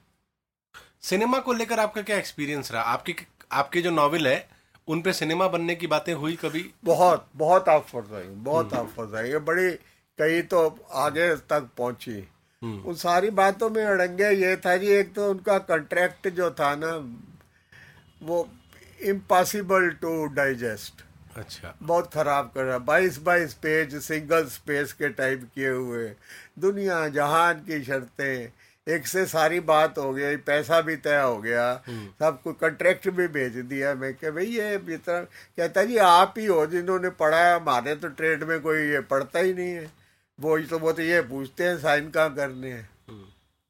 सिनेमा 1.02 1.38
को 1.40 1.52
लेकर 1.52 1.80
आपका 1.80 2.02
क्या 2.02 2.16
एक्सपीरियंस 2.16 2.72
रहा? 2.72 2.82
आपकी 2.82 3.14
आपके 3.52 3.82
जो 3.82 3.90
नॉवेल 3.92 4.26
है 4.26 4.48
उन 4.90 5.00
पे 5.02 5.12
सिनेमा 5.12 5.46
बनने 5.48 5.74
की 5.74 5.86
बातें 5.86 6.12
हुई 6.14 6.36
कभी? 6.36 6.64
बहुत 6.84 7.26
बहुत 7.36 7.68
ऑफर्स 7.68 8.12
आई 8.12 8.24
बहुत 8.44 8.72
ऑफर्स 8.74 9.14
आई। 9.14 9.30
ये 9.30 9.38
बड़ी 9.38 9.70
कई 10.18 10.40
तो 10.44 10.62
आगे 11.00 11.34
तक 11.50 11.68
पहुँची। 11.78 12.16
उन 12.62 12.94
सारी 12.94 13.30
बातों 13.32 13.68
में 13.70 13.84
अड़ंगे 13.84 14.30
ये 14.36 14.56
था 14.56 14.76
जी 14.76 14.86
एक 14.92 15.12
तो 15.14 15.30
उनका 15.30 15.58
कॉन्ट्रैक्ट 15.66 16.28
जो 16.28 16.50
था 16.50 16.74
ना 16.76 16.90
वो 18.22 18.48
इम्पॉसिबल 19.02 19.88
टू 20.00 20.24
डाइजेस्ट 20.34 21.04
अच्छा। 21.38 21.74
बहुत 21.82 22.12
खराब 22.14 22.50
कर 22.54 22.64
रहा। 22.64 22.78
बाईस 22.80 23.18
बाईस 23.22 23.54
पेज 23.54 23.94
सिंगल 24.02 24.44
स्पेस 24.50 24.92
के 24.92 25.08
टाइप 25.10 25.48
किए 25.54 25.68
हुए। 25.68 26.08
दुनिया 26.58 27.06
जहान 27.08 27.60
की 27.66 27.82
शर्तें 27.84 28.48
एक 28.90 29.06
से 29.06 29.24
सारी 29.26 29.60
बात 29.62 29.98
हो 29.98 30.12
गई 30.12 30.36
पैसा 30.46 30.80
भी 30.80 30.96
तय 30.98 31.20
हो 31.20 31.36
गया 31.38 31.72
सब 32.20 32.40
कुछ 32.44 32.56
कंट्रैक्ट 32.60 33.08
भी 33.10 33.26
भेज 33.28 33.56
दिया। 33.56 33.94
मैं 33.94 34.12
कि 34.14 34.30
भाई 34.30 34.46
ये 34.46 34.74
इतना 34.74 35.20
कहता 35.20 35.84
जी 35.84 35.96
आप 36.04 36.34
ही 36.38 36.46
हो 36.46 36.66
जिन्होंने 36.66 37.10
पढ़ा 37.16 37.38
है 37.38 37.54
हमारे 37.56 37.94
तो 37.96 38.08
ट्रेड 38.10 38.44
में 38.44 38.58
कोई 38.60 38.78
ये 38.82 39.00
पढ़ता 39.10 39.38
ही 39.38 39.54
नहीं 39.54 39.72
है। 39.72 39.90
वो 40.38 40.58
तो 40.60 40.78
वो 40.78 40.92
तो 40.92 41.02
ये 41.02 41.20
पूछते 41.22 41.64
हैं 41.64 41.76
साइन 41.78 42.10
कहाँ 42.10 42.34
करने 42.34 42.70
हैं? 42.70 42.88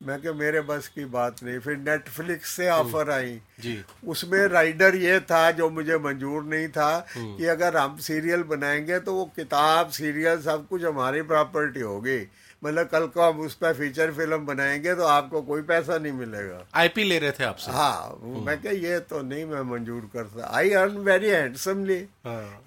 मैं 0.00 0.20
कि 0.20 0.32
मेरे 0.32 0.60
बस 0.60 0.86
की 0.88 1.04
बात 1.04 1.42
नहीं। 1.42 1.58
फिर 1.58 1.76
नेटफ्लिक्स 1.78 2.50
से 2.50 2.68
ऑफ़र 2.70 3.10
आई। 3.10 3.34
जी। 3.60 3.76
उसमें 4.08 4.38
राइडर 4.48 4.94
ये 4.96 5.18
था 5.20 5.50
जो 5.50 5.68
मुझे 5.70 5.98
मंजूर 5.98 6.44
नहीं 6.44 6.68
था 6.68 7.06
कि 7.08 7.46
अगर 7.46 7.76
हम 7.76 7.96
सीरियल 7.98 8.42
बनाएँगे 8.42 8.98
तो 9.00 9.14
वो 9.14 9.24
किताब 9.36 9.90
सीरियल 9.90 10.40
सब 10.42 10.66
कुछ 10.68 10.84
हमारी 10.84 11.22
प्रॉपर्टी 11.22 11.80
होगी। 11.80 12.18
मतलब 12.62 12.86
कल 12.86 13.06
को 13.06 13.22
हम 13.22 13.40
उस 13.40 13.54
पर 13.54 13.72
फीचर 13.74 14.12
फ़िल्म 14.12 14.46
बनाएँगे 14.46 14.94
तो 14.94 15.04
आपको 15.06 15.40
कोई 15.42 15.62
पैसा 15.62 15.98
नहीं 15.98 16.12
मिलेगा। 16.12 16.64
आईपी 16.74 17.04
ले 17.04 17.18
रहे 17.18 17.32
थे 17.32 17.44
आपसे? 17.44 17.72
हाँ 17.72 18.18
मैं 18.46 18.60
क्या 18.62 18.72
ये 18.72 18.98
तो 19.00 19.22
नहीं 19.22 19.44
मैं 19.44 19.62
मंजूर 19.70 20.10
कर 20.14 20.24
सकता 20.24 20.50
I 20.56 20.70
earn 20.82 20.96
very 21.04 21.28
handsomely. 21.28 21.98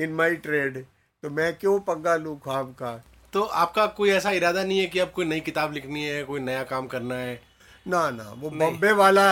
In 0.04 0.14
my 0.14 0.36
trade 0.46 0.84
तो 1.24 1.30
मैं 1.30 1.54
क्यों 1.58 1.80
पंगा 1.82 2.16
लू 2.16 2.36
खाम 2.46 2.72
का? 2.74 2.96
तो 3.34 3.42
आपका 3.42 3.86
कोई 3.98 4.10
ऐसा 4.12 4.32
इरादा 4.32 4.64
नहीं 4.64 4.80
है 4.80 4.86
कि 4.88 5.00
अब 5.00 5.12
कोई 5.16 5.26
नई 5.26 5.40
किताब 5.42 5.74
लिखनी 5.74 6.04
है 6.04 6.24
कोई 6.24 6.40
नया 6.42 6.64
काम 6.64 6.88
करना 6.88 7.16
है? 7.16 7.40
ना 7.88 8.10
ना 8.10 8.30
वो 8.40 8.50
बॉम्बे 8.50 8.92
वाला 8.94 9.24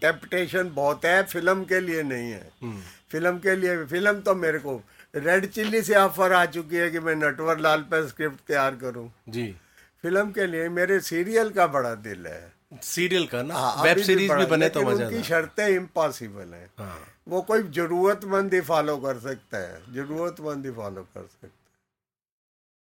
टेम्पटेशन 0.00 0.70
बहुत 0.74 1.04
है 1.04 1.22
फ़िल्म 1.24 1.64
के 1.64 1.80
लिए 1.80 2.02
नहीं 2.02 2.30
है। 2.30 2.48
हम्म। 2.62 2.80
फ़िल्म 3.12 3.38
के 3.38 3.56
लिए 3.56 3.84
फ़िल्म 3.84 4.20
तो 4.20 4.34
मेरे 4.34 4.58
को 4.58 4.80
रेड 5.14 5.46
चिल्ली 5.50 5.82
से 5.82 5.94
ऑफ़र 5.96 6.32
आ 6.32 6.44
चुकी 6.46 6.76
है 6.76 6.90
कि 6.90 7.00
मैं 7.00 7.14
नटवर 7.16 7.58
लाल 7.58 7.80
पर 7.90 8.06
स्क्रिप्ट 8.08 8.40
तैयार 8.48 8.74
करूँ। 8.76 9.10
जी। 9.28 9.54
फ़िल्म 10.06 10.30
के 10.32 10.46
लिए 10.46 10.68
मेरे 10.70 10.98
सीरियल 11.02 11.48
का 11.50 11.66
बड़ा 11.68 11.94
दिल 12.02 12.26
है। 12.26 12.80
सीरियल 12.84 13.26
का 13.26 13.42
ना? 13.42 13.54
हाँ, 13.54 13.82
वेब 13.84 13.98
अभी 13.98 14.14
भी 14.16 14.28
भी 14.28 14.44
बने 14.46 14.68
तो 14.68 14.82
मज़ा 14.82 15.06
उनकी 15.06 15.22
शर्तें 15.24 15.66
इम्पॉसिबल 15.68 16.52
हैं। 16.54 16.68
हाँ। 16.78 16.98
वो 17.28 17.40
कोई 17.42 17.62
जरूरतमंद 17.74 18.54
ही 18.54 18.60
फॉलो 18.68 18.96
कर 18.98 19.18
सकता 19.20 19.58
है 19.58 19.80
जरूरतमंद 19.94 20.66
ही 20.66 20.72
फॉलो 20.72 21.02
कर 21.02 21.22
सकता 21.22 21.46
है। 21.46 21.52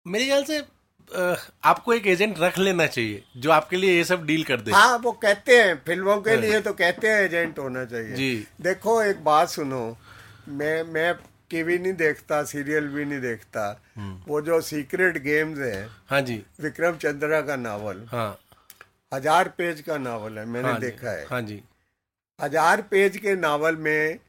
मेरे 0.05 0.25
ख्याल 0.25 0.43
से 0.43 0.63
आपको 1.65 1.93
एक 1.93 2.07
एजेंट 2.07 2.39
रख 2.39 2.57
लेना 2.59 2.85
चाहिए 2.87 3.23
जो 3.37 3.51
आपके 3.51 3.77
लिए 3.77 3.97
ये 3.97 4.03
सब 4.05 4.25
डील 4.25 4.43
कर 4.43 4.61
दे। 4.61 4.71
हाँ 4.71 4.97
वो 4.99 5.11
कहते 5.23 5.57
हैं 5.57 5.75
फ़िल्मों 5.87 6.17
के 6.21 6.35
लिए 6.37 6.59
तो 6.61 6.73
कहते 6.73 7.09
हैं 7.09 7.21
एजेंट 7.23 7.59
होना 7.59 7.85
चाहिए। 7.85 8.15
जी। 8.15 8.47
देखो 8.61 9.01
एक 9.03 9.23
बात 9.23 9.49
सुनो 9.49 9.83
मैं 10.49 10.83
मैं 10.93 11.13
टीवी 11.51 11.77
नहीं 11.77 11.93
देखता 11.95 12.43
सीरियल 12.45 12.87
भी 12.87 13.05
नहीं 13.05 13.21
देखता। 13.21 13.69
वो 14.27 14.41
जो 14.41 14.59
सीक्रेट 14.63 15.17
गेम्स 15.23 15.59
है 15.59 15.87
हाँ 16.09 16.21
जी। 16.21 16.41
विक्रम 16.61 16.97
चंद्रा 16.97 17.41
का 17.41 17.55
नावल 17.57 18.05
हाँ। 18.11 18.37
हज़ार 19.11 19.47
पेज 19.57 19.81
का 19.81 19.97
नावल 19.99 20.37
है 20.39 20.45
मैंने 20.47 20.69
हाँ 20.69 20.79
देखा 20.79 21.09
है। 21.09 21.25
हाँ 21.29 21.41
जी। 21.41 21.61
हज़ार 22.39 22.81
पेज 22.91 23.17
के 23.17 23.35
नावल 23.37 23.75
में 23.77 24.19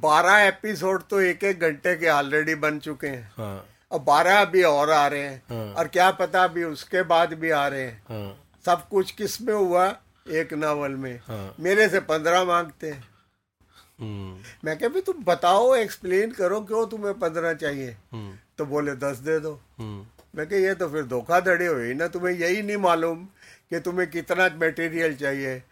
बारह 0.00 0.38
एपिसोड 0.38 1.02
तो 1.10 1.20
एक 1.20 1.44
एक 1.44 1.60
घंटे 1.60 1.94
के 1.96 2.08
ऑलरेडी 2.10 2.54
बन 2.56 2.78
चुके 2.78 3.06
हैं। 3.06 3.32
हाँ। 3.36 3.66
और 3.92 4.00
बारह 4.02 4.40
अभी 4.40 4.62
और 4.62 4.90
आ 4.90 5.06
रहे 5.06 5.22
हैं 5.22 5.42
हाँ। 5.50 5.74
और 5.74 5.88
क्या 5.88 6.10
पता 6.12 6.44
अभी 6.44 6.64
उसके 6.64 7.02
बाद 7.04 7.34
भी 7.34 7.50
आ 7.50 7.66
रहे 7.68 7.82
हैं। 7.82 8.02
हाँ। 8.08 8.36
सब 8.64 8.88
कुछ 8.88 9.10
किसमें 9.10 9.54
हुआ? 9.54 9.86
एक 10.32 10.52
नावल 10.54 10.94
में। 10.96 11.16
हाँ। 11.26 11.54
मेरे 11.60 11.88
से 11.88 12.00
पंद्रह 12.02 12.44
मांगते 12.44 12.90
हैं। 12.90 12.96
हम्म 12.96 13.13
मैं 13.98 14.76
कह 14.78 14.88
भी 14.88 15.00
तुम 15.00 15.22
बताओ 15.24 15.74
एक्सप्लेन 15.76 16.30
करो 16.32 16.60
क्यों 16.62 16.86
तुम्हें 16.86 17.18
पंद्रह 17.18 17.52
चाहिए? 17.54 17.96
हम्म। 18.12 18.32
तो 18.58 18.64
बोले 18.66 18.94
दस 18.96 19.18
दे 19.18 19.38
दो। 19.40 19.52
हम्म। 19.78 20.06
मैं 20.36 20.46
कह 20.46 20.56
ये 20.56 20.74
तो 20.74 20.88
फिर 20.88 21.02
धोखाधड़ी 21.06 21.66
हुई 21.66 21.94
ना 21.94 22.06
तुम्हें 22.08 22.34
यही 22.34 22.62
नहीं 22.62 22.76
मालूम 22.78 23.24
कि 23.70 23.80
तुम्हें 23.80 24.10
कितना 24.10 24.48
मटेरियल 24.62 25.14
चाहिए। 25.16 25.62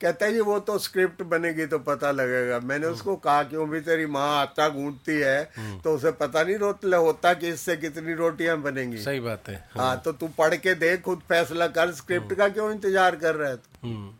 कहता 0.00 0.26
है 0.26 0.32
जी 0.32 0.40
वो 0.40 0.58
तो 0.60 0.76
स्क्रिप्ट 0.78 1.22
बनेगी 1.22 1.66
तो 1.66 1.78
पता 1.78 2.10
लगेगा। 2.10 2.58
मैंने 2.60 2.86
उसको 2.86 3.14
कहा 3.16 3.42
क्यों 3.44 3.68
भी 3.70 3.80
तेरी 3.80 4.06
माँ 4.06 4.28
आटा 4.36 4.68
गूंथती 4.68 5.18
है 5.20 5.44
तो 5.84 5.94
उसे 5.94 6.10
पता 6.12 6.42
नहीं 6.42 6.56
रोट 6.58 6.84
होता 6.86 7.32
कि 7.34 7.48
इससे 7.48 7.76
कितनी 7.76 8.14
रोटियाँ 8.14 8.56
बनेंगी? 8.62 8.98
सही 8.98 9.20
बात 9.20 9.48
है 9.48 9.56
हाँ 9.72 9.96
तो 10.04 10.12
तू 10.12 10.28
पढ़ 10.38 10.54
के 10.56 10.74
देख 10.74 11.02
खुद 11.02 11.22
फैसला 11.28 11.66
कर 11.68 11.92
स्क्रिप्ट 11.94 12.34
का 12.34 12.48
क्यों 12.48 12.70
इंतज़ार 12.72 13.16
कर 13.16 13.34
रहा 13.34 13.50
है 13.50 13.56
तू? 13.56 13.88
हम्म। 13.88 14.12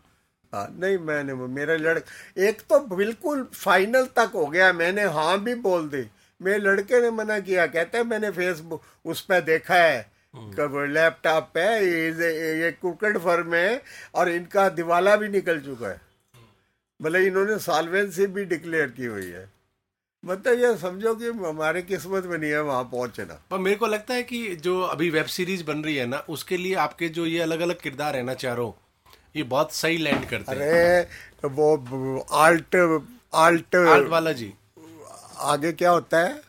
हाँ 0.55 0.67
नहीं 0.81 0.99
मैंने 0.99 1.35
मेरा 1.35 1.77
लड़ 1.77 1.99
एक 2.39 2.61
तो 2.71 2.79
बिल्कुल 2.97 3.43
फाइनल 3.55 4.07
तक 4.17 4.31
हो 4.35 4.47
गया। 4.47 4.73
मैंने 4.73 5.05
हाँ 5.13 5.39
भी 5.45 5.55
बोल 5.63 5.89
दी। 5.89 6.05
मेरे 6.41 6.59
लड़के 6.59 7.01
ने 7.01 7.11
मना 7.11 7.39
किया 7.41 7.67
कहते 7.67 7.99
हैं 7.99 8.05
मैंने 8.05 8.31
फेसबुक 8.31 8.83
उस 9.05 9.21
पर 9.21 9.41
देखा 9.41 9.75
है 9.75 10.13
लैपटॉप 10.35 11.51
पे 11.55 11.65
ये 11.81 12.31
ये 12.61 12.71
कुकड़ 12.73 13.17
फर्म 13.19 13.55
है 13.55 13.83
और 14.15 14.29
इनका 14.29 14.69
दिवाला 14.69 15.17
भी 15.17 15.29
निकल 15.29 15.61
चुका 15.61 15.89
है। 15.89 16.01
भले 17.01 17.27
इन्होंने 17.27 17.59
सॉल्वेंसी 17.59 18.27
भी 18.27 18.45
डिक्लेयर 18.45 18.89
की 18.91 19.05
हुई 19.05 19.27
है। 19.27 19.49
मतलब 20.25 20.59
ये 20.59 20.77
समझो 20.79 21.15
कि 21.15 21.27
हमारे 21.39 21.83
किस्मत 21.83 22.25
में 22.25 22.37
नहीं 22.39 22.51
है 22.51 22.61
वहाँ 22.63 22.85
पहुँचना। 22.85 23.41
पर 23.51 23.59
मेरे 23.59 23.77
को 23.77 23.87
लगता 23.87 24.15
है 24.15 24.23
कि 24.23 24.55
जो 24.57 24.81
अभी 24.83 25.11
वेब 25.11 25.27
सीरीज़ 25.27 25.65
बन 25.65 25.85
रही 25.85 25.97
है 25.97 26.07
ना 26.07 26.25
उसके 26.29 26.57
लिए 26.57 26.75
आपके 26.75 27.09
जो 27.09 27.27
ये 27.27 27.41
अलग 27.41 27.61
अलग 27.61 27.81
किरदार 27.81 28.17
है 28.17 28.23
ना 28.23 28.35
चारों 28.35 28.71
ये 29.35 29.43
बहुत 29.43 29.73
सही 29.73 29.97
लैंड 29.99 30.25
करते 30.29 30.53
हैं। 30.53 30.59
अरे 30.59 31.49
वो 31.49 32.27
आल्ट 32.33 32.77
आल्ट 33.35 33.77
आर्ट 33.77 34.09
वाला 34.09 34.33
जी 34.33 34.53
आगे 35.43 35.73
क्या 35.73 35.91
होता 35.91 36.19
है? 36.19 36.41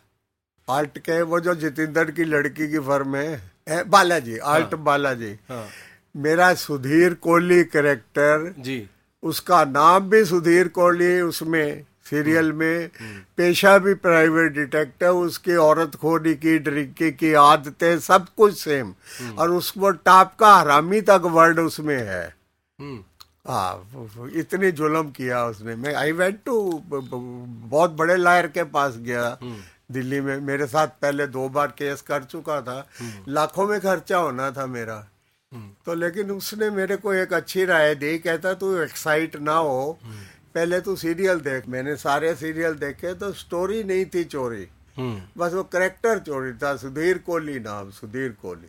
आल्ट 0.68 0.98
के 0.98 1.20
वो 1.22 1.40
जो 1.40 1.54
जितेंद्र 1.54 2.10
की 2.10 2.24
लड़की 2.24 2.68
की 2.68 2.78
फर्म 2.78 3.16
है, 3.16 3.82
बालाजी 3.84 4.38
आल्ट 4.38 4.74
हाँ, 4.74 4.82
बालाजी। 4.84 5.32
हाँ। 5.50 5.66
मेरा 6.14 6.52
सुधीर 6.54 7.14
कोहली 7.14 7.62
करेक्टर 7.64 8.54
जी। 8.58 8.88
उसका 9.22 9.64
नाम 9.64 10.08
भी 10.10 10.24
सुधीर 10.24 10.68
कोहली 10.68 11.20
उसमें 11.20 11.84
सीरियल 12.10 12.52
में। 12.52 12.90
पेशा 13.36 13.76
भी 13.78 13.94
प्राइवेट 13.96 14.52
डिटेक्टिव 14.52 15.16
उसकी 15.18 15.56
औरत 15.56 15.94
खोरी 15.94 16.34
की 16.34 16.58
ड्रिंकी 16.58 17.10
की 17.12 17.32
आदतें 17.34 17.98
सब 18.00 18.26
कुछ 18.36 18.58
सेम 18.58 18.94
और 19.38 19.50
उसको 19.50 19.90
टाप 19.90 20.36
का 20.40 20.54
हरामी 20.56 21.00
तक 21.00 21.22
वर्ड 21.26 21.58
उसमें 21.58 21.96
है। 21.96 22.24
हम्म 22.24 22.35
हाँ 23.46 24.30
इतनी 24.34 24.70
जुल्म 24.72 25.10
किया 25.10 25.44
उसने। 25.46 25.74
मैं 25.76 25.94
आई 25.94 26.12
वेंट 26.12 26.38
टू 26.44 26.82
बहुत 26.84 27.90
बड़े 27.90 28.16
लायर 28.16 28.46
के 28.46 28.64
पास 28.64 28.96
गया 28.96 29.38
दिल्ली 29.92 30.20
में। 30.20 30.40
मेरे 30.40 30.66
साथ 30.66 30.88
पहले 31.02 31.26
दो 31.26 31.48
बार 31.48 31.66
केस 31.68 32.02
कर 32.02 32.24
चुका 32.24 32.60
था। 32.62 32.78
लाखों 33.28 33.66
में 33.68 33.80
खर्चा 33.80 34.18
होना 34.18 34.50
था 34.50 34.66
मेरा। 34.66 34.96
तो 35.86 35.94
लेकिन 35.94 36.30
उसने 36.30 36.70
मेरे 36.70 36.96
को 36.96 37.12
एक 37.14 37.32
अच्छी 37.32 37.64
राय 37.64 37.94
दी 37.94 38.18
कहता 38.18 38.54
तू 38.54 38.76
एक्साइट 38.76 39.36
ना 39.36 39.54
हो। 39.54 39.98
पहले 40.54 40.80
तू 40.80 40.96
सीरियल 40.96 41.40
देख। 41.40 41.68
मैंने 41.68 41.96
सारे 41.96 42.34
सीरियल 42.34 42.74
देखे 42.74 43.14
तो 43.14 43.32
स्टोरी 43.32 43.82
नहीं 43.84 44.06
थी 44.06 44.24
चोरी। 44.24 44.66
हम्म। 44.96 45.22
बस 45.36 45.52
वो 45.52 45.62
करेक्टर 45.62 46.18
चोरी 46.18 46.52
था 46.52 46.76
सुधीर 46.76 47.18
कोहली 47.18 47.58
नाम 47.60 47.90
सुधीर 47.90 48.36
कोहली। 48.42 48.68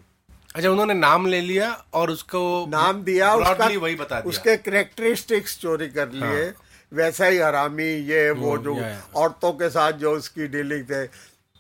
अच्छा 0.58 0.70
उन्होंने 0.70 0.94
नाम 0.94 1.26
ले 1.28 1.40
लिया 1.42 1.72
और 1.94 2.12
उसको 2.12 2.40
नाम 2.70 3.02
दिया 3.04 3.34
उसका 3.36 3.68
वही 3.68 3.96
बता 3.96 4.20
दिया। 4.20 4.30
उसके 4.30 4.56
करेक्टरिस्टिक्स 4.60 5.58
चोरी 5.60 5.88
कर 5.90 6.12
लिए 6.12 6.46
हाँ। 6.46 6.54
वैसा 6.92 7.26
ही 7.26 7.38
हरामी 7.38 7.90
ये 8.10 8.30
वो 8.34 8.58
जो। 8.58 8.76
औरतों 9.16 9.52
के 9.54 9.70
साथ 9.70 9.94
जो 10.02 10.12
उसकी 10.18 10.48
डीलिंग 10.48 10.84
थे। 10.84 11.04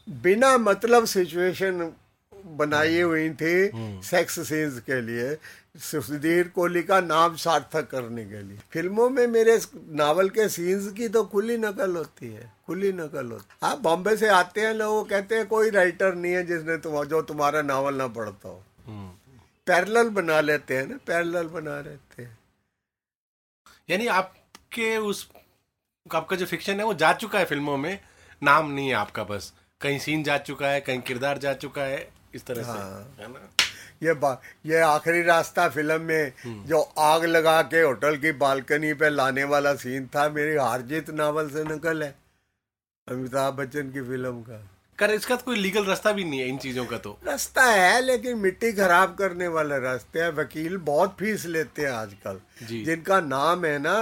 बिना 0.07 0.57
मतलब 0.57 1.05
सिचुएशन 1.05 1.91
बनाई 2.57 3.01
हुई 3.01 3.29
थी 3.31 3.55
सेक्स 4.03 4.39
सीन्स 4.47 4.79
के 4.81 5.01
लिए। 5.01 5.37
सुधीर 5.81 6.47
कोहली 6.55 6.81
का 6.83 6.99
नाम 7.01 7.35
सार्थक 7.37 7.87
करने 7.89 8.23
के 8.25 8.41
लिए। 8.41 8.57
फ़िल्मों 8.73 9.09
में 9.09 9.25
मेरे 9.27 9.59
नावल 9.95 10.29
के 10.29 10.47
सीन्स 10.49 10.91
की 10.93 11.07
तो 11.07 11.23
खुली 11.23 11.57
नकल 11.57 11.95
होती 11.95 12.33
है 12.33 12.51
खुली 12.67 12.91
नकल 12.93 13.31
होती 13.31 13.45
है। 13.51 13.57
हाँ 13.61 13.79
बॉम्बे 13.81 14.15
से 14.17 14.27
आते 14.29 14.61
हैं 14.61 14.73
लोग 14.73 15.09
कहते 15.09 15.35
हैं 15.35 15.45
कोई 15.47 15.69
राइटर 15.69 16.15
नहीं 16.15 16.33
है 16.33 16.45
जिसने 16.45 16.77
तुम 16.77 17.03
जो 17.05 17.21
तुम्हारा 17.23 17.61
नावल 17.63 17.95
ना 17.95 18.07
पढ़ता 18.17 18.49
हो। 18.49 18.63
पैरेलल 19.67 20.09
बना 20.09 20.39
लेते 20.41 20.77
हैं 20.77 20.87
ना 20.87 20.97
पैरेलल 21.07 21.47
बना 21.47 21.79
लेते 21.81 22.23
हैं 22.23 22.37
यानी 23.89 24.07
आपके 24.07 24.95
उस 24.97 25.27
आपका 26.05 26.35
जो 26.35 26.45
फिक्शन 26.45 26.79
है 26.79 26.85
वो 26.85 26.93
जा 26.93 27.11
चुका 27.13 27.39
है 27.39 27.45
फ़िल्मों 27.45 27.77
में 27.77 27.99
नाम 28.41 28.71
नहीं 28.71 28.87
है 28.87 28.93
आपका 28.95 29.23
बस 29.23 29.53
कहीं 29.81 29.99
सीन 29.99 30.23
जा 30.23 30.37
चुका 30.49 30.67
है 30.67 30.81
कहीं 30.81 31.01
किरदार 31.01 31.37
जा 31.37 31.53
चुका 31.53 31.83
है 31.83 32.07
इस 32.35 32.45
तरह 32.45 32.65
हाँ। 32.65 32.75
से 32.75 33.23
हाँ। 33.23 33.29
ना 33.29 33.49
ये 34.03 34.13
बा- 34.13 34.37
ये 34.65 34.79
आखिरी 34.81 35.21
रास्ता 35.23 35.67
फ़िल्म 35.69 36.01
में 36.01 36.65
जो 36.67 36.81
आग 36.99 37.23
लगा 37.25 37.61
के 37.73 37.81
होटल 37.81 38.17
की 38.17 38.31
बालकनी 38.41 38.93
पे 38.93 39.09
लाने 39.09 39.43
वाला 39.53 39.73
सीन 39.75 40.07
था 40.15 40.27
मेरी 40.29 40.55
हारजीत 40.55 41.09
नावल 41.09 41.49
से 41.49 41.63
नकल 41.63 42.03
है 42.03 42.15
अमिताभ 43.07 43.53
बच्चन 43.53 43.91
की 43.91 44.01
फ़िल्म 44.01 44.41
का 44.41 44.59
कर 44.99 45.11
इसका 45.11 45.35
तो 45.35 45.43
कोई 45.45 45.55
लीगल 45.57 45.85
रास्ता 45.85 46.11
भी 46.11 46.23
नहीं 46.23 46.39
है 46.39 46.47
इन 46.49 46.57
चीज़ों 46.57 46.85
का 46.85 46.97
तो। 46.97 47.17
रास्ता 47.27 47.63
है 47.63 48.01
लेकिन 48.01 48.37
मिट्टी 48.37 48.71
खराब 48.73 49.15
करने 49.15 49.47
वाले 49.49 49.79
रास्ते 49.79 50.19
हैं। 50.19 50.29
वकील 50.35 50.77
बहुत 50.85 51.15
फ़ीस 51.19 51.45
लेते 51.47 51.81
हैं 51.81 51.91
आजकल। 51.91 52.39
जिनका 52.65 53.19
नाम 53.23 53.65
है 53.65 53.77
ना 53.79 53.97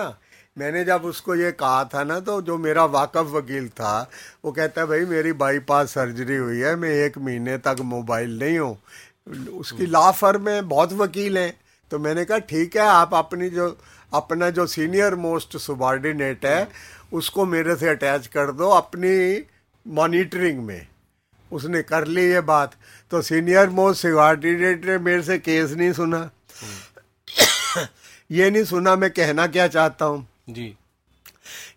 मैंने 0.57 0.83
जब 0.85 1.05
उसको 1.05 1.35
ये 1.35 1.51
कहा 1.53 1.83
था 1.93 2.03
ना 2.03 2.19
तो 2.19 2.41
जो 2.41 2.57
मेरा 2.57 2.85
वाकफ 2.91 3.31
वकील 3.31 3.67
था 3.69 4.09
वो 4.45 4.51
कहता 4.51 4.81
है 4.81 4.87
भाई 4.87 5.05
मेरी 5.05 5.31
बाईपास 5.35 5.93
सर्जरी 5.93 6.35
हुई 6.35 6.59
है 6.59 6.75
मैं 6.75 6.89
एक 6.89 7.17
महीने 7.17 7.57
तक 7.57 7.81
मोबाइल 7.85 8.37
नहीं 8.39 8.57
हूँ। 8.59 8.77
उसकी 9.53 9.85
लाफर 9.87 10.37
में 10.37 10.67
बहुत 10.69 10.93
वकील 10.93 11.37
हैं। 11.37 11.53
तो 11.91 11.99
मैंने 11.99 12.23
कहा 12.25 12.37
ठीक 12.49 12.77
है 12.77 12.83
आप 12.83 13.13
अपनी 13.15 13.49
जो 13.49 13.67
अपना 14.11 14.49
जो 14.49 14.65
सीनियर 14.67 15.15
मोस्ट 15.17 15.57
सुबार्डिनेट 15.57 16.45
है 16.45 16.67
उसको 17.13 17.45
मेरे 17.45 17.75
से 17.75 17.89
अटैच 17.89 18.27
कर 18.27 18.51
दो। 18.51 18.69
अपनी 18.71 19.15
मॉनिटरिंग 19.87 20.59
में। 20.59 20.87
उसने 21.51 21.81
कर 21.81 22.07
ली 22.07 22.21
ये 22.21 22.41
बात। 22.41 22.71
तो 23.11 23.21
सीनियर 23.21 23.69
मोस्ट 23.69 24.01
सुबार्डिनेट 24.01 24.85
ने 24.85 24.97
मेरे 24.97 25.21
से 25.21 25.37
केस 25.37 25.71
नहीं 25.71 25.93
सुना। 25.93 26.29
ये 28.31 28.49
नहीं 28.49 28.63
सुना 28.63 28.95
मैं 28.95 29.11
कहना 29.11 29.47
क्या 29.47 29.67
चाहता 29.67 30.05
हूँ। 30.05 30.27
जी। 30.49 30.75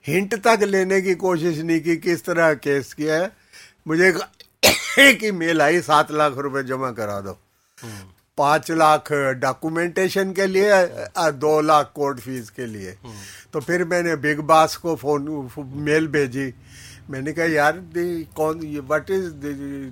हिंट 0.07 0.35
तक 0.47 0.59
लेने 0.63 1.01
की 1.01 1.15
कोशिश 1.15 1.59
नहीं 1.59 1.81
की 1.81 1.97
किस 1.97 2.25
तरह 2.25 2.55
केस 2.55 2.93
किया 2.93 3.15
है। 3.15 3.33
मुझे 3.89 4.09
एक 4.09 5.19
ही 5.23 5.33
मेल 5.33 5.63
आई 5.63 5.81
सात 5.81 6.11
लाख 6.11 6.33
रुपए 6.37 6.63
जमा 6.63 6.91
करा 6.91 7.21
दो। 7.21 7.39
पाँच 8.39 8.71
लाख 8.71 9.13
डॉक्यूमेंटेशन 9.13 10.33
के 10.33 10.47
लिए 10.47 10.71
अ, 10.71 11.31
दो 11.31 11.61
लाख 11.61 11.93
कोर्ट 11.95 12.21
फ़ीस 12.21 12.51
के 12.51 12.67
लिए। 12.67 12.97
तो 13.53 13.61
फिर 13.61 13.85
मैंने 13.85 14.17
बिग 14.17 14.41
बास 14.41 14.77
को 14.77 14.97
फ़ोन 14.97 15.51
मेल 15.59 16.09
भेजी। 16.09 16.55
मैंने 17.11 17.33
कहा 17.33 17.47
यार 17.47 17.79
दी 17.95 18.07
कौन 18.37 18.63
ये 18.67 18.81
what 18.83 19.11
is 19.11 19.31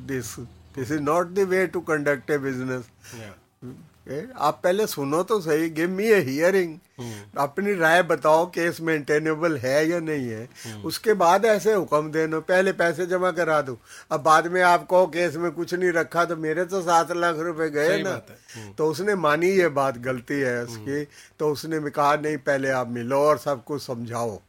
this 0.07 0.39
this 0.77 0.91
is 0.91 1.01
not 1.03 1.35
the 1.35 1.49
way 1.49 1.67
to 1.67 1.81
conduct 1.91 2.31
a 2.31 2.39
business 2.39 2.85
आप 4.39 4.61
पहले 4.64 4.87
सुनो 4.87 5.23
तो 5.23 5.41
सही 5.41 5.69
गिव 5.77 5.91
मी 5.91 6.05
ए 6.07 6.19
हियरिंग 6.23 6.77
अपनी 7.39 7.73
राय 7.75 8.03
बताओ 8.03 8.45
केस 8.51 8.81
मेंटेनेबल 8.81 9.57
है 9.59 9.89
या 9.89 9.99
नहीं 10.01 10.29
है। 10.29 10.49
उसके 10.85 11.12
बाद 11.14 11.45
ऐसे 11.45 11.73
हुक्म 11.73 12.11
देना 12.12 12.39
पहले 12.43 12.73
पैसे 12.73 13.07
जमा 13.07 13.31
करा 13.31 13.61
दो। 13.62 13.77
अब 14.11 14.23
बाद 14.23 14.47
में 14.53 14.61
आप 14.62 14.87
कहो 14.91 15.07
केस 15.09 15.37
में 15.37 15.51
कुछ 15.53 15.75
नहीं 15.75 15.91
रखा 15.93 16.25
तो 16.25 16.37
मेरे 16.37 16.64
तो 16.64 16.83
सात 16.83 17.12
लाख 17.12 17.39
रुपए 17.39 17.69
गए 17.71 18.03
ना। 18.03 18.11
बात 18.11 18.75
तो 18.79 18.91
उसने 18.91 19.14
मानी 19.17 19.51
ये 19.51 19.69
बात 19.75 19.99
गलती 20.01 20.41
है 20.41 20.62
उसकी। 20.64 21.05
तो 21.39 21.51
उसने 21.53 21.79
भी 21.81 21.91
कहा 21.91 22.14
नहीं 22.17 22.37
पहले 22.47 22.71
आप 22.73 22.89
मिलो 22.91 23.21
और 23.25 23.39
सब 23.39 23.64
कुछ 23.64 23.83
समझाओ। 23.83 24.41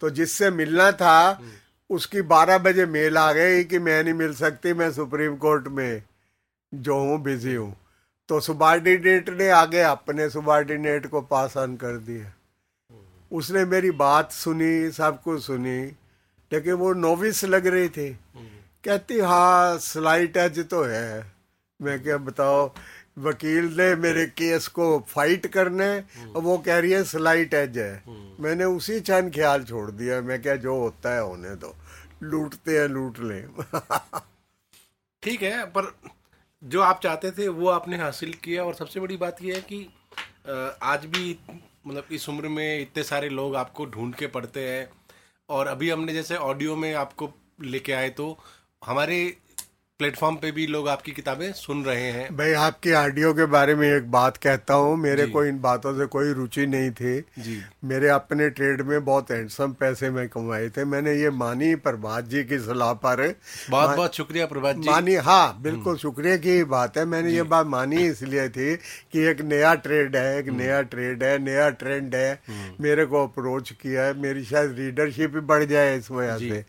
तो 0.00 0.10
जिससे 0.12 0.50
मिलना 0.52 0.90
था 0.94 1.18
उसकी 1.90 2.22
बारह 2.22 2.58
बजे 2.58 2.86
मेल 2.86 3.18
आ 3.18 3.32
गई 3.32 3.64
कि 3.64 3.78
मैं 3.78 4.02
नहीं 4.04 4.14
मिल 4.14 4.34
सकती 4.34 4.72
मैं 4.72 4.90
सुप्रीम 4.92 5.36
कोर्ट 5.36 5.68
में 5.68 6.02
जो 6.72 6.98
हूँ 6.98 7.22
बिज़ी 7.22 7.54
हूँ। 7.54 7.74
तो 8.28 8.40
सुबार्डिनेट 8.40 9.28
ने 9.30 9.48
आगे 9.50 9.80
अपने 9.80 10.28
सुबार्डिनेट 10.30 11.06
को 11.06 11.20
पास 11.22 11.56
ऑन 11.56 11.76
कर 11.76 11.96
दिया। 11.98 12.32
उसने 13.30 13.64
मेरी 13.64 13.90
बात 13.90 14.32
सुनी 14.32 14.90
सब 14.90 15.20
कुछ 15.22 15.42
सुनी 15.42 15.80
लेकिन 16.50 16.74
वो 16.74 16.92
नोविस 16.94 17.44
लग 17.44 17.66
रही 17.66 17.88
थी। 17.88 18.10
कहती 18.84 19.18
हाँ 19.18 19.78
स्लाइट 19.78 20.36
एज 20.36 20.58
तो 20.68 20.82
है। 20.82 21.32
मैं 21.80 22.02
क्या 22.02 22.16
बताओ 22.18 22.66
वकील 23.16 23.64
ने 23.80 23.94
मेरे 23.96 24.24
केस 24.26 24.66
को 24.68 24.86
फाइट 25.08 25.46
करने 25.46 25.88
और 26.26 26.42
वो 26.42 26.56
कह 26.58 26.78
रही 26.78 26.92
है 26.92 27.02
स्लाइट 27.04 27.54
एज 27.54 27.78
है। 27.78 28.02
मैंने 28.40 28.64
उसी 28.64 29.00
क्षण 29.00 29.30
ख्याल 29.30 29.64
छोड़ 29.64 29.90
दिया। 29.90 30.20
मैं 30.20 30.40
क्या 30.42 30.56
जो 30.56 30.76
होता 30.80 31.14
है 31.14 31.22
होने 31.22 31.54
दो। 31.56 31.74
लूटते 32.22 32.78
हैं 32.78 32.88
लूट 32.88 33.18
लें। 33.18 33.46
ठीक 35.22 35.42
है 35.42 35.64
पर 35.66 35.94
जो 36.62 36.80
आप 36.80 37.00
चाहते 37.02 37.30
थे 37.30 37.48
वो 37.48 37.68
आपने 37.68 37.98
हासिल 37.98 38.32
किया। 38.44 38.64
और 38.64 38.74
सबसे 38.74 39.00
बड़ी 39.00 39.16
बात 39.16 39.42
यह 39.42 39.54
है 39.54 39.60
कि 39.62 39.86
आज 40.82 41.04
भी 41.06 41.38
मतलब 41.86 42.12
इस 42.12 42.28
उम्र 42.28 42.48
में 42.48 42.80
इतने 42.80 43.02
सारे 43.02 43.28
लोग 43.28 43.56
आपको 43.56 43.86
ढूंढ 43.86 44.14
के 44.14 44.26
पढ़ते 44.26 44.68
हैं। 44.68 44.88
और 45.48 45.66
अभी 45.66 45.90
हमने 45.90 46.12
जैसे 46.12 46.36
ऑडियो 46.36 46.76
में 46.76 46.92
आपको 46.94 47.32
लेके 47.62 47.92
आए 47.92 48.08
तो 48.10 48.26
हमारे 48.82 49.16
प्लेटफॉर्म 49.98 50.36
पे 50.36 50.50
भी 50.52 50.66
लोग 50.66 50.88
आपकी 50.88 51.12
किताबें 51.12 51.52
सुन 51.52 51.84
रहे 51.84 52.06
हैं। 52.12 52.36
भाई 52.36 52.52
आपकी 52.60 52.92
ऑडियो 52.92 53.32
के 53.34 53.44
बारे 53.46 53.74
में 53.74 53.86
एक 53.88 54.10
बात 54.10 54.36
कहता 54.36 54.74
हूँ। 54.74 54.96
मेरे 54.96 55.26
को 55.26 55.44
इन 55.44 55.58
बातों 55.60 55.92
से 55.98 56.06
कोई 56.06 56.32
रुचि 56.32 56.66
नहीं 56.66 56.90
थी। 56.90 57.20
जी। 57.38 57.60
मेरे 57.84 58.08
अपने 58.08 58.48
ट्रेड 58.50 58.80
में 58.82 59.04
बहुत 59.04 59.30
हैंडसम 59.30 59.72
पैसे 59.72 60.10
मैं 60.10 60.28
कमाए 60.28 60.68
थे। 60.68 60.84
मैंने 60.84 61.12
ये 61.12 61.30
मानी 61.32 61.74
प्रभात 61.84 62.24
जी 62.24 62.42
की 62.44 62.58
सलाह 62.58 62.92
पर। 63.04 63.22
बहुत 63.70 63.96
बहुत 63.96 64.16
शुक्रिया 64.16 64.46
प्रभात 64.46 64.76
जी। 64.76 64.88
मानी 64.90 65.14
हाँ 65.28 65.60
बिल्कुल 65.62 65.96
शुक्रिया 65.96 66.36
की 66.38 66.64
बात 66.64 66.98
है। 66.98 67.04
मैंने 67.04 67.32
ये 67.32 67.42
बात 67.44 67.66
मानी 67.66 68.02
इसलिए 68.06 68.48
थी 68.48 68.74
कि 68.76 69.24
एक 69.28 69.40
नया 69.44 69.74
ट्रेड 69.86 70.16
है 70.16 70.38
एक 70.38 70.48
नया 70.50 70.82
ट्रेड 70.88 71.22
है 71.22 71.38
नया 71.44 71.68
ट्रेंड 71.76 72.14
है। 72.14 72.40
मेरे 72.80 73.06
को 73.06 73.24
अप्रोच 73.26 73.70
किया 73.72 74.04
है। 74.04 74.18
मेरी 74.18 74.44
शायद 74.44 74.74
रीडरशिप 74.78 75.30
भी 75.30 75.40
बढ़ 75.46 75.64
जाए 75.66 75.96
इस 75.98 76.10
वजह 76.10 76.36
से। 76.38 76.64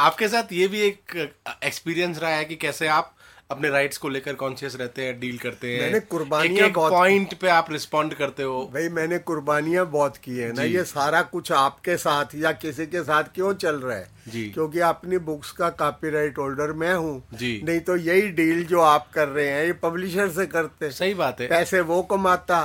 आपके 0.00 0.28
साथ 0.28 0.52
ये 0.52 0.68
भी 0.68 0.80
एक 0.82 1.16
एक्सपीरियंस 1.64 2.18
रहा 2.18 2.30
है 2.30 2.44
कि 2.44 2.64
कैसे 2.66 2.86
आप 2.88 3.12
अपने 3.50 3.68
राइट्स 3.68 3.98
को 3.98 4.08
लेकर 4.08 4.34
कॉन्शियस 4.34 4.76
रहते 4.76 5.02
हैं 5.02 5.18
डील 5.20 5.36
करते 5.38 5.68
हैं? 5.72 5.80
मैंने 5.80 5.98
कुर्बानियाँ 6.00 6.70
बहुत 6.70 6.92
पॉइंट 6.92 7.34
पे 7.34 7.48
आप 7.48 7.66
रिस्पॉन्ड 7.72 8.14
करते 8.14 8.42
हो। 8.42 8.64
भाई 8.74 8.88
मैंने 8.88 9.18
कुर्बानियाँ 9.18 9.84
बहुत 9.86 10.16
की 10.16 10.36
है। 10.38 10.52
ना 10.52 10.62
ये 10.62 10.82
सारा 10.84 11.20
कुछ 11.22 11.52
आपके 11.52 11.96
साथ 11.96 12.34
या 12.34 12.52
किसी 12.52 12.86
के 12.86 13.02
साथ 13.02 13.24
क्यों 13.34 13.52
चल 13.54 13.76
रहा 13.76 13.96
है? 13.96 14.08
जी। 14.28 14.44
क्योंकि 14.44 14.80
अपनी 14.80 15.18
बुक्स 15.18 15.50
का 15.50 15.68
कॉपीराइट 15.70 16.38
होल्डर 16.38 16.72
मैं 16.72 16.94
हूँ। 16.94 17.22
जी। 17.34 17.60
नहीं 17.64 17.80
तो 17.80 17.96
यही 17.96 18.28
डील 18.32 18.64
जो 18.66 18.80
आप 18.80 19.10
कर 19.14 19.28
रहे 19.28 19.48
हैं 19.48 19.64
ये 19.66 19.72
पब्लिशर 19.72 20.30
से 20.30 20.46
करते 20.46 20.90
सही 20.90 21.14
बात 21.14 21.40
है। 21.40 21.48
पैसे 21.48 21.80
वो 21.80 22.02
कमाता 22.02 22.60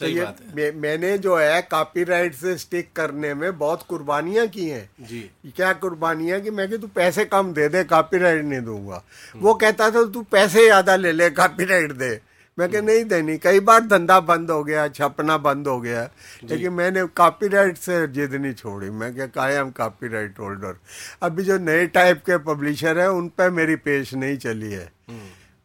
तो 0.00 0.06
ये 0.06 0.24
बात 0.24 0.36
है। 0.40 0.56
मैं- 0.56 0.82
मैंने 0.82 1.18
जो 1.18 1.36
है 1.36 1.62
कॉपीराइट 1.62 2.34
से 2.34 2.58
स्टिक 2.58 2.88
करने 2.96 3.34
में 3.34 3.58
बहुत 3.58 3.82
कुर्बानियाँ 3.88 4.46
की 4.46 4.68
हैं। 4.68 4.90
जी। 5.00 5.30
क्या 5.56 5.72
कुर्बानियाँ 5.72 6.40
कि 6.40 6.50
मैं 6.50 6.68
कि 6.68 6.78
तू 6.78 6.86
पैसे 6.86 7.24
कम 7.24 7.52
दे 7.52 7.68
दे 7.68 7.84
कॉपीराइट 7.84 8.44
नहीं 8.44 8.60
दूँगा। 8.60 9.04
वो 9.36 9.54
कहता 9.54 9.90
था 9.90 10.04
तू 10.04 10.22
पैसे 10.22 10.64
ज़्यादा 10.64 10.96
ले 10.96 11.12
ले 11.12 11.30
कॉपीराइट 11.30 11.92
दे। 11.92 12.20
मैं 12.58 12.68
कि 12.68 12.76
नहीं 12.82 13.04
देनी 13.04 13.38
कई 13.38 13.60
बार 13.60 13.80
धंधा 13.80 14.20
बंद 14.20 14.50
हो 14.50 14.64
गया 14.64 14.88
छपना 14.88 15.38
बंद 15.38 15.68
हो 15.68 15.80
गया। 15.80 16.10
लेकिन 16.50 16.72
मैंने 16.72 17.04
कॉपीराइट 17.04 17.76
से 17.76 18.06
जिद 18.06 18.34
नहीं 18.34 18.52
छोड़ी। 18.52 18.90
मैं 18.90 19.14
क्या 19.14 19.26
कहा 19.26 19.48
कायम 19.48 19.70
कॉपीराइट 19.70 20.38
होल्डर 20.40 20.76
अभी 21.22 21.42
जो 21.42 21.58
नए 21.58 21.86
टाइप 21.86 22.18
के 22.18 22.38
पब्लिशर 22.38 22.98
है 22.98 23.10
उन 23.10 23.28
पर 23.28 23.50
मेरी 23.50 23.76
पेश 23.76 24.14
नहीं 24.14 24.36
चली 24.36 24.72
है। 24.72 24.92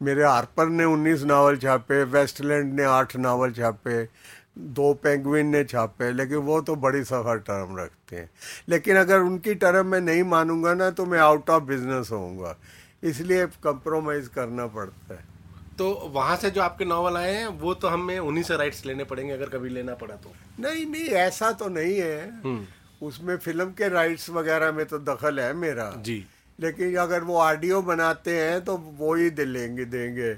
मेरे 0.01 0.23
हार्पर 0.23 0.67
ने 0.67 0.85
19 0.85 1.23
नावल 1.23 1.57
छापे 1.57 2.03
वेस्टलैंड 2.03 2.73
ने 2.73 2.83
आठ 2.83 3.15
नावल 3.15 3.51
छापे 3.51 4.03
दो 4.57 4.93
पेंगुइन 4.93 5.47
ने 5.47 5.63
छापे 5.63 6.11
लेकिन 6.11 6.37
वो 6.37 6.59
तो 6.61 6.75
बड़ी 6.75 7.03
सफ़र 7.03 7.37
टर्म 7.39 7.77
रखते 7.79 8.15
हैं। 8.15 8.29
लेकिन 8.69 8.97
अगर 8.97 9.19
उनकी 9.19 9.55
टर्म 9.55 9.87
मैं 9.87 10.01
नहीं 10.01 10.23
मानूँगा 10.23 10.73
ना 10.73 10.89
तो 10.89 11.05
मैं 11.05 11.19
आउट 11.19 11.49
ऑफ़ 11.49 11.63
बिज़नेस 11.63 12.11
होऊँगा। 12.11 12.55
इसलिए 13.03 13.45
कंप्रोमाइज 13.63 14.27
करना 14.27 14.65
पड़ता 14.67 15.13
है। 15.13 15.29
तो 15.77 15.91
वहाँ 16.13 16.35
से 16.37 16.49
जो 16.51 16.61
आपके 16.61 16.85
नावल 16.85 17.17
आए 17.17 17.33
हैं 17.33 17.47
वो 17.59 17.73
तो 17.73 17.87
हमें 17.87 18.17
उन्हीं 18.19 18.43
से 18.43 18.57
राइट्स 18.57 18.85
लेने 18.85 19.03
पड़ेंगे 19.03 19.33
अगर 19.33 19.49
कभी 19.49 19.69
लेना 19.69 19.93
पड़ा 19.93 20.15
तो। 20.15 20.33
नहीं 20.59 20.85
नहीं 20.85 21.07
ऐसा 21.19 21.51
तो 21.51 21.67
नहीं 21.69 21.97
है। 21.99 22.67
उसमें 23.01 23.35
फ़िल्म 23.37 23.65
के 23.71 23.87
राइट्स 23.89 24.29
वगैरह 24.29 24.71
में 24.71 24.85
तो 24.85 24.99
दखल 24.99 25.39
है 25.39 25.53
मेरा। 25.53 25.89
जी। 25.97 26.23
लेकिन 26.61 26.95
अगर 26.97 27.23
वो 27.23 27.37
ऑडियो 27.39 27.81
बनाते 27.81 28.39
हैं 28.39 28.63
तो 28.63 28.77
वो 28.97 29.13
ही 29.15 29.29
दे 29.31 29.45
लेंगे 29.47 29.85
देंगे। 29.87 30.31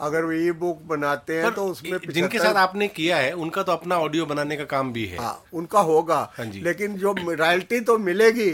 अगर 0.00 0.24
वो 0.24 0.32
ई 0.32 0.50
बुक 0.54 0.82
बनाते 0.86 1.40
हैं 1.40 1.52
तो 1.52 1.64
उसमें 1.66 1.98
जिनके 2.08 2.38
साथ 2.38 2.54
आपने 2.56 2.88
किया 2.90 3.16
है 3.16 3.32
उनका 3.36 3.62
तो 3.62 3.72
अपना 3.72 3.96
ऑडियो 3.98 4.26
बनाने 4.26 4.56
का 4.56 4.64
काम 4.66 4.92
भी 4.92 5.04
है। 5.06 5.18
हाँ 5.18 5.44
उनका 5.52 5.80
होगा। 5.82 6.18
हाँ 6.36 6.46
जी। 6.46 6.60
लेकिन 6.60 6.96
जो 6.96 7.14
रॉयल्टी 7.20 7.80
तो 7.80 7.98
मिलेगी। 8.00 8.50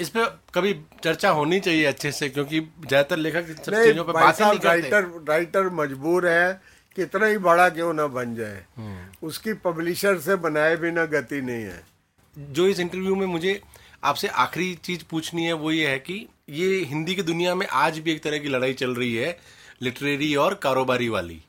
इस 0.00 0.08
पे 0.08 0.24
कभी 0.54 0.72
चर्चा 1.04 1.30
होनी 1.30 1.58
चाहिए 1.60 1.84
अच्छे 1.86 2.12
से 2.12 2.28
क्योंकि 2.28 2.60
ज़्यादातर 2.60 3.16
लेखक 3.16 3.46
इन 3.48 3.54
सब 3.56 3.72
नहीं 3.72 3.84
चीज़ों 3.84 4.04
पे 4.04 4.12
बात 4.12 4.40
नहीं 4.42 4.58
राइटर 4.60 5.04
राइटर 5.28 5.68
मजबूर 5.74 6.26
है 6.28 6.60
कितना 6.96 7.26
ही 7.26 7.38
बड़ा 7.40 7.68
क्यों 7.68 7.92
ना 7.94 8.06
बन 8.08 8.34
जाए। 8.34 8.64
हम्म। 8.76 9.26
उसकी 9.26 9.52
पब्लिशर 9.64 10.18
से 10.20 10.36
बनाए 10.38 10.76
बिना 10.76 11.04
गति 11.08 11.40
नहीं 11.40 11.64
है। 11.64 11.82
जो 12.36 12.66
इस 12.68 12.80
इंटरव्यू 12.80 13.14
में 13.16 13.26
मुझे 13.26 13.60
आपसे 14.04 14.28
आखिरी 14.38 14.74
चीज़ 14.84 15.04
पूछनी 15.10 15.44
है 15.44 15.52
वो 15.54 15.70
ये 15.70 15.88
है 15.88 15.98
कि 15.98 16.26
ये 16.48 16.66
हिंदी 16.84 17.14
की 17.14 17.22
दुनिया 17.22 17.54
में 17.54 17.66
आज 17.66 17.98
भी 17.98 18.12
एक 18.12 18.22
तरह 18.22 18.38
की 18.38 18.48
लड़ाई 18.48 18.74
चल 18.74 18.94
रही 18.94 19.14
है 19.14 19.36
लिटरेरी 19.82 20.34
और 20.34 20.54
कारोबारी 20.54 21.08
वाली 21.08 21.42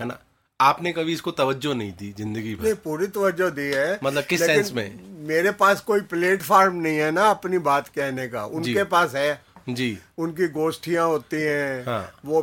है 0.00 0.06
ना? 0.06 0.18
आपने 0.60 0.92
कभी 0.92 1.12
इसको 1.12 1.30
तवज्जो 1.30 1.72
नहीं 1.74 1.92
दी 1.92 2.12
ज़िंदगी 2.18 2.42
नहीं 2.42 2.56
भर 2.56 2.74
पूरी 2.84 3.06
तवज्जो 3.06 3.50
दी 3.50 3.62
है 3.62 3.98
मतलब 4.04 4.24
किस 4.24 4.40
सेंस 4.40 4.72
में? 4.72 5.00
मेरे 5.28 5.50
पास 5.52 5.80
कोई 5.80 6.00
प्लेटफॉर्म 6.10 6.76
नहीं 6.76 6.96
है 6.98 7.10
ना 7.10 7.28
अपनी 7.30 7.58
बात 7.58 7.88
कहने 7.88 8.26
का। 8.28 8.44
उनके 8.46 8.84
पास 8.84 9.14
है। 9.14 9.40
जी। 9.68 9.98
उनकी 10.18 10.46
गोष्ठियाँ 10.48 11.06
होती 11.08 11.36
हैं। 11.36 11.84
हाँ। 11.86 12.20
वो 12.24 12.40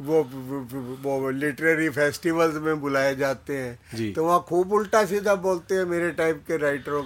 वो 0.00 0.22
वो 1.02 1.30
लिटरेरी 1.32 1.88
फेस्टिवल्स 1.90 2.54
में 2.62 2.80
बुलाए 2.80 3.14
जाते 3.16 3.56
हैं। 3.56 4.12
तो 4.14 4.24
वहाँ 4.24 4.44
खूब 4.48 4.72
उल्टा 4.72 5.04
सीधा 5.06 5.34
बोलते 5.42 5.74
हैं 5.74 5.84
मेरे 5.84 6.10
टाइप 6.12 6.44
के 6.46 6.56
राइटरों 6.56 7.02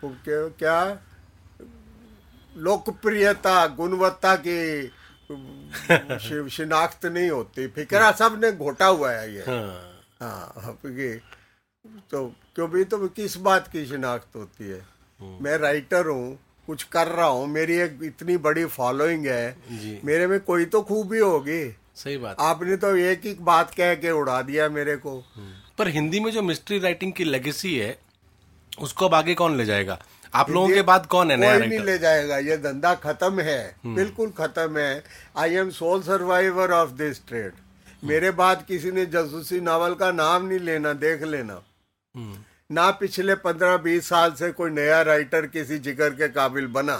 को 0.00 0.14
क्या? 0.58 0.80
लोकप्रियता 2.56 3.66
गुणवत्ता 3.66 4.34
की 4.46 4.90
शिनाख्त 6.50 7.06
नहीं 7.06 7.30
होती। 7.30 7.66
फिक्रा 7.66 8.12
सबने 8.12 8.52
घोटा 8.52 8.86
हुआ 8.86 9.10
है 9.10 9.34
ये। 9.34 9.40
हाँ। 9.40 10.04
हाँ 10.22 10.78
तो 12.10 12.26
क्यों 12.54 12.70
भी 12.70 12.84
तो 12.84 13.08
किस 13.08 13.36
बात 13.36 13.68
की 13.68 13.86
शिनाख्त 13.86 14.36
होती 14.36 14.68
है? 14.68 14.82
मैं 15.42 15.58
राइटर 15.58 16.06
हूँ 16.06 16.38
कुछ 16.66 16.82
कर 16.82 17.06
रहा 17.06 17.26
हूँ 17.26 17.46
मेरी 17.46 17.76
एक 17.76 17.98
इतनी 18.02 18.36
बड़ी 18.36 18.64
फॉलोइंग 18.64 19.26
है। 19.26 19.56
मेरे 20.04 20.26
में 20.26 20.40
कोई 20.40 20.64
तो 20.64 20.82
खूबी 20.82 21.18
होगी। 21.18 21.76
सही 21.94 22.16
बात। 22.16 22.36
आपने 22.40 22.76
तो 22.76 22.96
एक 22.96 23.20
ही 23.24 23.34
बात 23.40 23.74
कह 23.74 23.94
के 23.94 24.10
उड़ा 24.10 24.42
दिया 24.42 24.68
मेरे 24.68 24.96
को। 24.96 25.24
पर 25.78 25.88
हिंदी 25.88 26.20
में 26.20 26.30
जो 26.32 26.42
मिस्ट्री 26.42 26.78
राइटिंग 26.78 27.12
की 27.12 27.24
लेगेसी 27.24 27.78
है 27.78 27.98
उसको 28.80 29.06
अब 29.08 29.14
आगे 29.14 29.34
कौन 29.34 29.56
ले 29.56 29.64
जाएगा? 29.64 29.98
आप 30.34 30.50
लोगों 30.50 30.68
के 30.68 30.82
बाद 30.82 31.06
कौन 31.06 31.30
है 31.30 31.36
नया 31.36 31.58
कोई 31.58 31.66
नहीं 31.66 31.78
ले 31.78 31.98
जाएगा 31.98 32.38
ये 32.38 32.56
धंधा 32.56 32.94
खत्म 32.94 33.40
है 33.40 33.76
बिल्कुल 33.86 34.30
खत्म 34.38 34.78
है। 34.78 35.04
I 35.36 35.54
am 35.54 35.70
sole 35.70 36.02
survivor 36.02 36.72
of 36.72 36.90
this 36.98 37.26
trade 37.28 37.52
मेरे 38.04 38.30
बाद 38.30 38.64
किसी 38.68 38.90
ने 38.90 39.06
जसूसी 39.06 39.60
नावल 39.60 39.94
का 39.94 40.10
नाम 40.12 40.46
नहीं 40.46 40.58
लेना 40.58 40.92
देख 40.92 41.22
लेना। 41.22 41.54
हम्म, 42.14 42.36
ना 42.70 42.90
पिछले 42.90 43.34
पंद्रह 43.34 43.76
बीस 43.76 44.08
साल 44.08 44.32
से 44.32 44.50
कोई 44.52 44.70
नया 44.70 45.00
राइटर 45.02 45.46
किसी 45.46 45.78
ज़िक्र 45.78 46.08
के 46.10 46.28
काबिल 46.28 46.66
बना। 46.66 46.94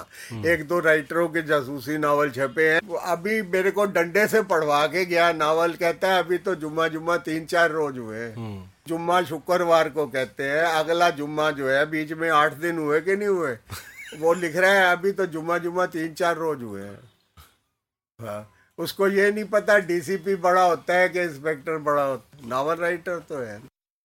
एक 0.46 0.66
दो 0.68 0.78
राइटरों 0.80 1.28
के 1.28 1.42
जासूसी 1.42 1.98
नावल 1.98 2.30
छपे 2.30 2.68
हैं। 2.70 2.80
वो 2.84 2.96
अभी 2.96 3.40
मेरे 3.42 3.70
को 3.70 3.84
डंडे 3.86 4.26
से 4.28 4.42
पढ़वा 4.42 4.86
के 4.86 5.04
गया 5.04 5.32
नावल 5.32 5.72
कहता 5.74 6.12
है 6.12 6.22
अभी 6.22 6.38
तो 6.38 6.54
जुम्मा 6.54 6.88
जुम्मा 6.88 7.16
तीन 7.18 7.44
चार 7.44 7.70
रोज 7.70 7.98
हुए 7.98 8.18
हैं। 8.18 8.34
हम्म, 8.36 8.64
जुम्मा 8.88 9.22
शुक्रवार 9.22 9.88
को 9.90 10.06
कहते 10.06 10.44
हैं 10.44 10.64
अगला 10.64 11.10
जुम्मा 11.10 11.50
जो 11.50 11.68
है 11.68 11.84
बीच 11.90 12.12
में 12.12 12.28
आठ 12.30 12.54
दिन 12.54 12.78
हुए 12.78 13.00
कि 13.00 13.16
नहीं 13.16 13.28
हुए? 13.28 13.52
वो 14.20 14.32
लिख 14.34 14.56
रहा 14.56 14.70
है 14.70 14.92
अभी 14.92 15.12
तो 15.12 15.26
जुम्मा 15.26 15.58
जुम्मा 15.58 15.86
तीन 15.86 16.14
चार 16.14 16.36
रोज 16.36 16.62
हुए 16.62 16.82
हैं। 16.82 16.98
हाँ। 18.20 18.54
उसको 18.78 19.08
ये 19.08 19.30
नहीं 19.32 19.44
पता 19.44 19.78
डीसीपी 19.78 20.34
बड़ा 20.42 20.62
होता 20.62 20.94
है 20.94 21.08
कि 21.08 21.20
इंस्पेक्टर 21.20 21.78
बड़ा 21.78 22.02
होता 22.02 22.36
है? 22.36 22.48
नावल 22.48 22.76
राइटर 22.76 23.18
तो 23.18 23.38
है। 23.38 23.60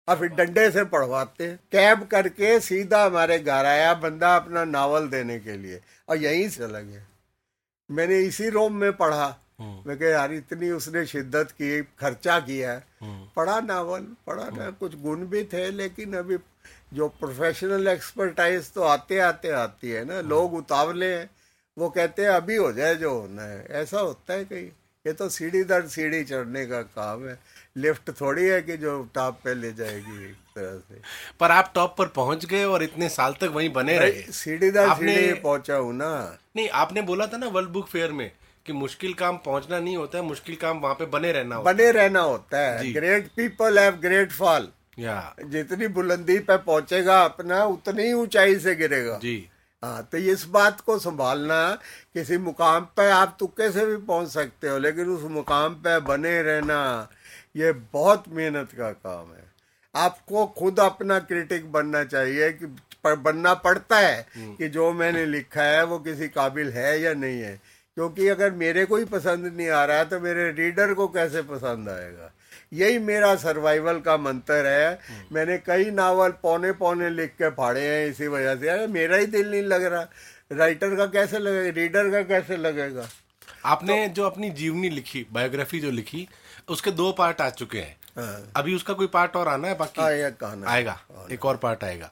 और 0.07 0.19
फिर 0.19 0.29
डंडे 0.29 0.69
से 0.71 0.83
पढ़वाते 0.83 1.47
हैं। 1.47 1.59
कैब 1.71 2.03
करके 2.03 2.59
सीधा 2.59 3.03
हमारे 3.05 3.39
घर 3.39 3.65
आया 3.65 3.93
बंदा 3.93 4.35
अपना 4.35 4.63
नावल 4.65 5.07
देने 5.07 5.39
के 5.39 5.57
लिए 5.57 5.79
और 6.09 6.17
यहीं 6.17 6.47
से 6.49 6.67
चला 6.67 6.79
गया 6.79 7.05
मैंने 7.89 8.19
इसी 8.19 8.49
रोम 8.49 8.73
में 8.73 8.91
पढ़ा। 8.93 9.25
हम्म, 9.59 9.83
मैं 9.87 9.97
कह 9.99 10.05
यार 10.05 10.33
इतनी 10.33 10.69
उसने 10.71 11.05
शिद्दत 11.05 11.51
की 11.51 11.81
खर्चा 11.99 12.39
किया 12.39 12.71
है। 12.71 12.83
हम्म, 13.01 13.27
पढ़ा 13.35 13.59
नावल 13.61 14.01
पढ़ा 14.27 14.49
ना 14.49 14.69
कुछ 14.69 14.99
गुण 15.01 15.25
भी 15.25 15.43
थे 15.43 15.69
लेकिन 15.71 16.13
अभी 16.13 16.37
जो 16.93 17.07
प्रोफेशनल 17.09 17.87
एक्सपर्टाइज 17.87 18.71
तो 18.71 18.81
आते 18.83 19.19
आते 19.19 19.49
आती 19.49 19.91
है 19.91 20.03
ना। 20.05 20.21
लोग 20.21 20.53
उतावले 20.53 21.13
हैं। 21.15 21.29
वो 21.77 21.89
कहते 21.89 22.21
हैं 22.21 22.29
अभी 22.29 22.55
हो 22.55 22.71
जाए 22.71 22.95
जो 22.95 23.19
होना 23.19 23.43
है। 23.43 23.65
ऐसा 23.71 23.99
होता 23.99 24.33
है 24.33 24.43
कहीं। 24.45 24.69
ये 25.05 25.13
तो 25.13 25.29
सीढ़ी 25.29 25.63
दर 25.63 25.87
सीढ़ी 25.87 26.23
चढ़ने 26.23 26.65
का 26.65 26.81
काम 26.81 27.27
है। 27.27 27.39
लिफ्ट 27.75 28.09
थोड़ी 28.21 28.45
है 28.45 28.61
कि 28.61 28.77
जो 28.77 29.01
टॉप 29.15 29.39
पे 29.43 29.53
ले 29.53 29.71
जाएगी 29.73 30.25
एक 30.25 30.35
तरह 30.55 30.77
से। 30.79 31.01
पर 31.39 31.51
आप 31.51 31.71
टॉप 31.75 31.95
पर 31.97 32.07
पहुँच 32.07 32.45
गए 32.45 32.63
और 32.63 32.83
इतने 32.83 33.09
साल 33.09 33.33
तक 33.33 33.51
वहीं 33.53 33.69
बने 33.73 33.97
रहे। 33.99 34.21
सीढ़ी 34.31 34.69
दर 34.71 34.93
सीढ़ी 34.95 35.33
पहुँचा 35.33 35.75
हूँ 35.75 35.93
ना। 35.93 36.39
नहीं 36.55 36.69
आपने 36.69 37.01
बोला 37.01 37.27
था 37.27 37.37
ना 37.37 37.47
वर्ल्ड 37.47 37.69
बुक 37.69 37.87
फेयर 37.87 38.11
में 38.11 38.31
कि 38.65 38.73
मुश्किल 38.73 39.13
काम 39.13 39.37
पहुँचना 39.37 39.79
नहीं 39.79 39.97
होता 39.97 40.17
है 40.17 40.23
मुश्किल 40.23 40.55
काम 40.55 40.79
वहाँ 40.79 40.95
पे 40.95 41.05
बने 41.05 41.31
रहना 41.31 41.55
होता 41.55 41.71
बने 41.71 41.91
रहना 41.91 42.21
होता 42.21 42.59
है। 42.59 42.91
Great 42.93 43.27
people 43.27 43.79
have 43.79 43.95
great 43.95 44.31
fall 44.31 44.67
या। 44.99 45.35
जितनी 45.43 45.87
बुलंदी 45.87 46.37
पे 46.39 46.57
पहुंचेगा 46.57 47.21
अपना 47.21 47.63
उतनी 47.63 48.03
ही 48.03 48.13
ऊंचाई 48.13 48.55
से 48.59 48.75
गिरेगा। 48.75 49.17
जी। 49.17 49.49
हाँ 49.83 50.07
तो 50.11 50.17
इस 50.17 50.45
बात 50.45 50.81
को 50.81 50.97
संभालना 50.99 51.57
किसी 52.13 52.37
मुकाम 52.37 52.83
पे 52.97 53.09
आप 53.11 53.35
तुक्के 53.39 53.71
से 53.71 53.85
भी 53.85 53.97
पहुँच 53.97 54.29
सकते 54.29 54.69
हो 54.69 54.77
लेकिन 54.77 55.09
उस 55.09 55.23
मुकाम 55.31 55.73
पे 55.73 55.99
बने 55.99 56.41
रहना 56.41 57.09
ये 57.55 57.71
बहुत 57.71 58.23
मेहनत 58.29 58.69
का 58.77 58.91
काम 58.91 59.33
है। 59.33 59.43
आपको 59.95 60.45
खुद 60.45 60.79
अपना 60.79 61.19
क्रिटिक 61.19 61.71
बनना 61.71 62.03
चाहिए 62.03 62.51
कि 62.51 62.65
पर 63.03 63.15
बनना 63.15 63.53
पड़ता 63.53 63.97
है 63.97 64.27
कि 64.37 64.67
जो 64.69 64.91
मैंने 64.93 65.25
लिखा 65.25 65.63
है 65.63 65.83
वो 65.85 65.99
किसी 65.99 66.27
काबिल 66.27 66.71
है 66.71 67.01
या 67.01 67.13
नहीं 67.13 67.41
है। 67.41 67.61
क्योंकि 67.95 68.27
अगर 68.27 68.51
मेरे 68.51 68.85
को 68.85 68.97
ही 68.97 69.05
पसंद 69.05 69.53
नहीं 69.57 69.69
आ 69.69 69.85
रहा 69.85 69.97
है 69.97 70.05
तो 70.05 70.19
मेरे 70.19 70.51
रीडर 70.51 70.93
को 70.93 71.07
कैसे 71.07 71.41
पसंद 71.41 71.89
आएगा? 71.89 72.31
यही 72.73 72.99
मेरा 72.99 73.35
सर्वाइवल 73.35 73.99
का 73.99 74.17
मंत्र 74.17 74.65
है। 74.67 74.99
मैंने 75.31 75.57
कई 75.57 75.91
नावल 75.91 76.29
पौने 76.29 76.71
पौने 76.71 77.09
लिख 77.09 77.29
के 77.29 77.49
फाड़े 77.49 77.81
हैं 77.81 78.07
इसी 78.07 78.27
वजह 78.27 78.55
से। 78.55 78.69
अरे 78.69 78.87
मेरा 78.87 79.17
ही 79.17 79.25
दिल 79.25 79.51
नहीं 79.51 79.61
लग 79.61 79.83
रहा। 79.83 80.07
राइटर 80.51 80.95
का 80.95 81.05
कैसे 81.05 81.39
लगेगा 81.39 81.81
रीडर 81.81 82.09
का 82.11 82.21
कैसे 82.21 82.57
लगेगा? 82.57 83.07
आपने 83.65 84.07
तो, 84.07 84.13
जो 84.13 84.23
अपनी 84.23 84.49
जीवनी 84.49 84.89
लिखी 84.89 85.25
बायोग्राफी 85.31 85.79
जो 85.79 85.91
लिखी 85.91 86.27
उसके 86.67 86.91
दो 86.91 87.11
पार्ट 87.11 87.41
आ 87.41 87.49
चुके 87.51 87.79
हैं। 87.79 87.97
हाँ, 88.17 88.51
अभी 88.55 88.75
उसका 88.75 88.93
कोई 88.93 89.07
पार्ट 89.07 89.35
और 89.35 89.47
आना 89.47 89.67
है 89.67 89.77
बाकी? 89.77 90.01
आएगा 90.01 90.55
आएगा। 90.67 90.99
एक 91.31 91.45
और 91.45 91.57
पार्ट 91.57 91.83
आएगा। 91.83 92.11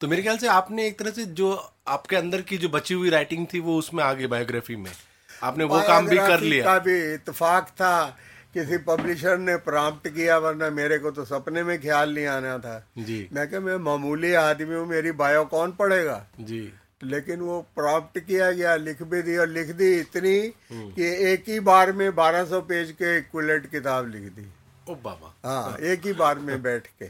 तो 0.00 0.08
मेरे 0.08 0.22
ख्याल 0.22 0.38
से 0.38 0.48
आपने 0.48 0.86
एक 0.86 0.98
तरह 0.98 1.10
से 1.10 1.24
जो 1.34 1.52
आपके 1.88 2.16
अंदर 2.16 2.40
की 2.42 2.58
जो 2.58 2.68
बची 2.68 2.94
हुई 2.94 3.10
राइटिंग 3.10 3.46
थी 3.54 3.60
वो 3.60 3.76
उसमें 3.78 4.02
आ 4.04 4.12
गई 4.12 4.26
बायोग्राफी 4.26 4.76
में। 4.76 4.90
आपने 5.30 5.64
वो 5.64 5.80
काम 5.82 6.06
भी 6.06 6.16
कर 6.16 6.40
लिया। 6.40 6.64
का 6.64 6.78
भी 6.78 6.96
इत्तेफाक 7.14 7.68
था 7.80 8.16
किसी 8.54 8.76
पब्लिशर 8.78 9.38
ने 9.38 9.56
प्राप्त 9.64 10.08
किया 10.08 10.36
वरना 10.38 10.68
मेरे 10.70 10.98
को 10.98 11.10
तो 11.10 11.24
सपने 11.24 11.62
में 11.62 11.80
ख्याल 11.80 12.14
नहीं 12.14 12.26
आना 12.26 12.56
था। 12.58 12.78
जी। 12.98 13.28
मैं 13.32 13.48
क्या 13.48 13.60
मैं 13.60 13.76
मामूली 13.84 14.32
आदमी 14.34 14.74
हूँ 14.74 14.86
मेरी 14.86 15.12
बायो 15.12 15.44
कौन 15.46 15.72
पढ़ेगा? 15.72 16.24
जी। 16.40 16.60
लेकिन 17.04 17.40
वो 17.40 17.60
प्राप्त 17.76 18.18
किया 18.18 18.52
गया 18.52 18.76
लिख 18.76 19.02
भी 19.02 19.22
दी 19.22 19.36
और 19.36 19.48
लिख 19.48 19.66
दी 19.66 20.00
इतनी 20.00 20.52
हम्म। 20.72 20.90
कि 20.90 21.04
एक 21.32 21.44
ही 21.48 21.60
बार 21.60 21.92
में 21.92 22.10
1200 22.10 22.60
पेज 22.60 22.92
के 22.92 23.18
इक्विलेंट 23.18 23.70
किताब 23.70 24.10
लिख 24.10 24.22
दी। 24.22 24.46
ओ 24.90 24.94
बाबा। 24.94 25.34
हाँ 25.44 25.76
एक 25.78 26.06
ही 26.06 26.12
बार 26.12 26.38
में 26.38 26.62
बैठ 26.62 26.86
के। 26.86 27.06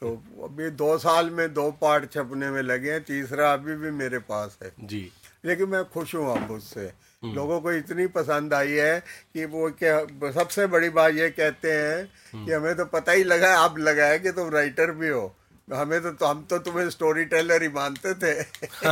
तो 0.00 0.22
अभी 0.44 0.70
दो 0.70 0.98
साल 0.98 1.30
में 1.30 1.54
दो 1.54 1.70
पार्ट 1.70 2.12
छपने 2.12 2.50
में 2.50 2.62
लगे 2.62 2.92
हैं 2.92 3.04
तीसरा 3.04 3.52
अभी 3.52 3.74
भी 3.74 3.90
मेरे 3.90 4.18
पास 4.18 4.58
है। 4.62 4.72
जी। 4.80 5.12
लेकिन 5.44 5.68
मैं 5.68 5.84
खुश 5.84 6.14
हूँ 6.14 6.44
अब 6.44 6.50
उससे। 6.50 6.92
हम्म। 7.22 7.34
लोगों 7.34 7.60
को 7.60 7.72
इतनी 7.72 8.06
पसंद 8.06 8.54
आई 8.54 8.72
है 8.72 9.00
कि 9.34 9.44
वो 9.44 9.70
क्या 9.70 10.30
सबसे 10.32 10.66
बड़ी 10.66 10.88
बात 10.88 11.14
ये 11.14 11.30
कहते 11.30 11.72
हैं 11.72 12.12
हम्म। 12.32 12.46
कि 12.46 12.52
हमें 12.52 12.76
तो 12.76 12.84
पता 12.84 13.12
ही 13.12 13.24
लगा 13.24 13.56
अब 13.56 13.78
लगा 13.78 14.06
है 14.06 14.18
कि 14.18 14.32
तुम 14.32 14.50
राइटर 14.50 14.90
भी 14.90 15.08
हो। 15.08 15.34
हमें 15.74 16.02
तो, 16.02 16.10
तो 16.10 16.26
हम 16.26 16.44
तो 16.44 16.58
तुम्हें 16.58 16.90
स्टोरी 16.90 17.24
टेलर 17.24 17.62
ही 17.62 17.68
मानते 17.68 18.14
थे। 18.14 18.42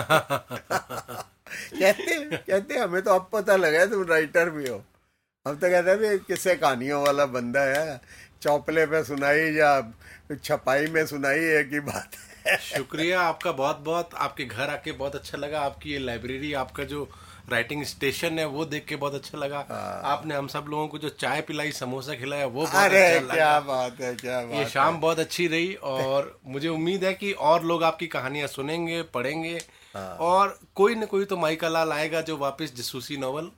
कहते 1.80 2.36
कहते 2.36 2.78
हमें 2.78 3.02
तो 3.02 3.14
अब 3.14 3.30
पता 3.32 3.56
लगा 3.56 3.78
है 3.78 3.90
तुम 3.90 4.02
राइटर 4.02 4.50
भी 4.50 4.68
हो। 4.68 4.84
हम 5.46 5.54
तो 5.56 5.68
कहते 5.70 5.90
हैं 5.90 5.98
भी 5.98 6.18
किससे 6.18 6.56
कहानियों 6.56 7.02
वाला 7.02 7.26
बंदा 7.26 7.60
है। 7.60 8.00
चौपले 8.42 8.86
पे 8.86 9.04
सुनाई 9.04 9.40
या 9.40 9.92
छपाई 10.44 10.86
में 10.86 11.06
सुनाई 11.06 11.38
ही 11.38 11.80
बात 11.80 12.10
है। 12.14 12.56
शुक्रिया 12.56 13.20
आपका 13.20 13.52
बहुत 13.52 13.78
बहुत 13.78 14.10
आपके 14.14 14.44
घर 14.44 14.68
आके 14.68 14.92
बहुत 14.92 15.14
अच्छा 15.14 15.38
लगा 15.38 15.60
आपकी 15.60 15.92
ये 15.92 15.98
लाइब्रेरी 15.98 16.52
आपका 16.52 16.84
जो 16.84 17.08
राइटिंग 17.50 17.82
स्टेशन 17.84 18.38
है 18.38 18.44
वो 18.46 18.64
देख 18.64 18.84
के 18.84 18.96
बहुत 18.96 19.14
अच्छा 19.14 19.38
लगा। 19.38 19.58
आपने 20.04 20.34
हम 20.34 20.46
सब 20.48 20.66
लोगों 20.68 20.88
को 20.88 20.98
जो 20.98 21.08
चाय 21.08 21.40
पिलाई 21.40 21.72
समोसा 21.72 22.14
खिलाया 22.14 22.46
वो 22.46 22.62
बहुत 22.62 22.74
अरे 22.74 23.04
अच्छा 23.04 23.20
लगा। 23.20 23.34
क्या 23.34 23.60
बात 23.60 24.00
है 24.00 24.14
क्या 24.14 24.40
बात 24.40 24.54
ये 24.54 24.56
है। 24.56 24.68
शाम 24.68 25.00
बहुत 25.00 25.18
अच्छी 25.18 25.46
रही 25.46 25.74
और 25.74 26.38
मुझे 26.46 26.68
उम्मीद 26.68 27.04
है 27.04 27.14
कि 27.14 27.32
और 27.32 27.64
लोग 27.64 27.84
आपकी 27.84 28.06
कहानियाँ 28.06 28.48
सुनेंगे 28.48 29.02
पढ़ेंगे। 29.14 29.58
और 29.96 30.58
कोई 30.74 30.94
न 30.94 31.06
कोई 31.06 31.24
तो 31.24 31.36
माइका 31.36 31.68
लाल 31.68 31.92
आएगा 31.92 32.20
जो 32.20 32.36
वापस 32.36 32.74
जसूसी 32.76 33.16
नॉवल 33.16 33.50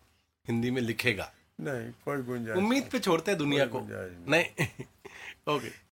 हिंदी 0.49 0.71
में 0.71 0.83
लिखेगा। 0.83 1.33
नहीं 1.61 1.91
कोई 2.05 2.23
गुंजाइश 2.23 2.59
उम्मीद 2.59 2.89
पे 2.93 2.99
छोड़ते 2.99 3.31
हैं 3.31 3.39
दुनिया 3.39 3.67
को। 3.67 3.81
नहीं? 4.31 4.67
ओके। 5.55 5.71